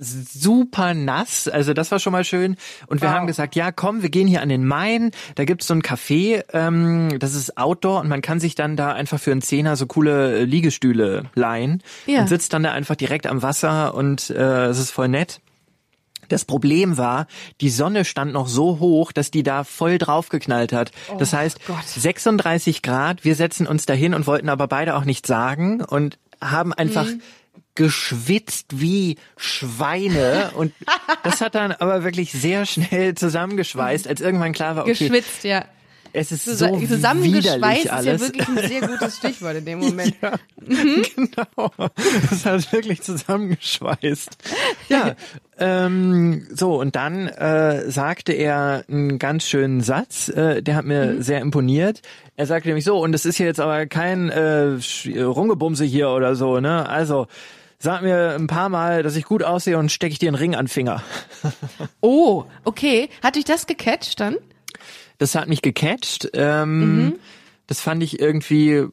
s- 0.00 0.32
super 0.32 0.94
nass. 0.94 1.48
Also 1.48 1.74
das 1.74 1.90
war 1.90 1.98
schon 1.98 2.12
mal 2.14 2.24
schön. 2.24 2.56
Und 2.86 3.02
wir 3.02 3.10
haben 3.12 3.26
gesagt, 3.26 3.54
ja 3.56 3.72
komm, 3.72 4.00
wir 4.00 4.08
gehen 4.08 4.26
hier 4.26 4.40
an 4.40 4.48
den 4.48 4.64
Main. 4.64 5.10
Da 5.34 5.44
gibt's 5.44 5.66
so 5.66 5.74
ein 5.74 5.82
Café, 5.82 6.44
ähm, 6.54 7.18
das 7.18 7.34
ist 7.34 7.58
Outdoor 7.58 8.00
und 8.00 8.08
man 8.08 8.22
kann 8.22 8.40
sich 8.40 8.54
dann 8.54 8.74
da 8.76 8.92
einfach 8.92 9.20
für 9.20 9.32
einen 9.32 9.42
Zehner 9.42 9.76
so 9.76 9.84
coole 9.86 10.44
Liegestühle 10.44 11.24
leihen 11.34 11.82
Ja. 12.06 12.20
und 12.20 12.28
sitzt 12.28 12.54
dann 12.54 12.62
da 12.62 12.72
einfach 12.72 12.96
direkt 12.96 13.26
am 13.26 13.42
Wasser 13.42 13.94
und 13.94 14.30
äh, 14.30 14.64
es 14.68 14.78
ist 14.78 14.90
voll 14.92 15.08
nett. 15.08 15.40
Das 16.28 16.44
Problem 16.44 16.96
war, 16.96 17.26
die 17.60 17.70
Sonne 17.70 18.04
stand 18.04 18.32
noch 18.32 18.48
so 18.48 18.78
hoch, 18.78 19.12
dass 19.12 19.30
die 19.30 19.42
da 19.42 19.64
voll 19.64 19.98
draufgeknallt 19.98 20.72
hat. 20.72 20.92
das 21.18 21.32
heißt, 21.32 21.64
Gott. 21.66 21.76
36 21.86 22.82
Grad, 22.82 23.24
wir 23.24 23.34
setzen 23.34 23.66
uns 23.66 23.86
dahin 23.86 24.14
und 24.14 24.26
wollten 24.26 24.48
aber 24.48 24.68
beide 24.68 24.96
auch 24.96 25.04
nichts 25.04 25.28
sagen 25.28 25.82
und 25.82 26.18
haben 26.40 26.72
einfach 26.72 27.06
geschwitzt 27.74 28.80
wie 28.80 29.16
Schweine 29.36 30.50
und 30.56 30.72
das 31.22 31.40
hat 31.40 31.54
dann 31.54 31.72
aber 31.72 32.02
wirklich 32.04 32.32
sehr 32.32 32.66
schnell 32.66 33.14
zusammengeschweißt, 33.14 34.08
als 34.08 34.20
irgendwann 34.20 34.52
klar 34.52 34.76
war, 34.76 34.82
okay, 34.82 34.92
Geschwitzt, 34.92 35.44
ja. 35.44 35.64
es 36.12 36.32
ist 36.32 36.44
so 36.44 36.52
Zusa- 36.66 36.88
Zusammengeschweißt 36.88 37.54
widerlich 37.54 37.78
ist 37.78 37.84
ja 37.84 37.92
alles. 37.92 38.20
wirklich 38.20 38.48
ein 38.48 38.68
sehr 38.68 38.80
gutes 38.88 39.16
Stichwort 39.16 39.56
in 39.58 39.64
dem 39.64 39.78
Moment. 39.80 40.14
genau. 40.66 41.70
Das 42.30 42.44
hat 42.46 42.72
wirklich 42.72 43.00
zusammengeschweißt. 43.02 44.30
Ja, 44.88 45.14
ähm, 45.58 46.46
so 46.54 46.80
und 46.80 46.96
dann 46.96 47.28
äh, 47.28 47.90
sagte 47.90 48.32
er 48.32 48.84
einen 48.88 49.18
ganz 49.18 49.44
schönen 49.44 49.80
Satz, 49.80 50.28
äh, 50.28 50.62
der 50.62 50.76
hat 50.76 50.84
mir 50.84 51.22
sehr 51.22 51.40
imponiert. 51.40 52.02
Er 52.36 52.46
sagte 52.46 52.68
nämlich 52.68 52.84
so, 52.84 52.98
und 52.98 53.14
es 53.14 53.24
ist 53.26 53.36
hier 53.36 53.46
jetzt 53.46 53.60
aber 53.60 53.86
kein 53.86 54.28
äh, 54.28 54.78
Rungebumse 55.20 55.84
hier 55.84 56.10
oder 56.10 56.34
so, 56.36 56.60
ne? 56.60 56.88
Also 56.88 57.26
sag 57.78 58.02
mir 58.02 58.34
ein 58.34 58.46
paar 58.46 58.68
Mal, 58.68 59.02
dass 59.02 59.16
ich 59.16 59.24
gut 59.24 59.42
aussehe 59.42 59.78
und 59.78 59.90
stecke 59.92 60.12
ich 60.12 60.18
dir 60.18 60.28
einen 60.28 60.36
Ring 60.36 60.54
an 60.54 60.64
den 60.64 60.68
Finger. 60.68 61.02
Oh, 62.00 62.44
okay. 62.64 63.08
Hat 63.22 63.36
dich 63.36 63.44
das 63.44 63.66
gecatcht 63.66 64.20
dann? 64.20 64.36
Das 65.18 65.34
hat 65.34 65.48
mich 65.48 65.62
gecatcht. 65.62 66.30
Ähm, 66.34 67.14
Das 67.66 67.80
fand 67.80 68.02
ich 68.02 68.20
irgendwie 68.20 68.86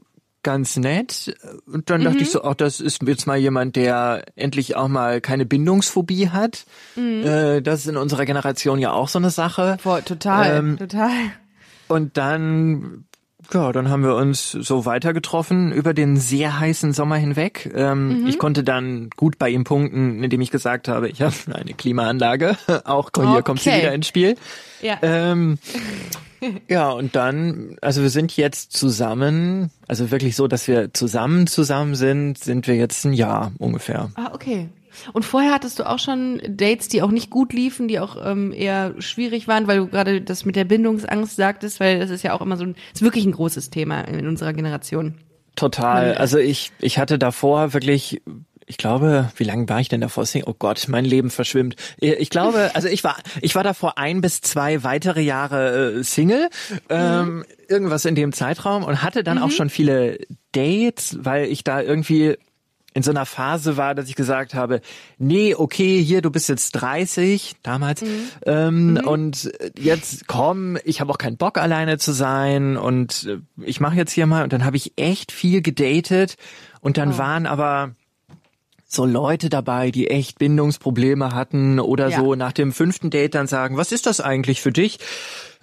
ganz 0.46 0.78
nett. 0.78 1.36
Und 1.66 1.90
dann 1.90 2.04
dachte 2.04 2.20
ich 2.20 2.30
so, 2.32 2.44
ach, 2.44 2.54
das 2.56 2.80
ist 2.80 3.02
jetzt 3.04 3.26
mal 3.28 3.36
jemand, 3.38 3.76
der 3.76 4.24
endlich 4.38 4.76
auch 4.78 4.88
mal 4.88 5.20
keine 5.20 5.46
Bindungsphobie 5.46 6.30
hat. 6.30 6.66
Äh, 6.96 7.62
das 7.62 7.80
ist 7.82 7.88
in 7.88 7.98
unserer 7.98 8.26
Generation 8.26 8.80
ja 8.80 8.94
auch 8.94 9.10
so 9.10 9.20
eine 9.20 9.32
Sache. 9.32 9.78
Boah, 9.84 10.06
total, 10.06 10.56
Ähm, 10.58 10.78
total. 10.78 11.10
Und 11.88 12.16
dann, 12.18 13.06
ja, 13.54 13.72
dann 13.72 13.90
haben 13.90 14.04
wir 14.04 14.16
uns 14.16 14.52
so 14.52 14.86
weiter 14.86 15.14
getroffen 15.14 15.72
über 15.72 15.94
den 15.94 16.18
sehr 16.18 16.60
heißen 16.60 16.94
Sommer 16.94 17.16
hinweg. 17.18 17.72
Ähm, 17.76 18.26
Ich 18.28 18.38
konnte 18.40 18.64
dann 18.64 19.10
gut 19.16 19.38
bei 19.40 19.50
ihm 19.50 19.64
punkten, 19.64 20.24
indem 20.24 20.42
ich 20.42 20.52
gesagt 20.52 20.88
habe, 20.88 21.10
ich 21.10 21.22
habe 21.22 21.34
eine 21.54 21.74
Klimaanlage. 21.74 22.56
Auch 22.86 23.10
hier 23.16 23.42
kommt 23.42 23.62
sie 23.62 23.70
Okay. 23.72 23.82
wieder 23.82 23.94
ins 23.94 24.08
Spiel. 24.08 24.36
Ja. 24.82 24.98
Ähm, 25.02 25.58
ja, 26.68 26.90
und 26.90 27.16
dann, 27.16 27.78
also 27.82 28.02
wir 28.02 28.10
sind 28.10 28.36
jetzt 28.36 28.74
zusammen, 28.74 29.72
also 29.88 30.12
wirklich 30.12 30.36
so, 30.36 30.48
dass 30.48 30.68
wir 30.68 30.94
zusammen 30.94 31.48
zusammen 31.48 31.96
sind, 31.96 32.38
sind 32.38 32.68
wir 32.68 32.76
jetzt 32.76 33.06
ein 33.06 33.14
Jahr 33.14 33.52
ungefähr. 33.58 34.12
Ah, 34.16 34.32
okay. 34.34 34.70
Und 35.14 35.24
vorher 35.24 35.54
hattest 35.54 35.80
du 35.80 35.90
auch 35.90 36.00
schon 36.00 36.42
Dates, 36.48 36.88
die 36.88 37.02
auch 37.02 37.12
nicht 37.12 37.30
gut 37.30 37.54
liefen, 37.54 37.88
die 37.88 38.00
auch 38.00 38.18
ähm, 38.24 38.54
eher 38.54 38.94
schwierig 39.00 39.48
waren, 39.48 39.68
weil 39.68 39.78
du 39.78 39.88
gerade 39.88 40.22
das 40.22 40.46
mit 40.46 40.56
der 40.56 40.64
Bindungsangst 40.64 41.36
sagtest, 41.36 41.80
weil 41.80 42.00
das 42.00 42.10
ist 42.10 42.24
ja 42.24 42.34
auch 42.34 42.42
immer 42.42 42.58
so 42.58 42.64
ein, 42.64 42.76
ist 42.94 43.02
wirklich 43.02 43.26
ein 43.26 43.34
großes 43.34 43.70
Thema 43.70 44.02
in 44.02 44.28
unserer 44.28 44.54
Generation. 44.54 45.16
Total. 45.56 46.16
Also 46.16 46.38
ich, 46.38 46.72
ich 46.80 46.98
hatte 46.98 47.18
davor 47.18 47.74
wirklich, 47.74 48.22
ich 48.68 48.78
glaube, 48.78 49.32
wie 49.36 49.44
lange 49.44 49.70
war 49.70 49.80
ich 49.80 49.90
denn 49.90 50.02
davor? 50.02 50.26
Single? 50.26 50.50
Oh 50.50 50.56
Gott, 50.58 50.88
mein 50.88 51.06
Leben 51.06 51.30
verschwimmt. 51.30 51.76
Ich 51.98 52.30
glaube, 52.30 52.72
also 52.74 52.88
ich 52.88 53.04
war, 53.04 53.18
ich 53.42 53.54
war 53.54 53.64
davor 53.64 53.98
ein 53.98 54.22
bis 54.22 54.42
zwei 54.42 54.84
weitere 54.84 55.22
Jahre 55.22 56.00
äh, 56.00 56.04
Single, 56.04 56.50
ähm, 56.90 57.46
irgendwas 57.68 58.06
in 58.06 58.16
dem 58.16 58.34
Zeitraum 58.34 58.84
und 58.84 59.04
hatte 59.04 59.24
dann 59.24 59.38
auch 59.38 59.52
schon 59.52 59.70
viele 59.70 60.18
Dates, 60.52 61.18
weil 61.22 61.46
ich 61.46 61.64
da 61.64 61.82
irgendwie 61.82 62.38
in 62.96 63.04
so 63.04 63.12
einer 63.12 63.26
Phase 63.26 63.76
war, 63.76 63.94
dass 63.94 64.08
ich 64.08 64.16
gesagt 64.16 64.54
habe, 64.54 64.82
nee, 65.18 65.54
okay, 65.54 66.02
hier, 66.02 66.22
du 66.22 66.32
bist 66.32 66.48
jetzt 66.48 66.72
30, 66.72 67.58
damals, 67.62 68.02
ähm, 68.46 69.00
und 69.04 69.52
jetzt 69.78 70.28
komm, 70.28 70.78
ich 70.86 71.02
habe 71.02 71.12
auch 71.12 71.18
keinen 71.18 71.36
Bock 71.36 71.58
alleine 71.58 71.98
zu 71.98 72.14
sein 72.14 72.78
und 72.78 73.26
äh, 73.26 73.38
ich 73.62 73.82
mache 73.82 73.98
jetzt 73.98 74.14
hier 74.14 74.26
mal. 74.26 74.44
Und 74.44 74.54
dann 74.54 74.64
habe 74.64 74.78
ich 74.78 74.94
echt 74.96 75.34
viel 75.34 75.62
gedatet 75.62 76.38
und 76.80 76.98
dann 76.98 77.18
waren 77.18 77.46
aber 77.48 77.96
so 78.96 79.06
Leute 79.06 79.50
dabei, 79.50 79.92
die 79.92 80.08
echt 80.10 80.40
Bindungsprobleme 80.40 81.34
hatten 81.34 81.80
oder 81.80 82.10
Ja. 82.10 82.20
so 82.20 82.36
nach 82.36 82.52
dem 82.54 82.72
fünften 82.72 83.10
Date 83.10 83.36
dann 83.36 83.48
sagen, 83.48 83.78
was 83.78 83.92
ist 83.92 84.06
das 84.06 84.22
eigentlich 84.22 84.62
für 84.62 84.72
dich? 84.72 85.00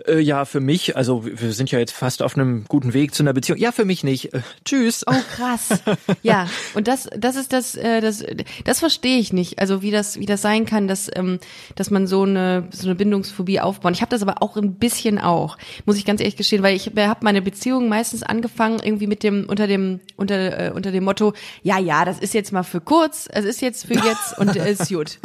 Äh, 0.06 0.20
ja, 0.20 0.44
für 0.44 0.60
mich, 0.60 0.96
also 0.96 1.24
wir 1.24 1.52
sind 1.52 1.70
ja 1.70 1.78
jetzt 1.78 1.92
fast 1.92 2.22
auf 2.22 2.36
einem 2.36 2.64
guten 2.68 2.92
Weg 2.92 3.14
zu 3.14 3.22
einer 3.22 3.32
Beziehung. 3.32 3.58
Ja, 3.58 3.72
für 3.72 3.84
mich 3.84 4.04
nicht. 4.04 4.34
Äh, 4.34 4.40
tschüss. 4.64 5.04
Oh 5.06 5.14
krass. 5.34 5.82
Ja, 6.22 6.46
und 6.74 6.88
das 6.88 7.08
das 7.16 7.36
ist 7.36 7.52
das 7.52 7.74
äh, 7.74 8.00
das 8.00 8.24
das 8.64 8.80
verstehe 8.80 9.18
ich 9.18 9.32
nicht. 9.32 9.58
Also 9.58 9.82
wie 9.82 9.90
das 9.90 10.18
wie 10.18 10.26
das 10.26 10.42
sein 10.42 10.66
kann, 10.66 10.88
dass 10.88 11.10
ähm, 11.14 11.38
dass 11.74 11.90
man 11.90 12.06
so 12.06 12.22
eine 12.22 12.68
so 12.70 12.86
eine 12.86 12.94
Bindungsphobie 12.94 13.60
aufbaut. 13.60 13.92
Ich 13.92 14.02
habe 14.02 14.10
das 14.10 14.22
aber 14.22 14.42
auch 14.42 14.56
ein 14.56 14.74
bisschen 14.74 15.18
auch, 15.18 15.58
muss 15.84 15.96
ich 15.96 16.04
ganz 16.04 16.20
ehrlich 16.20 16.36
gestehen, 16.36 16.62
weil 16.62 16.76
ich 16.76 16.86
habe 16.86 17.20
meine 17.22 17.42
Beziehung 17.42 17.88
meistens 17.88 18.22
angefangen 18.22 18.80
irgendwie 18.82 19.06
mit 19.06 19.22
dem 19.22 19.46
unter 19.48 19.66
dem 19.66 20.00
unter 20.16 20.68
äh, 20.68 20.70
unter 20.70 20.92
dem 20.92 21.04
Motto, 21.04 21.32
ja, 21.62 21.78
ja, 21.78 22.04
das 22.04 22.18
ist 22.18 22.34
jetzt 22.34 22.52
mal 22.52 22.62
für 22.62 22.80
kurz, 22.80 23.28
es 23.30 23.44
ist 23.44 23.60
jetzt 23.60 23.86
für 23.86 23.94
jetzt 23.94 24.38
und 24.38 24.56
äh, 24.56 24.72
ist 24.72 24.88
gut. 24.88 25.18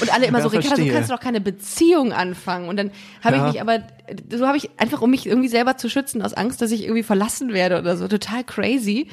Und 0.00 0.12
alle 0.12 0.26
immer 0.26 0.38
Ja, 0.38 0.44
so, 0.48 0.48
Ricarda, 0.48 0.76
du 0.82 0.88
kannst 0.92 1.10
doch 1.10 1.20
keine 1.20 1.40
Beziehung 1.40 2.12
anfangen. 2.12 2.68
Und 2.68 2.76
dann 2.78 2.90
habe 3.22 3.36
Ja. 3.36 3.46
ich 3.46 3.52
mich 3.52 3.60
aber, 3.60 3.80
so 4.34 4.46
habe 4.46 4.56
ich 4.56 4.70
einfach, 4.78 5.02
um 5.02 5.10
mich 5.10 5.26
irgendwie 5.26 5.48
selber 5.48 5.76
zu 5.76 5.88
schützen, 5.88 6.22
aus 6.22 6.34
Angst, 6.34 6.60
dass 6.62 6.70
ich 6.70 6.82
irgendwie 6.84 7.02
verlassen 7.02 7.52
werde 7.52 7.78
oder 7.78 7.96
so, 7.96 8.08
total 8.08 8.44
crazy. 8.44 9.08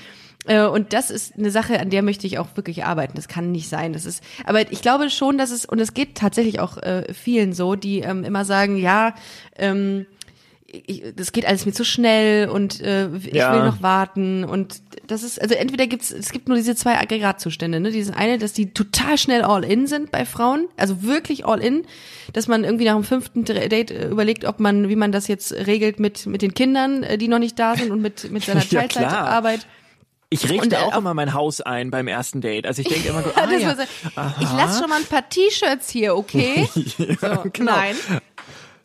Äh, 0.45 0.63
Und 0.63 0.93
das 0.93 1.11
ist 1.11 1.35
eine 1.37 1.51
Sache, 1.51 1.79
an 1.79 1.89
der 1.89 2.01
möchte 2.01 2.25
ich 2.25 2.39
auch 2.39 2.47
wirklich 2.55 2.85
arbeiten. 2.85 3.13
Das 3.15 3.27
kann 3.27 3.51
nicht 3.51 3.67
sein. 3.67 3.91
Das 3.93 4.05
ist, 4.05 4.23
aber 4.45 4.71
ich 4.71 4.81
glaube 4.81 5.09
schon, 5.09 5.37
dass 5.37 5.51
es, 5.51 5.65
und 5.65 5.79
es 5.79 5.93
geht 5.93 6.15
tatsächlich 6.15 6.59
auch 6.61 6.77
äh, 6.77 7.13
vielen 7.13 7.51
so, 7.53 7.75
die 7.75 7.99
ähm, 7.99 8.23
immer 8.23 8.45
sagen, 8.45 8.77
ja, 8.77 9.13
ähm, 9.57 10.05
ich, 10.71 11.03
das 11.15 11.31
geht 11.31 11.45
alles 11.45 11.65
mir 11.65 11.71
zu 11.71 11.83
schnell 11.83 12.47
und 12.49 12.79
äh, 12.81 13.07
ich 13.15 13.33
Ja. 13.33 13.53
will 13.53 13.63
noch 13.65 13.81
warten 13.81 14.43
und 14.43 14.81
das 15.07 15.23
ist 15.23 15.41
also 15.41 15.55
entweder 15.55 15.87
gibt's 15.87 16.11
es 16.11 16.31
gibt 16.31 16.47
nur 16.47 16.57
diese 16.57 16.75
zwei 16.75 16.97
Aggregatzustände 16.99 17.79
ne 17.79 17.89
diesen 17.91 18.13
eine 18.13 18.37
dass 18.37 18.53
die 18.53 18.71
total 18.73 19.17
schnell 19.17 19.41
all 19.41 19.63
in 19.63 19.87
sind 19.87 20.11
bei 20.11 20.25
Frauen 20.25 20.67
also 20.77 21.01
wirklich 21.03 21.45
all 21.45 21.59
in 21.63 21.85
dass 22.33 22.47
man 22.47 22.63
irgendwie 22.63 22.85
nach 22.85 22.93
dem 22.95 23.03
fünften 23.03 23.45
Date 23.45 23.89
äh, 23.91 24.09
überlegt 24.09 24.45
ob 24.45 24.59
man 24.59 24.89
wie 24.89 24.95
man 24.95 25.11
das 25.11 25.27
jetzt 25.27 25.51
regelt 25.53 25.99
mit 25.99 26.25
mit 26.27 26.41
den 26.43 26.53
Kindern 26.53 27.01
äh, 27.03 27.17
die 27.17 27.27
noch 27.27 27.39
nicht 27.39 27.57
da 27.57 27.75
sind 27.75 27.89
und 27.91 28.01
mit 28.01 28.29
mit 28.31 28.43
seiner 28.45 28.61
Ja. 28.63 28.81
Teilzeitarbeit 28.81 29.65
Ich 30.31 30.43
richte 30.47 30.61
Und, 30.67 30.73
äh, 30.73 30.77
auch 30.77 30.91
auf- 30.93 30.97
immer 30.99 31.15
mein 31.15 31.33
Haus 31.33 31.59
ein 31.61 31.89
beim 31.89 32.07
ersten 32.07 32.39
Date. 32.39 32.67
Also 32.67 32.83
ich 32.83 32.87
denke 32.87 33.09
immer, 33.09 33.23
so, 33.23 33.29
Ja, 33.35 33.45
ah, 33.45 33.51
ja. 33.51 33.75
so, 33.75 33.81
ich 34.43 34.51
lasse 34.53 34.79
schon 34.81 34.89
mal 34.89 34.99
ein 34.99 35.05
paar 35.05 35.27
T-Shirts 35.27 35.89
hier 35.89 36.15
okay 36.15 36.69
so, 36.75 37.49
genau. 37.51 37.71
nein 37.71 37.95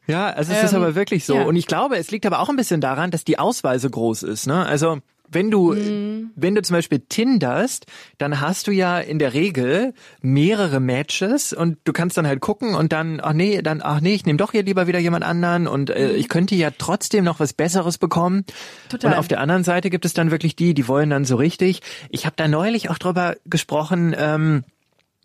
Ja, 0.07 0.27
also 0.31 0.53
es 0.53 0.63
ist 0.65 0.73
Ähm, 0.73 0.83
aber 0.83 0.95
wirklich 0.95 1.25
so. 1.25 1.35
ja. 1.37 1.43
Und 1.45 1.57
ich 1.57 1.67
glaube, 1.67 1.97
es 1.97 2.11
liegt 2.11 2.27
aber 2.27 2.41
auch 2.41 2.49
ein 2.51 2.57
bisschen 2.57 2.81
daran, 2.81 3.11
dass 3.11 3.25
die 3.25 3.39
Auswahl 3.39 3.79
so 3.79 3.89
groß 3.89 4.23
ist. 4.25 4.47
Ne? 4.47 4.65
Also 4.67 4.99
wenn 5.31 5.51
du, 5.51 5.73
Mhm. 5.73 6.31
wenn 6.37 6.55
du 6.55 6.61
zum 6.63 6.75
Beispiel 6.75 7.01
tinderst, 7.09 7.87
dann 8.19 8.41
hast 8.43 8.67
du 8.67 8.71
ja 8.73 8.99
in 9.01 9.19
der 9.19 9.33
Regel 9.33 9.95
mehrere 10.21 10.79
Matches 10.81 11.53
und 11.55 11.79
du 11.85 11.93
kannst 11.95 12.19
dann 12.19 12.27
halt 12.27 12.41
gucken 12.41 12.75
und 12.75 12.93
dann, 12.93 13.21
ach 13.23 13.33
nee, 13.33 13.63
dann, 13.63 13.81
ach 13.83 14.01
nee, 14.01 14.15
ich 14.15 14.27
nehme 14.27 14.37
doch 14.37 14.53
hier 14.53 14.63
lieber 14.63 14.87
wieder 14.87 14.99
jemand 14.99 15.25
anderen 15.25 15.67
und 15.67 15.89
äh, 15.91 16.13
ich 16.13 16.29
könnte 16.29 16.55
ja 16.55 16.71
trotzdem 16.77 17.25
noch 17.25 17.41
was 17.41 17.55
Besseres 17.55 17.97
bekommen. 17.97 18.37
Mhm. 18.47 18.89
Total. 18.91 19.13
Und 19.13 19.19
auf 19.19 19.27
der 19.27 19.41
anderen 19.41 19.65
Seite 19.65 19.89
gibt 19.89 20.05
es 20.05 20.13
dann 20.13 20.31
wirklich 20.31 20.55
die, 20.57 20.75
die 20.75 20.87
wollen 20.87 21.09
dann 21.11 21.25
so 21.25 21.37
richtig. 21.37 21.81
Ich 22.11 22.27
habe 22.27 22.37
da 22.37 22.47
neulich 22.47 22.91
auch 22.91 22.99
drüber 22.99 23.37
gesprochen, 23.47 24.15
ähm, 24.17 24.63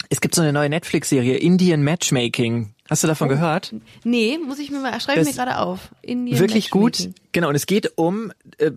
es 0.10 0.22
gibt 0.22 0.34
so 0.34 0.42
eine 0.42 0.54
neue 0.54 0.70
Netflix-Serie, 0.70 1.36
Indian 1.36 1.84
Matchmaking. 1.84 2.74
Hast 2.90 3.04
du 3.04 3.08
davon 3.08 3.28
Oh. 3.28 3.32
gehört? 3.32 3.74
nee 4.04 4.38
muss 4.38 4.60
ich 4.60 4.72
mir 4.72 4.80
mal 4.80 5.00
schreibe 5.00 5.20
Das- 5.20 5.28
mir 5.28 5.34
gerade 5.34 5.60
auf 5.60 5.90
Indian 6.02 6.40
Wirklich 6.40 6.70
gut. 6.70 7.10
Genau, 7.32 7.50
und 7.50 7.56
es 7.56 7.66
geht 7.66 7.98
um 7.98 8.32
äh, 8.58 8.72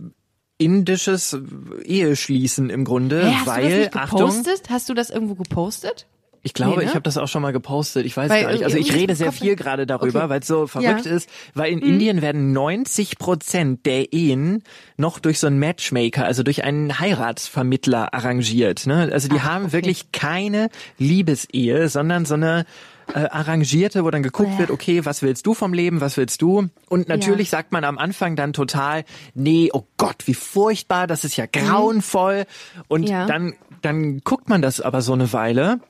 indisches 0.58 1.36
Eheschließen 1.84 2.70
im 2.70 2.84
Grunde, 2.84 3.24
Hä, 3.26 3.34
hast 3.38 3.46
weil, 3.46 3.70
du 3.84 3.90
das 3.90 3.96
Achtung? 3.96 4.44
Hast 4.68 4.88
du 4.88 4.94
das 4.94 5.10
irgendwo 5.10 5.34
gepostet? 5.34 6.06
ich 6.44 6.54
glaube, 6.54 6.72
Nee, 6.72 6.78
ne? 6.78 6.84
ich 6.90 6.94
habe 6.96 7.02
das 7.02 7.18
auch 7.18 7.28
schon 7.28 7.40
mal 7.40 7.52
gepostet, 7.52 8.04
ich 8.04 8.16
weiß 8.16 8.28
Weil 8.28 8.42
gar 8.42 8.52
nicht. 8.52 8.64
Also 8.64 8.76
ich 8.76 8.92
rede 8.92 9.14
sehr 9.14 9.30
viel 9.30 9.54
gerade 9.54 9.86
darüber, 9.86 10.22
Okay. 10.24 10.28
weil 10.28 10.40
es 10.40 10.48
so 10.48 10.66
verrückt 10.66 11.04
Ja. 11.04 11.10
Mhm. 11.12 11.16
ist, 11.16 11.28
weil 11.54 11.70
in 11.70 11.78
Indien 11.78 12.20
werden 12.20 12.50
90 12.52 13.16
Prozent 13.18 13.86
der 13.86 14.12
Ehen 14.12 14.64
noch 14.96 15.20
durch 15.20 15.38
so 15.38 15.46
einen 15.46 15.60
Matchmaker, 15.60 16.24
also 16.24 16.42
durch 16.42 16.64
einen 16.64 16.98
Heiratsvermittler 16.98 18.12
arrangiert. 18.12 18.86
Ne? 18.88 19.08
Also 19.12 19.28
die 19.28 19.40
haben 19.42 19.66
okay. 19.66 19.72
wirklich 19.74 20.10
keine 20.10 20.68
Liebesehe, 20.98 21.88
sondern 21.88 22.24
so 22.24 22.34
eine 22.34 22.66
äh, 23.14 23.28
arrangierte, 23.28 24.04
wo 24.04 24.10
dann 24.10 24.22
geguckt 24.22 24.50
Bäh. 24.52 24.58
wird, 24.58 24.70
okay, 24.70 25.04
was 25.04 25.22
willst 25.22 25.46
du 25.46 25.54
vom 25.54 25.72
Leben, 25.72 26.00
was 26.00 26.16
willst 26.16 26.42
du? 26.42 26.68
Und 26.88 27.08
natürlich 27.08 27.50
sagt 27.50 27.72
man 27.72 27.84
am 27.84 27.98
Anfang 27.98 28.36
dann 28.36 28.52
total, 28.52 29.04
nee, 29.34 29.70
oh 29.72 29.84
Gott, 29.96 30.26
wie 30.26 30.34
furchtbar, 30.34 31.06
das 31.06 31.24
ist 31.24 31.36
ja 31.36 31.46
grauenvoll. 31.46 32.44
Und 32.88 33.02
Mhm. 33.02 33.06
Ja. 33.08 33.26
dann, 33.26 33.54
dann 33.82 34.20
guckt 34.20 34.48
man 34.48 34.62
das 34.62 34.80
aber 34.80 35.02
so 35.02 35.12
eine 35.12 35.32
Weile 35.32 35.80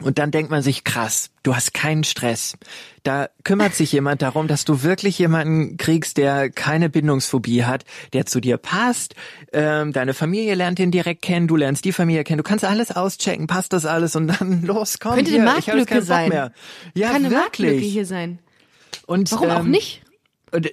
und 0.00 0.18
dann 0.18 0.30
denkt 0.30 0.50
man 0.50 0.62
sich, 0.62 0.84
krass, 0.84 1.30
du 1.42 1.54
hast 1.54 1.74
keinen 1.74 2.02
Stress. 2.04 2.56
Da 3.02 3.28
kümmert 3.44 3.74
sich 3.74 3.92
jemand 3.92 4.22
darum, 4.22 4.48
dass 4.48 4.64
du 4.64 4.82
wirklich 4.82 5.18
jemanden 5.18 5.76
kriegst, 5.76 6.16
der 6.16 6.50
keine 6.50 6.88
Bindungsphobie 6.88 7.64
hat, 7.64 7.84
der 8.12 8.26
zu 8.26 8.40
dir 8.40 8.56
passt. 8.56 9.14
Ähm, 9.52 9.92
deine 9.92 10.14
Familie 10.14 10.54
lernt 10.54 10.78
den 10.78 10.90
direkt 10.90 11.22
kennen, 11.22 11.46
du 11.46 11.56
lernst 11.56 11.84
die 11.84 11.92
Familie 11.92 12.24
kennen. 12.24 12.38
Du 12.38 12.42
kannst 12.42 12.64
alles 12.64 12.90
auschecken, 12.90 13.46
passt 13.46 13.72
das 13.72 13.86
alles 13.86 14.16
und 14.16 14.28
dann 14.28 14.62
los, 14.66 14.98
komm. 14.98 15.14
Könnte 15.14 15.30
hier, 15.30 15.42
eine 15.42 15.50
Marktlücke 15.50 16.02
sein. 16.02 16.30
Mehr. 16.30 16.52
Ja, 16.94 17.08
Kann 17.08 17.24
eine 17.24 17.34
Marktlücke 17.34 17.74
wirklich. 17.74 17.92
hier 17.92 18.06
sein. 18.06 18.38
Und, 19.06 19.30
Warum 19.32 19.50
auch 19.50 19.60
ähm, 19.60 19.70
nicht? 19.70 20.01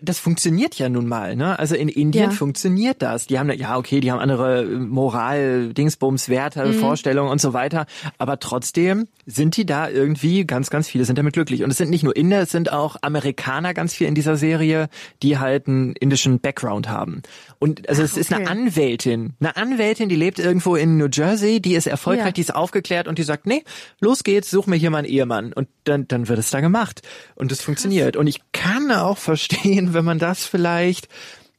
Das 0.02 0.20
funktioniert 0.20 0.76
ja 0.80 0.90
nun 0.90 1.08
mal, 1.08 1.36
ne? 1.36 1.58
Also 1.58 1.76
in 1.76 1.90
Indien 1.90 2.26
Ja. 2.26 2.30
funktioniert 2.32 3.02
das. 3.02 3.28
Die 3.28 3.40
haben 3.40 3.50
ja 3.52 3.78
okay, 3.78 4.00
die 4.02 4.12
haben 4.12 4.20
andere 4.20 4.64
äh, 4.64 4.66
Moral, 4.66 5.74
Dingsbums, 5.74 6.30
Werte, 6.30 6.66
Mhm. 6.66 6.74
Vorstellungen 6.74 7.32
und 7.32 7.40
so 7.42 7.54
weiter, 7.54 7.86
aber 8.18 8.40
trotzdem 8.40 9.08
sind 9.26 9.56
die 9.58 9.66
da 9.66 9.90
irgendwie 9.90 10.46
ganz 10.46 10.70
ganz 10.70 10.88
viele 10.90 11.06
sind 11.06 11.18
damit 11.18 11.34
glücklich 11.34 11.64
und 11.64 11.70
es 11.72 11.78
sind 11.78 11.90
nicht 11.90 12.04
nur 12.04 12.16
Inder, 12.16 12.42
es 12.42 12.52
sind 12.52 12.72
auch 12.72 12.98
Amerikaner 13.02 13.74
ganz 13.74 13.94
viel 13.94 14.08
in 14.08 14.16
dieser 14.16 14.36
Serie, 14.36 14.90
die 15.24 15.38
halt 15.38 15.68
einen 15.68 15.94
indischen 15.94 16.40
Background 16.40 16.90
haben. 16.90 17.22
Und 17.60 17.88
also 17.90 18.02
es 18.04 18.18
ist 18.18 18.34
eine. 18.34 18.48
Anwältin, 18.50 19.34
eine 19.40 19.56
Anwältin, 19.58 20.10
die 20.10 20.16
lebt 20.16 20.40
irgendwo 20.40 20.76
in 20.76 20.98
New 20.98 21.08
Jersey, 21.12 21.62
die 21.62 21.76
ist 21.76 21.88
erfolgreich, 21.88 22.26
Ja. 22.28 22.32
die 22.32 22.42
ist 22.42 22.56
aufgeklärt 22.56 23.08
und 23.08 23.18
die 23.18 23.24
sagt, 23.24 23.46
nee, 23.46 23.64
los 24.00 24.24
geht's, 24.24 24.50
such 24.50 24.66
mir 24.68 24.76
hier 24.76 24.90
mal 24.90 25.00
einen 25.00 25.08
Ehemann 25.08 25.54
und 25.54 25.68
dann 25.84 26.08
dann 26.08 26.28
wird 26.28 26.40
es 26.40 26.50
da 26.50 26.60
gemacht 26.62 27.02
und 27.36 27.52
es 27.52 27.62
funktioniert 27.62 28.16
und 28.18 28.28
ich 28.28 28.40
kann 28.52 28.92
auch 28.92 29.18
verstehen, 29.18 29.69
wenn 29.94 30.06
man 30.06 30.20
das 30.20 30.46
vielleicht 30.46 31.08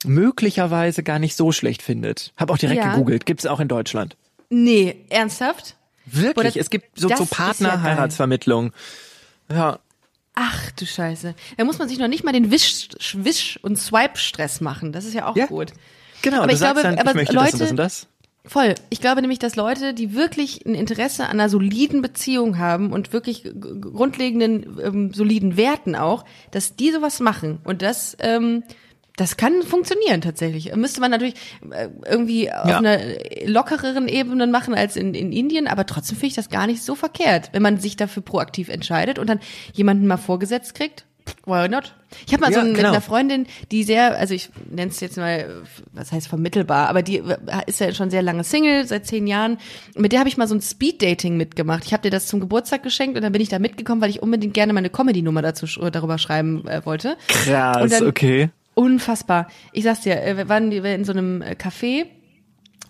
möglicherweise 0.05 1.03
gar 1.03 1.19
nicht 1.19 1.37
so 1.37 1.53
schlecht 1.53 1.83
findet. 1.83 2.33
Hab 2.37 2.51
auch 2.51 2.59
direkt 2.59 2.81
Ja. 2.83 2.93
gegoogelt, 2.93 3.27
gibt's 3.27 3.47
auch 3.47 3.61
in 3.61 3.69
Deutschland. 3.69 4.17
Nee, 4.49 4.97
ernsthaft? 5.11 5.77
Wirklich, 6.07 6.53
Oder- 6.55 6.61
es 6.61 6.71
gibt 6.71 6.99
so, 6.99 7.09
so 7.09 7.15
ist 7.15 7.21
ja 7.21 7.27
Partnerheiratsvermittlung. 7.27 8.73
Ja, 9.53 9.79
Ach 10.43 10.71
du 10.73 10.87
Scheiße. 10.87 11.35
Da 11.59 11.65
muss 11.65 11.79
man 11.79 11.89
sich 11.89 11.99
noch 11.99 12.09
nicht 12.09 12.25
mal 12.25 12.33
den 12.33 12.51
Wisch, 12.51 12.89
Wisch 13.15 13.59
und 13.63 13.77
Swipe-Stress 13.79 14.61
machen. 14.61 14.93
Das 14.93 15.05
ist 15.05 15.13
ja 15.13 15.27
auch 15.27 15.37
Ja. 15.37 15.47
gut. 15.47 15.73
genau, 16.23 16.39
Aber 16.39 16.47
du 16.47 16.53
ich 16.55 16.59
sagst 16.61 16.81
glaube, 16.83 16.97
dann, 16.97 16.99
aber 16.99 17.11
ich 17.11 17.17
möchte 17.17 17.35
das 17.35 17.43
und 17.43 17.53
das 17.53 17.61
Leute- 17.61 17.71
und 17.73 17.77
das. 17.77 18.07
Voll. 18.45 18.75
Ich 18.89 19.01
glaube 19.01 19.21
nämlich, 19.21 19.39
dass 19.39 19.55
Leute, 19.57 19.93
die 19.93 20.15
wirklich 20.15 20.65
ein 20.65 20.75
Interesse 20.75 21.25
an 21.25 21.33
einer 21.33 21.49
soliden 21.51 22.01
Beziehung 22.01 22.59
haben 22.59 22.93
und 22.93 23.13
wirklich 23.13 23.45
grundlegenden 23.81 24.79
ähm, 24.83 25.13
soliden 25.13 25.57
Werten 25.57 25.95
auch, 25.95 26.25
dass 26.51 26.75
die 26.75 26.91
sowas 26.91 27.21
machen. 27.21 27.59
Und 27.65 27.83
das, 27.83 28.17
ähm, 28.19 28.63
das 29.17 29.37
kann 29.37 29.63
funktionieren 29.63 30.23
tatsächlich. 30.23 30.75
Müsste 30.75 31.03
man 31.03 31.11
natürlich 31.11 31.35
äh, 31.71 31.89
irgendwie 32.09 32.51
auf 32.51 32.67
Ja. 32.67 32.79
einer 32.79 32.99
lockereren 33.45 34.09
Ebene 34.09 34.47
machen 34.47 34.73
als 34.75 34.97
in, 34.97 35.13
in 35.13 35.33
Indien, 35.33 35.67
aber 35.67 35.85
trotzdem 35.85 36.17
finde 36.17 36.29
ich 36.29 36.35
das 36.35 36.49
gar 36.49 36.67
nicht 36.67 36.83
so 36.83 36.95
verkehrt, 36.95 37.51
wenn 37.53 37.63
man 37.63 37.79
sich 37.79 37.97
dafür 37.97 38.23
proaktiv 38.23 38.71
entscheidet 38.71 39.19
und 39.19 39.29
dann 39.29 39.41
jemanden 39.75 40.07
mal 40.07 40.17
vorgesetzt 40.17 40.75
kriegt. 40.75 41.05
Why 41.47 41.69
not? 41.69 41.95
Ich 42.27 42.33
habe 42.35 42.43
mal 42.43 42.53
so 42.53 42.59
Ja, 42.59 42.61
ein, 42.65 42.69
mit 42.69 42.77
genau. 42.77 42.91
einer 42.91 43.01
Freundin, 43.01 43.47
die 43.71 43.83
sehr, 43.85 44.17
also 44.19 44.35
ich 44.35 44.51
nenne 44.71 44.91
es 44.91 45.01
jetzt 45.01 45.17
mal, 45.17 45.63
was 45.93 46.13
heißt 46.13 46.29
vermittelbar, 46.29 46.89
aber 46.89 47.03
die 47.03 47.23
ist 47.67 47.81
ja 47.81 47.93
schon 47.95 48.11
sehr 48.11 48.21
lange 48.23 48.45
Single, 48.45 48.87
seit 48.87 49.07
zehn 49.07 49.27
Jahren. 49.27 49.57
Mit 49.97 50.13
der 50.13 50.21
habe 50.21 50.29
ich 50.29 50.37
mal 50.37 50.47
so 50.47 50.55
ein 50.55 50.61
Speed-Dating 50.61 51.37
mitgemacht. 51.37 51.85
Ich 51.87 51.93
habe 51.93 52.03
dir 52.03 52.11
das 52.11 52.27
zum 52.27 52.41
Geburtstag 52.41 52.83
geschenkt 52.83 53.17
und 53.17 53.23
dann 53.23 53.33
bin 53.33 53.41
ich 53.41 53.49
da 53.49 53.59
mitgekommen, 53.59 54.01
weil 54.03 54.11
ich 54.11 54.23
unbedingt 54.23 54.53
gerne 54.55 54.73
meine 54.75 54.91
Comedy-Nummer 54.91 55.41
dazu 55.43 55.67
sch- 55.67 55.91
darüber 55.91 56.19
schreiben 56.19 56.67
äh, 56.69 56.85
wollte. 56.85 57.17
Krass, 57.29 57.91
dann- 57.91 58.07
okay. 58.07 58.51
Unfassbar. 58.75 59.49
Ich 59.73 59.85
sag's 59.85 60.01
dir, 60.01 60.23
äh, 60.23 60.37
wir 60.37 60.49
waren 60.49 60.71
in 60.73 61.05
so 61.05 61.13
einem 61.13 61.43
äh, 61.43 61.53
Café 61.59 62.07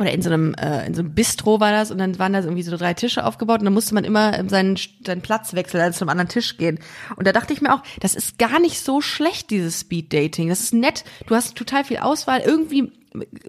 oder 0.00 0.12
in 0.12 0.22
so 0.22 0.30
einem 0.30 0.54
äh, 0.54 0.86
in 0.86 0.94
so 0.94 1.00
einem 1.02 1.14
Bistro 1.14 1.60
war 1.60 1.72
das 1.72 1.90
und 1.90 1.98
dann 1.98 2.18
waren 2.18 2.32
da 2.32 2.40
irgendwie 2.40 2.62
so 2.62 2.76
drei 2.76 2.94
Tische 2.94 3.24
aufgebaut 3.24 3.60
und 3.60 3.64
dann 3.66 3.74
musste 3.74 3.94
man 3.94 4.04
immer 4.04 4.38
ähm, 4.38 4.48
seinen 4.48 4.78
seinen 5.06 5.20
Platz 5.22 5.54
wechseln, 5.54 5.82
also 5.82 5.98
zum 5.98 6.08
anderen 6.08 6.28
Tisch 6.28 6.56
gehen. 6.56 6.78
Und 7.16 7.26
da 7.26 7.32
dachte 7.32 7.52
ich 7.52 7.60
mir 7.60 7.74
auch, 7.74 7.82
das 8.00 8.14
ist 8.14 8.38
gar 8.38 8.58
nicht 8.60 8.80
so 8.80 9.00
schlecht 9.00 9.50
dieses 9.50 9.80
Speed 9.80 10.12
Dating. 10.12 10.48
Das 10.48 10.60
ist 10.60 10.74
nett. 10.74 11.04
Du 11.26 11.34
hast 11.34 11.54
total 11.56 11.84
viel 11.84 11.98
Auswahl. 11.98 12.40
Irgendwie 12.40 12.92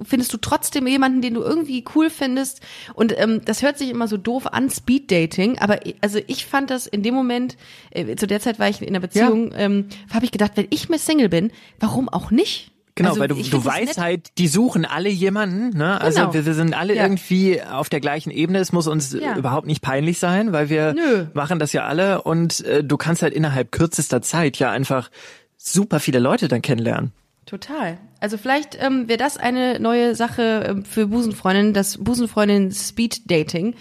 findest 0.03 0.33
du 0.33 0.37
trotzdem 0.37 0.87
jemanden, 0.87 1.21
den 1.21 1.35
du 1.35 1.41
irgendwie 1.41 1.85
cool 1.95 2.09
findest. 2.09 2.61
Und 2.95 3.15
ähm, 3.19 3.41
das 3.45 3.61
hört 3.61 3.77
sich 3.77 3.89
immer 3.91 4.07
so 4.07 4.17
doof 4.17 4.47
an, 4.47 4.71
Speed 4.71 5.11
Dating. 5.11 5.59
Aber 5.59 5.85
i- 5.85 5.95
also 6.01 6.19
ich 6.25 6.47
fand 6.47 6.71
das 6.71 6.87
in 6.87 7.03
dem 7.03 7.13
Moment, 7.13 7.57
äh, 7.91 8.15
zu 8.15 8.25
der 8.25 8.39
Zeit 8.39 8.57
war 8.57 8.69
ich 8.69 8.81
in 8.81 8.87
einer 8.89 8.99
Beziehung, 9.01 9.53
ähm, 9.55 9.85
habe 10.11 10.25
ich 10.25 10.31
gedacht, 10.31 10.53
wenn 10.55 10.65
ich 10.71 10.89
mir 10.89 10.97
Single 10.97 11.29
bin, 11.29 11.51
warum 11.79 12.09
auch 12.09 12.31
nicht? 12.31 12.70
Genau, 12.95 13.09
Also 13.09 13.21
weil 13.21 13.27
du, 13.29 13.35
du 13.35 13.63
weißt 13.65 13.99
halt, 13.99 14.37
die 14.37 14.47
suchen 14.47 14.83
alle 14.85 15.09
jemanden, 15.09 15.77
ne? 15.77 15.99
Also 16.01 16.19
Genau. 16.21 16.33
wir, 16.33 16.45
wir 16.45 16.53
sind 16.53 16.73
alle 16.73 16.95
Ja. 16.95 17.03
irgendwie 17.03 17.61
auf 17.61 17.87
der 17.89 17.99
gleichen 18.01 18.31
Ebene. 18.31 18.59
Es 18.59 18.71
muss 18.73 18.87
uns 18.87 19.13
Ja. 19.13 19.35
äh, 19.35 19.39
überhaupt 19.39 19.65
nicht 19.67 19.81
peinlich 19.81 20.19
sein, 20.19 20.51
weil 20.51 20.69
wir 20.69 20.93
Nö. 20.93 21.25
machen 21.33 21.57
das 21.59 21.71
ja 21.73 21.85
alle 21.85 22.21
und 22.23 22.59
äh, 22.65 22.83
du 22.83 22.97
kannst 22.97 23.21
halt 23.21 23.33
innerhalb 23.33 23.71
kürzester 23.71 24.21
Zeit 24.21 24.57
ja 24.59 24.71
einfach 24.71 25.09
super 25.57 25.99
viele 25.99 26.19
Leute 26.19 26.47
dann 26.47 26.61
kennenlernen. 26.61 27.11
Total. 27.45 27.97
Also 28.19 28.37
vielleicht 28.37 28.77
ähm, 28.81 29.07
wäre 29.07 29.17
das 29.17 29.37
eine 29.37 29.79
neue 29.79 30.15
Sache 30.15 30.65
ähm, 30.69 30.85
für 30.85 31.07
Busenfreundinnen, 31.07 31.73
das 31.73 31.97
Busenfreundin 31.97 32.71
Speed 32.71 33.29
Dating. 33.31 33.73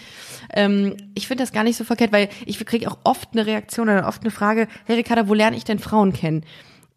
Ähm, 0.55 0.97
ich 1.15 1.29
finde 1.29 1.43
das 1.45 1.53
gar 1.53 1.63
nicht 1.63 1.77
so 1.77 1.85
verkehrt, 1.85 2.11
weil 2.13 2.29
ich 2.47 2.59
kriege 2.65 2.91
auch 2.91 2.99
oft 3.05 3.29
eine 3.33 3.47
Reaktion 3.47 3.89
oder 3.89 4.09
oft 4.09 4.23
eine 4.23 4.31
Frage, 4.31 4.67
hey 4.87 4.97
Ricarda, 4.97 5.29
wo 5.29 5.35
lerne 5.35 5.57
ich 5.57 5.65
denn 5.65 5.79
Frauen 5.79 6.13
kennen? 6.13 6.45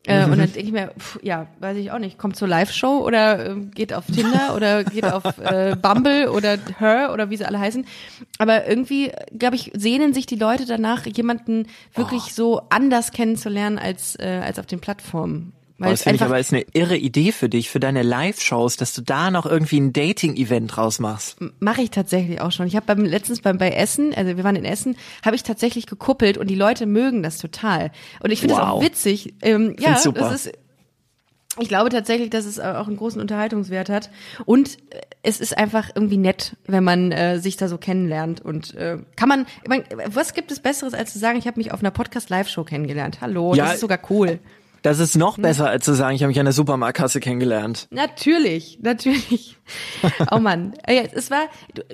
Äh, 0.06 0.26
und 0.26 0.32
dann 0.32 0.52
denke 0.52 0.60
ich 0.60 0.72
mir, 0.74 0.92
pff, 1.00 1.18
ja, 1.22 1.48
weiß 1.60 1.78
ich 1.78 1.92
auch 1.92 2.00
nicht, 2.00 2.18
kommt 2.18 2.36
zur 2.36 2.50
Live-Show 2.50 3.00
oder 3.06 3.52
äh, 3.52 3.56
geht 3.74 3.94
auf 3.94 4.06
Tinder 4.08 4.54
oder 4.56 4.84
geht 4.84 5.06
auf 5.06 5.24
äh, 5.40 5.78
Bumble 5.82 6.30
oder 6.30 6.58
Her 6.78 7.12
oder 7.14 7.30
wie 7.30 7.38
sie 7.38 7.46
alle 7.46 7.60
heißen. 7.60 7.86
Aber 8.38 8.68
irgendwie, 8.68 9.12
glaube 9.38 9.56
ich, 9.56 9.72
sehnen 9.76 10.14
sich 10.14 10.26
die 10.26 10.36
Leute 10.36 10.66
danach, 10.66 11.06
jemanden 11.06 11.68
wirklich 11.96 12.24
Oh. 12.26 12.32
so 12.34 12.62
anders 12.70 13.12
kennenzulernen 13.12 13.80
als, 13.80 14.16
äh, 14.20 14.42
als 14.44 14.60
auf 14.60 14.66
den 14.66 14.82
Plattformen. 14.82 15.54
Weil 15.84 15.92
das 15.92 16.04
finde 16.04 16.16
ich 16.18 16.22
aber 16.24 16.40
ist 16.40 16.54
eine 16.54 16.66
irre 16.74 16.98
Idee 16.98 17.32
für 17.32 17.50
dich, 17.50 17.70
für 17.70 17.80
deine 17.80 18.02
Live-Shows, 18.04 18.78
dass 18.78 18.94
du 18.94 19.02
da 19.02 19.32
noch 19.32 19.46
irgendwie 19.46 19.80
ein 19.80 19.94
Dating-Event 19.94 20.76
draus 20.76 21.00
machst. 21.00 21.38
Mache 21.60 21.82
ich 21.82 21.92
tatsächlich 21.92 22.42
auch 22.42 22.52
schon. 22.52 22.68
Ich 22.68 22.76
habe 22.76 22.86
beim 22.86 23.04
letztens 23.06 23.42
beim 23.42 23.58
bei 23.58 23.70
Essen, 23.72 24.14
also 24.14 24.36
wir 24.38 24.44
waren 24.44 24.56
in 24.56 24.66
Essen, 24.66 24.96
habe 25.26 25.36
ich 25.36 25.44
tatsächlich 25.44 25.86
gekuppelt 25.88 26.38
und 26.38 26.48
die 26.50 26.56
Leute 26.56 26.86
mögen 26.86 27.24
das 27.24 27.38
total. 27.38 27.92
Und 28.22 28.32
ich 28.32 28.40
finde 28.40 28.56
es 28.56 28.60
auch 28.62 28.76
Wow. 28.78 28.84
witzig. 28.84 29.34
Ähm, 29.42 29.76
ja, 29.80 29.98
super. 29.98 30.22
das 30.30 30.46
ist. 30.48 30.54
Ich 31.60 31.68
glaube 31.68 31.90
tatsächlich, 31.92 32.32
dass 32.32 32.46
es 32.46 32.60
auch 32.60 32.88
einen 32.88 32.98
großen 32.98 33.22
Unterhaltungswert 33.22 33.88
hat 33.88 34.10
und 34.46 34.80
äh, 34.90 35.02
es 35.22 35.40
ist 35.40 35.56
einfach 35.56 35.90
irgendwie 35.94 36.18
nett, 36.18 36.56
wenn 36.66 36.84
man 36.84 37.12
äh, 37.12 37.38
sich 37.40 37.58
da 37.58 37.68
so 37.68 37.78
kennenlernt 37.78 38.42
und 38.42 38.74
äh, 38.74 38.98
kann 39.16 39.30
man. 39.30 39.46
Ich 39.62 39.70
mein, 39.70 39.84
was 40.08 40.34
gibt 40.34 40.52
es 40.52 40.60
Besseres 40.60 40.96
als 40.96 41.14
zu 41.14 41.20
sagen, 41.20 41.38
ich 41.38 41.46
habe 41.46 41.60
mich 41.60 41.72
auf 41.72 41.82
einer 41.82 41.92
Podcast 41.92 42.32
Live-Show 42.32 42.64
kennengelernt? 42.64 43.20
Hallo, 43.22 43.54
Ja. 43.54 43.66
das 43.66 43.76
ist 43.76 43.82
sogar 43.82 44.00
cool. 44.10 44.40
Das 44.84 45.00
ist 45.00 45.16
noch 45.18 45.38
besser, 45.40 45.70
als 45.70 45.86
zu 45.86 45.94
sagen, 45.96 46.16
ich 46.16 46.22
habe 46.22 46.28
mich 46.28 46.40
an 46.40 46.46
der 46.46 46.54
Supermarktkasse 46.54 47.20
kennengelernt. 47.20 47.88
Natürlich, 47.90 48.80
natürlich. 48.82 49.58
Oh 50.32 50.40
Mann. 50.40 50.74
Es 50.86 51.32
war, 51.32 51.44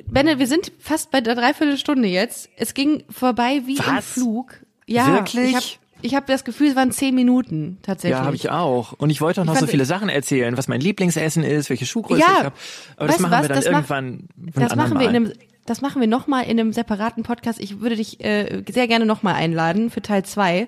Benne, 0.07 0.39
wir 0.39 0.47
sind 0.47 0.71
fast 0.79 1.11
bei 1.11 1.21
der 1.21 1.35
Dreiviertelstunde 1.35 2.07
jetzt. 2.07 2.49
Es 2.57 2.73
ging 2.73 3.03
vorbei 3.09 3.61
wie 3.65 3.77
im 3.77 3.85
Was? 3.85 4.05
Flug. 4.13 4.55
Ja, 4.87 5.13
Wirklich? 5.13 5.49
Ich 5.51 5.55
habe 5.55 5.65
ich 6.01 6.15
hab 6.15 6.25
das 6.27 6.43
Gefühl, 6.45 6.69
es 6.69 6.75
waren 6.75 6.91
zehn 6.91 7.13
Minuten 7.13 7.77
tatsächlich. 7.83 8.17
Ja, 8.17 8.25
habe 8.25 8.35
ich 8.35 8.49
auch. 8.49 8.93
Und 8.93 9.09
ich 9.11 9.19
wollte 9.21 9.41
auch 9.41 9.45
noch 9.45 9.57
so 9.57 9.67
viele 9.67 9.85
Sachen 9.85 10.09
erzählen, 10.09 10.57
was 10.57 10.67
mein 10.67 10.79
Lieblingsessen 10.81 11.43
ist, 11.43 11.69
welche 11.69 11.85
Schuhgröße 11.85 12.21
Ja. 12.21 12.27
ich 12.31 12.43
habe. 12.45 12.55
Aber 12.97 13.07
das 13.07 13.19
machen 13.19 13.31
was? 13.31 13.41
wir 13.43 13.47
dann 13.49 13.55
Das 13.57 13.65
mach- 13.65 13.71
irgendwann. 13.73 14.27
für 14.53 14.59
Das 14.61 14.75
machen 14.75 14.99
wir 14.99 15.09
in 15.09 15.15
einem, 15.15 15.33
das 15.69 15.81
machen 15.81 16.01
wir 16.01 16.07
nochmal 16.07 16.43
in 16.45 16.59
einem 16.59 16.73
separaten 16.73 17.23
Podcast. 17.23 17.59
Ich 17.59 17.79
würde 17.79 17.95
dich 17.95 18.23
äh, 18.23 18.63
sehr 18.69 18.87
gerne 18.87 19.05
nochmal 19.05 19.35
einladen 19.35 19.89
für 19.89 20.01
Teil 20.01 20.25
zwei, 20.25 20.67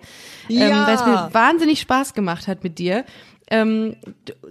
ähm, 0.49 0.57
Ja. 0.57 0.87
weil 0.87 0.95
es 0.95 1.05
mir 1.05 1.29
wahnsinnig 1.31 1.79
Spaß 1.81 2.13
gemacht 2.13 2.47
hat 2.47 2.63
mit 2.63 2.77
dir. 2.79 3.03
Ähm, 3.53 3.97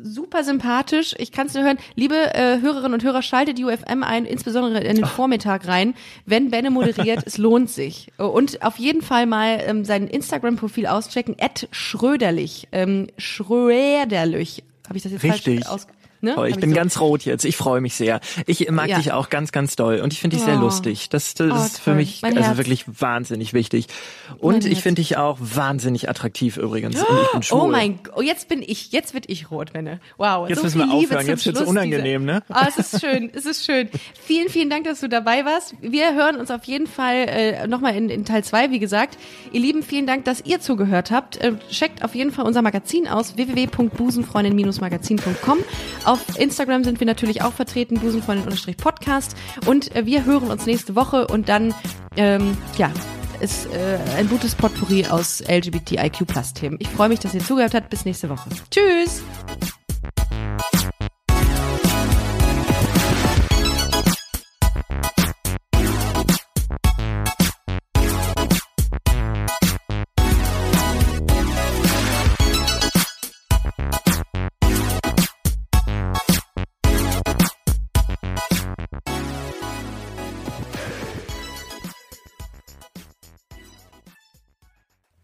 super 0.03 0.44
sympathisch. 0.44 1.14
Ich 1.16 1.32
kann 1.32 1.46
es 1.46 1.55
nur 1.55 1.64
hören. 1.64 1.78
Liebe 1.94 2.34
äh, 2.34 2.61
Hörerinnen 2.61 2.92
und 2.92 3.03
Hörer, 3.03 3.22
schaltet 3.22 3.57
die 3.57 3.64
UFM 3.64 4.03
ein, 4.03 4.26
insbesondere 4.26 4.84
in 4.84 4.96
den 4.96 5.07
Vormittag 5.07 5.66
rein, 5.66 5.94
wenn 6.26 6.51
Benne 6.51 6.70
moderiert. 6.70 7.22
es 7.26 7.38
lohnt 7.38 7.70
sich. 7.70 8.12
Und 8.18 8.62
auf 8.62 8.76
jeden 8.76 9.01
Fall 9.01 9.24
mal 9.24 9.62
ähm, 9.66 9.86
sein 9.86 10.07
Instagram-Profil 10.07 10.86
auschecken. 10.86 11.36
At 11.40 11.66
Schröderlich. 11.70 12.68
Ähm, 12.72 13.07
Schröderlich. 13.16 14.64
Habe 14.86 14.96
ich 14.98 15.03
das 15.03 15.12
jetzt 15.12 15.22
Richtig. 15.22 15.64
falsch 15.64 15.74
aus? 15.74 15.86
Ne? 16.23 16.35
Toll, 16.35 16.49
ich 16.49 16.55
Hab 16.55 16.61
bin 16.61 16.71
so- 16.71 16.77
ganz 16.77 17.01
rot 17.01 17.25
jetzt. 17.25 17.45
Ich 17.45 17.57
freue 17.57 17.81
mich 17.81 17.95
sehr. 17.95 18.21
Ich 18.47 18.68
mag 18.71 18.89
Ja. 18.89 18.99
dich 18.99 19.12
auch 19.12 19.31
ganz, 19.31 19.53
ganz 19.53 19.77
doll 19.77 20.01
und 20.01 20.12
ich 20.12 20.21
finde 20.21 20.37
dich 20.37 20.45
sehr 20.45 20.59
Oh. 20.59 20.62
lustig. 20.62 21.09
Das, 21.09 21.35
das 21.35 21.53
Oh, 21.53 21.57
ist 21.64 21.79
für 21.81 21.95
mich 21.95 22.21
Mein 22.23 22.37
also 22.37 22.49
Herz. 22.49 22.57
wirklich 22.59 22.85
wahnsinnig 23.01 23.53
wichtig. 23.55 23.87
Und 24.39 24.64
Mein 24.64 24.73
ich 24.73 24.83
finde 24.83 25.01
dich 25.01 25.16
auch 25.16 25.39
wahnsinnig 25.41 26.09
attraktiv 26.09 26.57
übrigens. 26.57 26.97
Ich. 27.41 27.53
Oh 27.53 27.66
mein 27.68 27.99
Gott, 28.03 28.12
oh, 28.16 28.23
jetzt 28.23 28.49
bin 28.49 28.62
ich, 28.62 28.91
jetzt 28.93 29.14
wird 29.14 29.25
ich 29.29 29.51
rot, 29.51 29.73
Benne. 29.73 30.01
Wow. 30.18 30.49
Jetzt 30.49 30.59
so 30.59 30.64
müssen 30.64 30.79
wir 30.79 30.93
aufhören, 30.93 31.27
jetzt 31.27 31.45
wird's 31.47 31.61
unangenehm, 31.62 32.23
dieser- 32.23 32.33
ne? 32.35 32.43
Ah, 32.49 32.66
es 32.68 32.79
ist 32.93 33.01
schön, 33.01 33.31
es 33.35 33.47
ist 33.47 33.64
schön. 33.64 33.89
Vielen, 34.27 34.49
vielen 34.49 34.71
Dank, 34.71 34.85
dass 34.85 35.01
du 35.01 35.09
dabei 35.09 35.45
warst. 35.45 35.75
Wir 35.81 36.14
hören 36.14 36.37
uns 36.37 36.51
auf 36.51 36.64
jeden 36.64 36.87
Fall 36.87 37.27
äh, 37.29 37.66
nochmal 37.66 37.97
in, 37.97 38.09
in 38.11 38.25
Teil 38.25 38.45
zwei, 38.45 38.71
wie 38.71 38.79
gesagt. 38.79 39.18
Ihr 39.53 39.61
Lieben, 39.61 39.83
vielen 39.83 40.07
Dank, 40.07 40.25
dass 40.27 40.41
ihr 40.45 40.61
zugehört 40.61 41.11
habt. 41.11 41.37
Äh, 41.39 41.55
checkt 41.71 42.05
auf 42.05 42.14
jeden 42.14 42.31
Fall 42.31 42.45
unser 42.47 42.62
Magazin 42.62 43.09
aus, 43.09 43.37
www.busenfreundin-magazin.com. 43.37 45.59
Auf 46.11 46.40
Instagram 46.40 46.82
sind 46.82 46.98
wir 46.98 47.06
natürlich 47.06 47.42
auch 47.42 47.52
vertreten, 47.52 48.00
busenfreundin-podcast. 48.00 49.36
Und 49.66 49.94
äh, 49.94 50.06
wir 50.06 50.24
hören 50.24 50.50
uns 50.50 50.66
nächste 50.66 50.96
Woche 50.96 51.28
und 51.28 51.48
dann, 51.48 51.72
ähm, 52.16 52.58
ja, 52.76 52.90
ist 53.38 53.66
äh, 53.66 53.96
ein 54.16 54.28
gutes 54.28 54.56
Potpourri 54.56 55.06
aus 55.06 55.40
LGBTIQ-Plus-Themen. 55.48 56.78
Ich 56.80 56.88
freue 56.88 57.11
mich, 57.11 57.20
dass 57.20 57.32
ihr 57.32 57.44
zugehört 57.44 57.74
habt. 57.74 57.90
Bis 57.90 58.04
nächste 58.04 58.28
Woche. 58.28 58.50
Tschüss! 58.72 59.22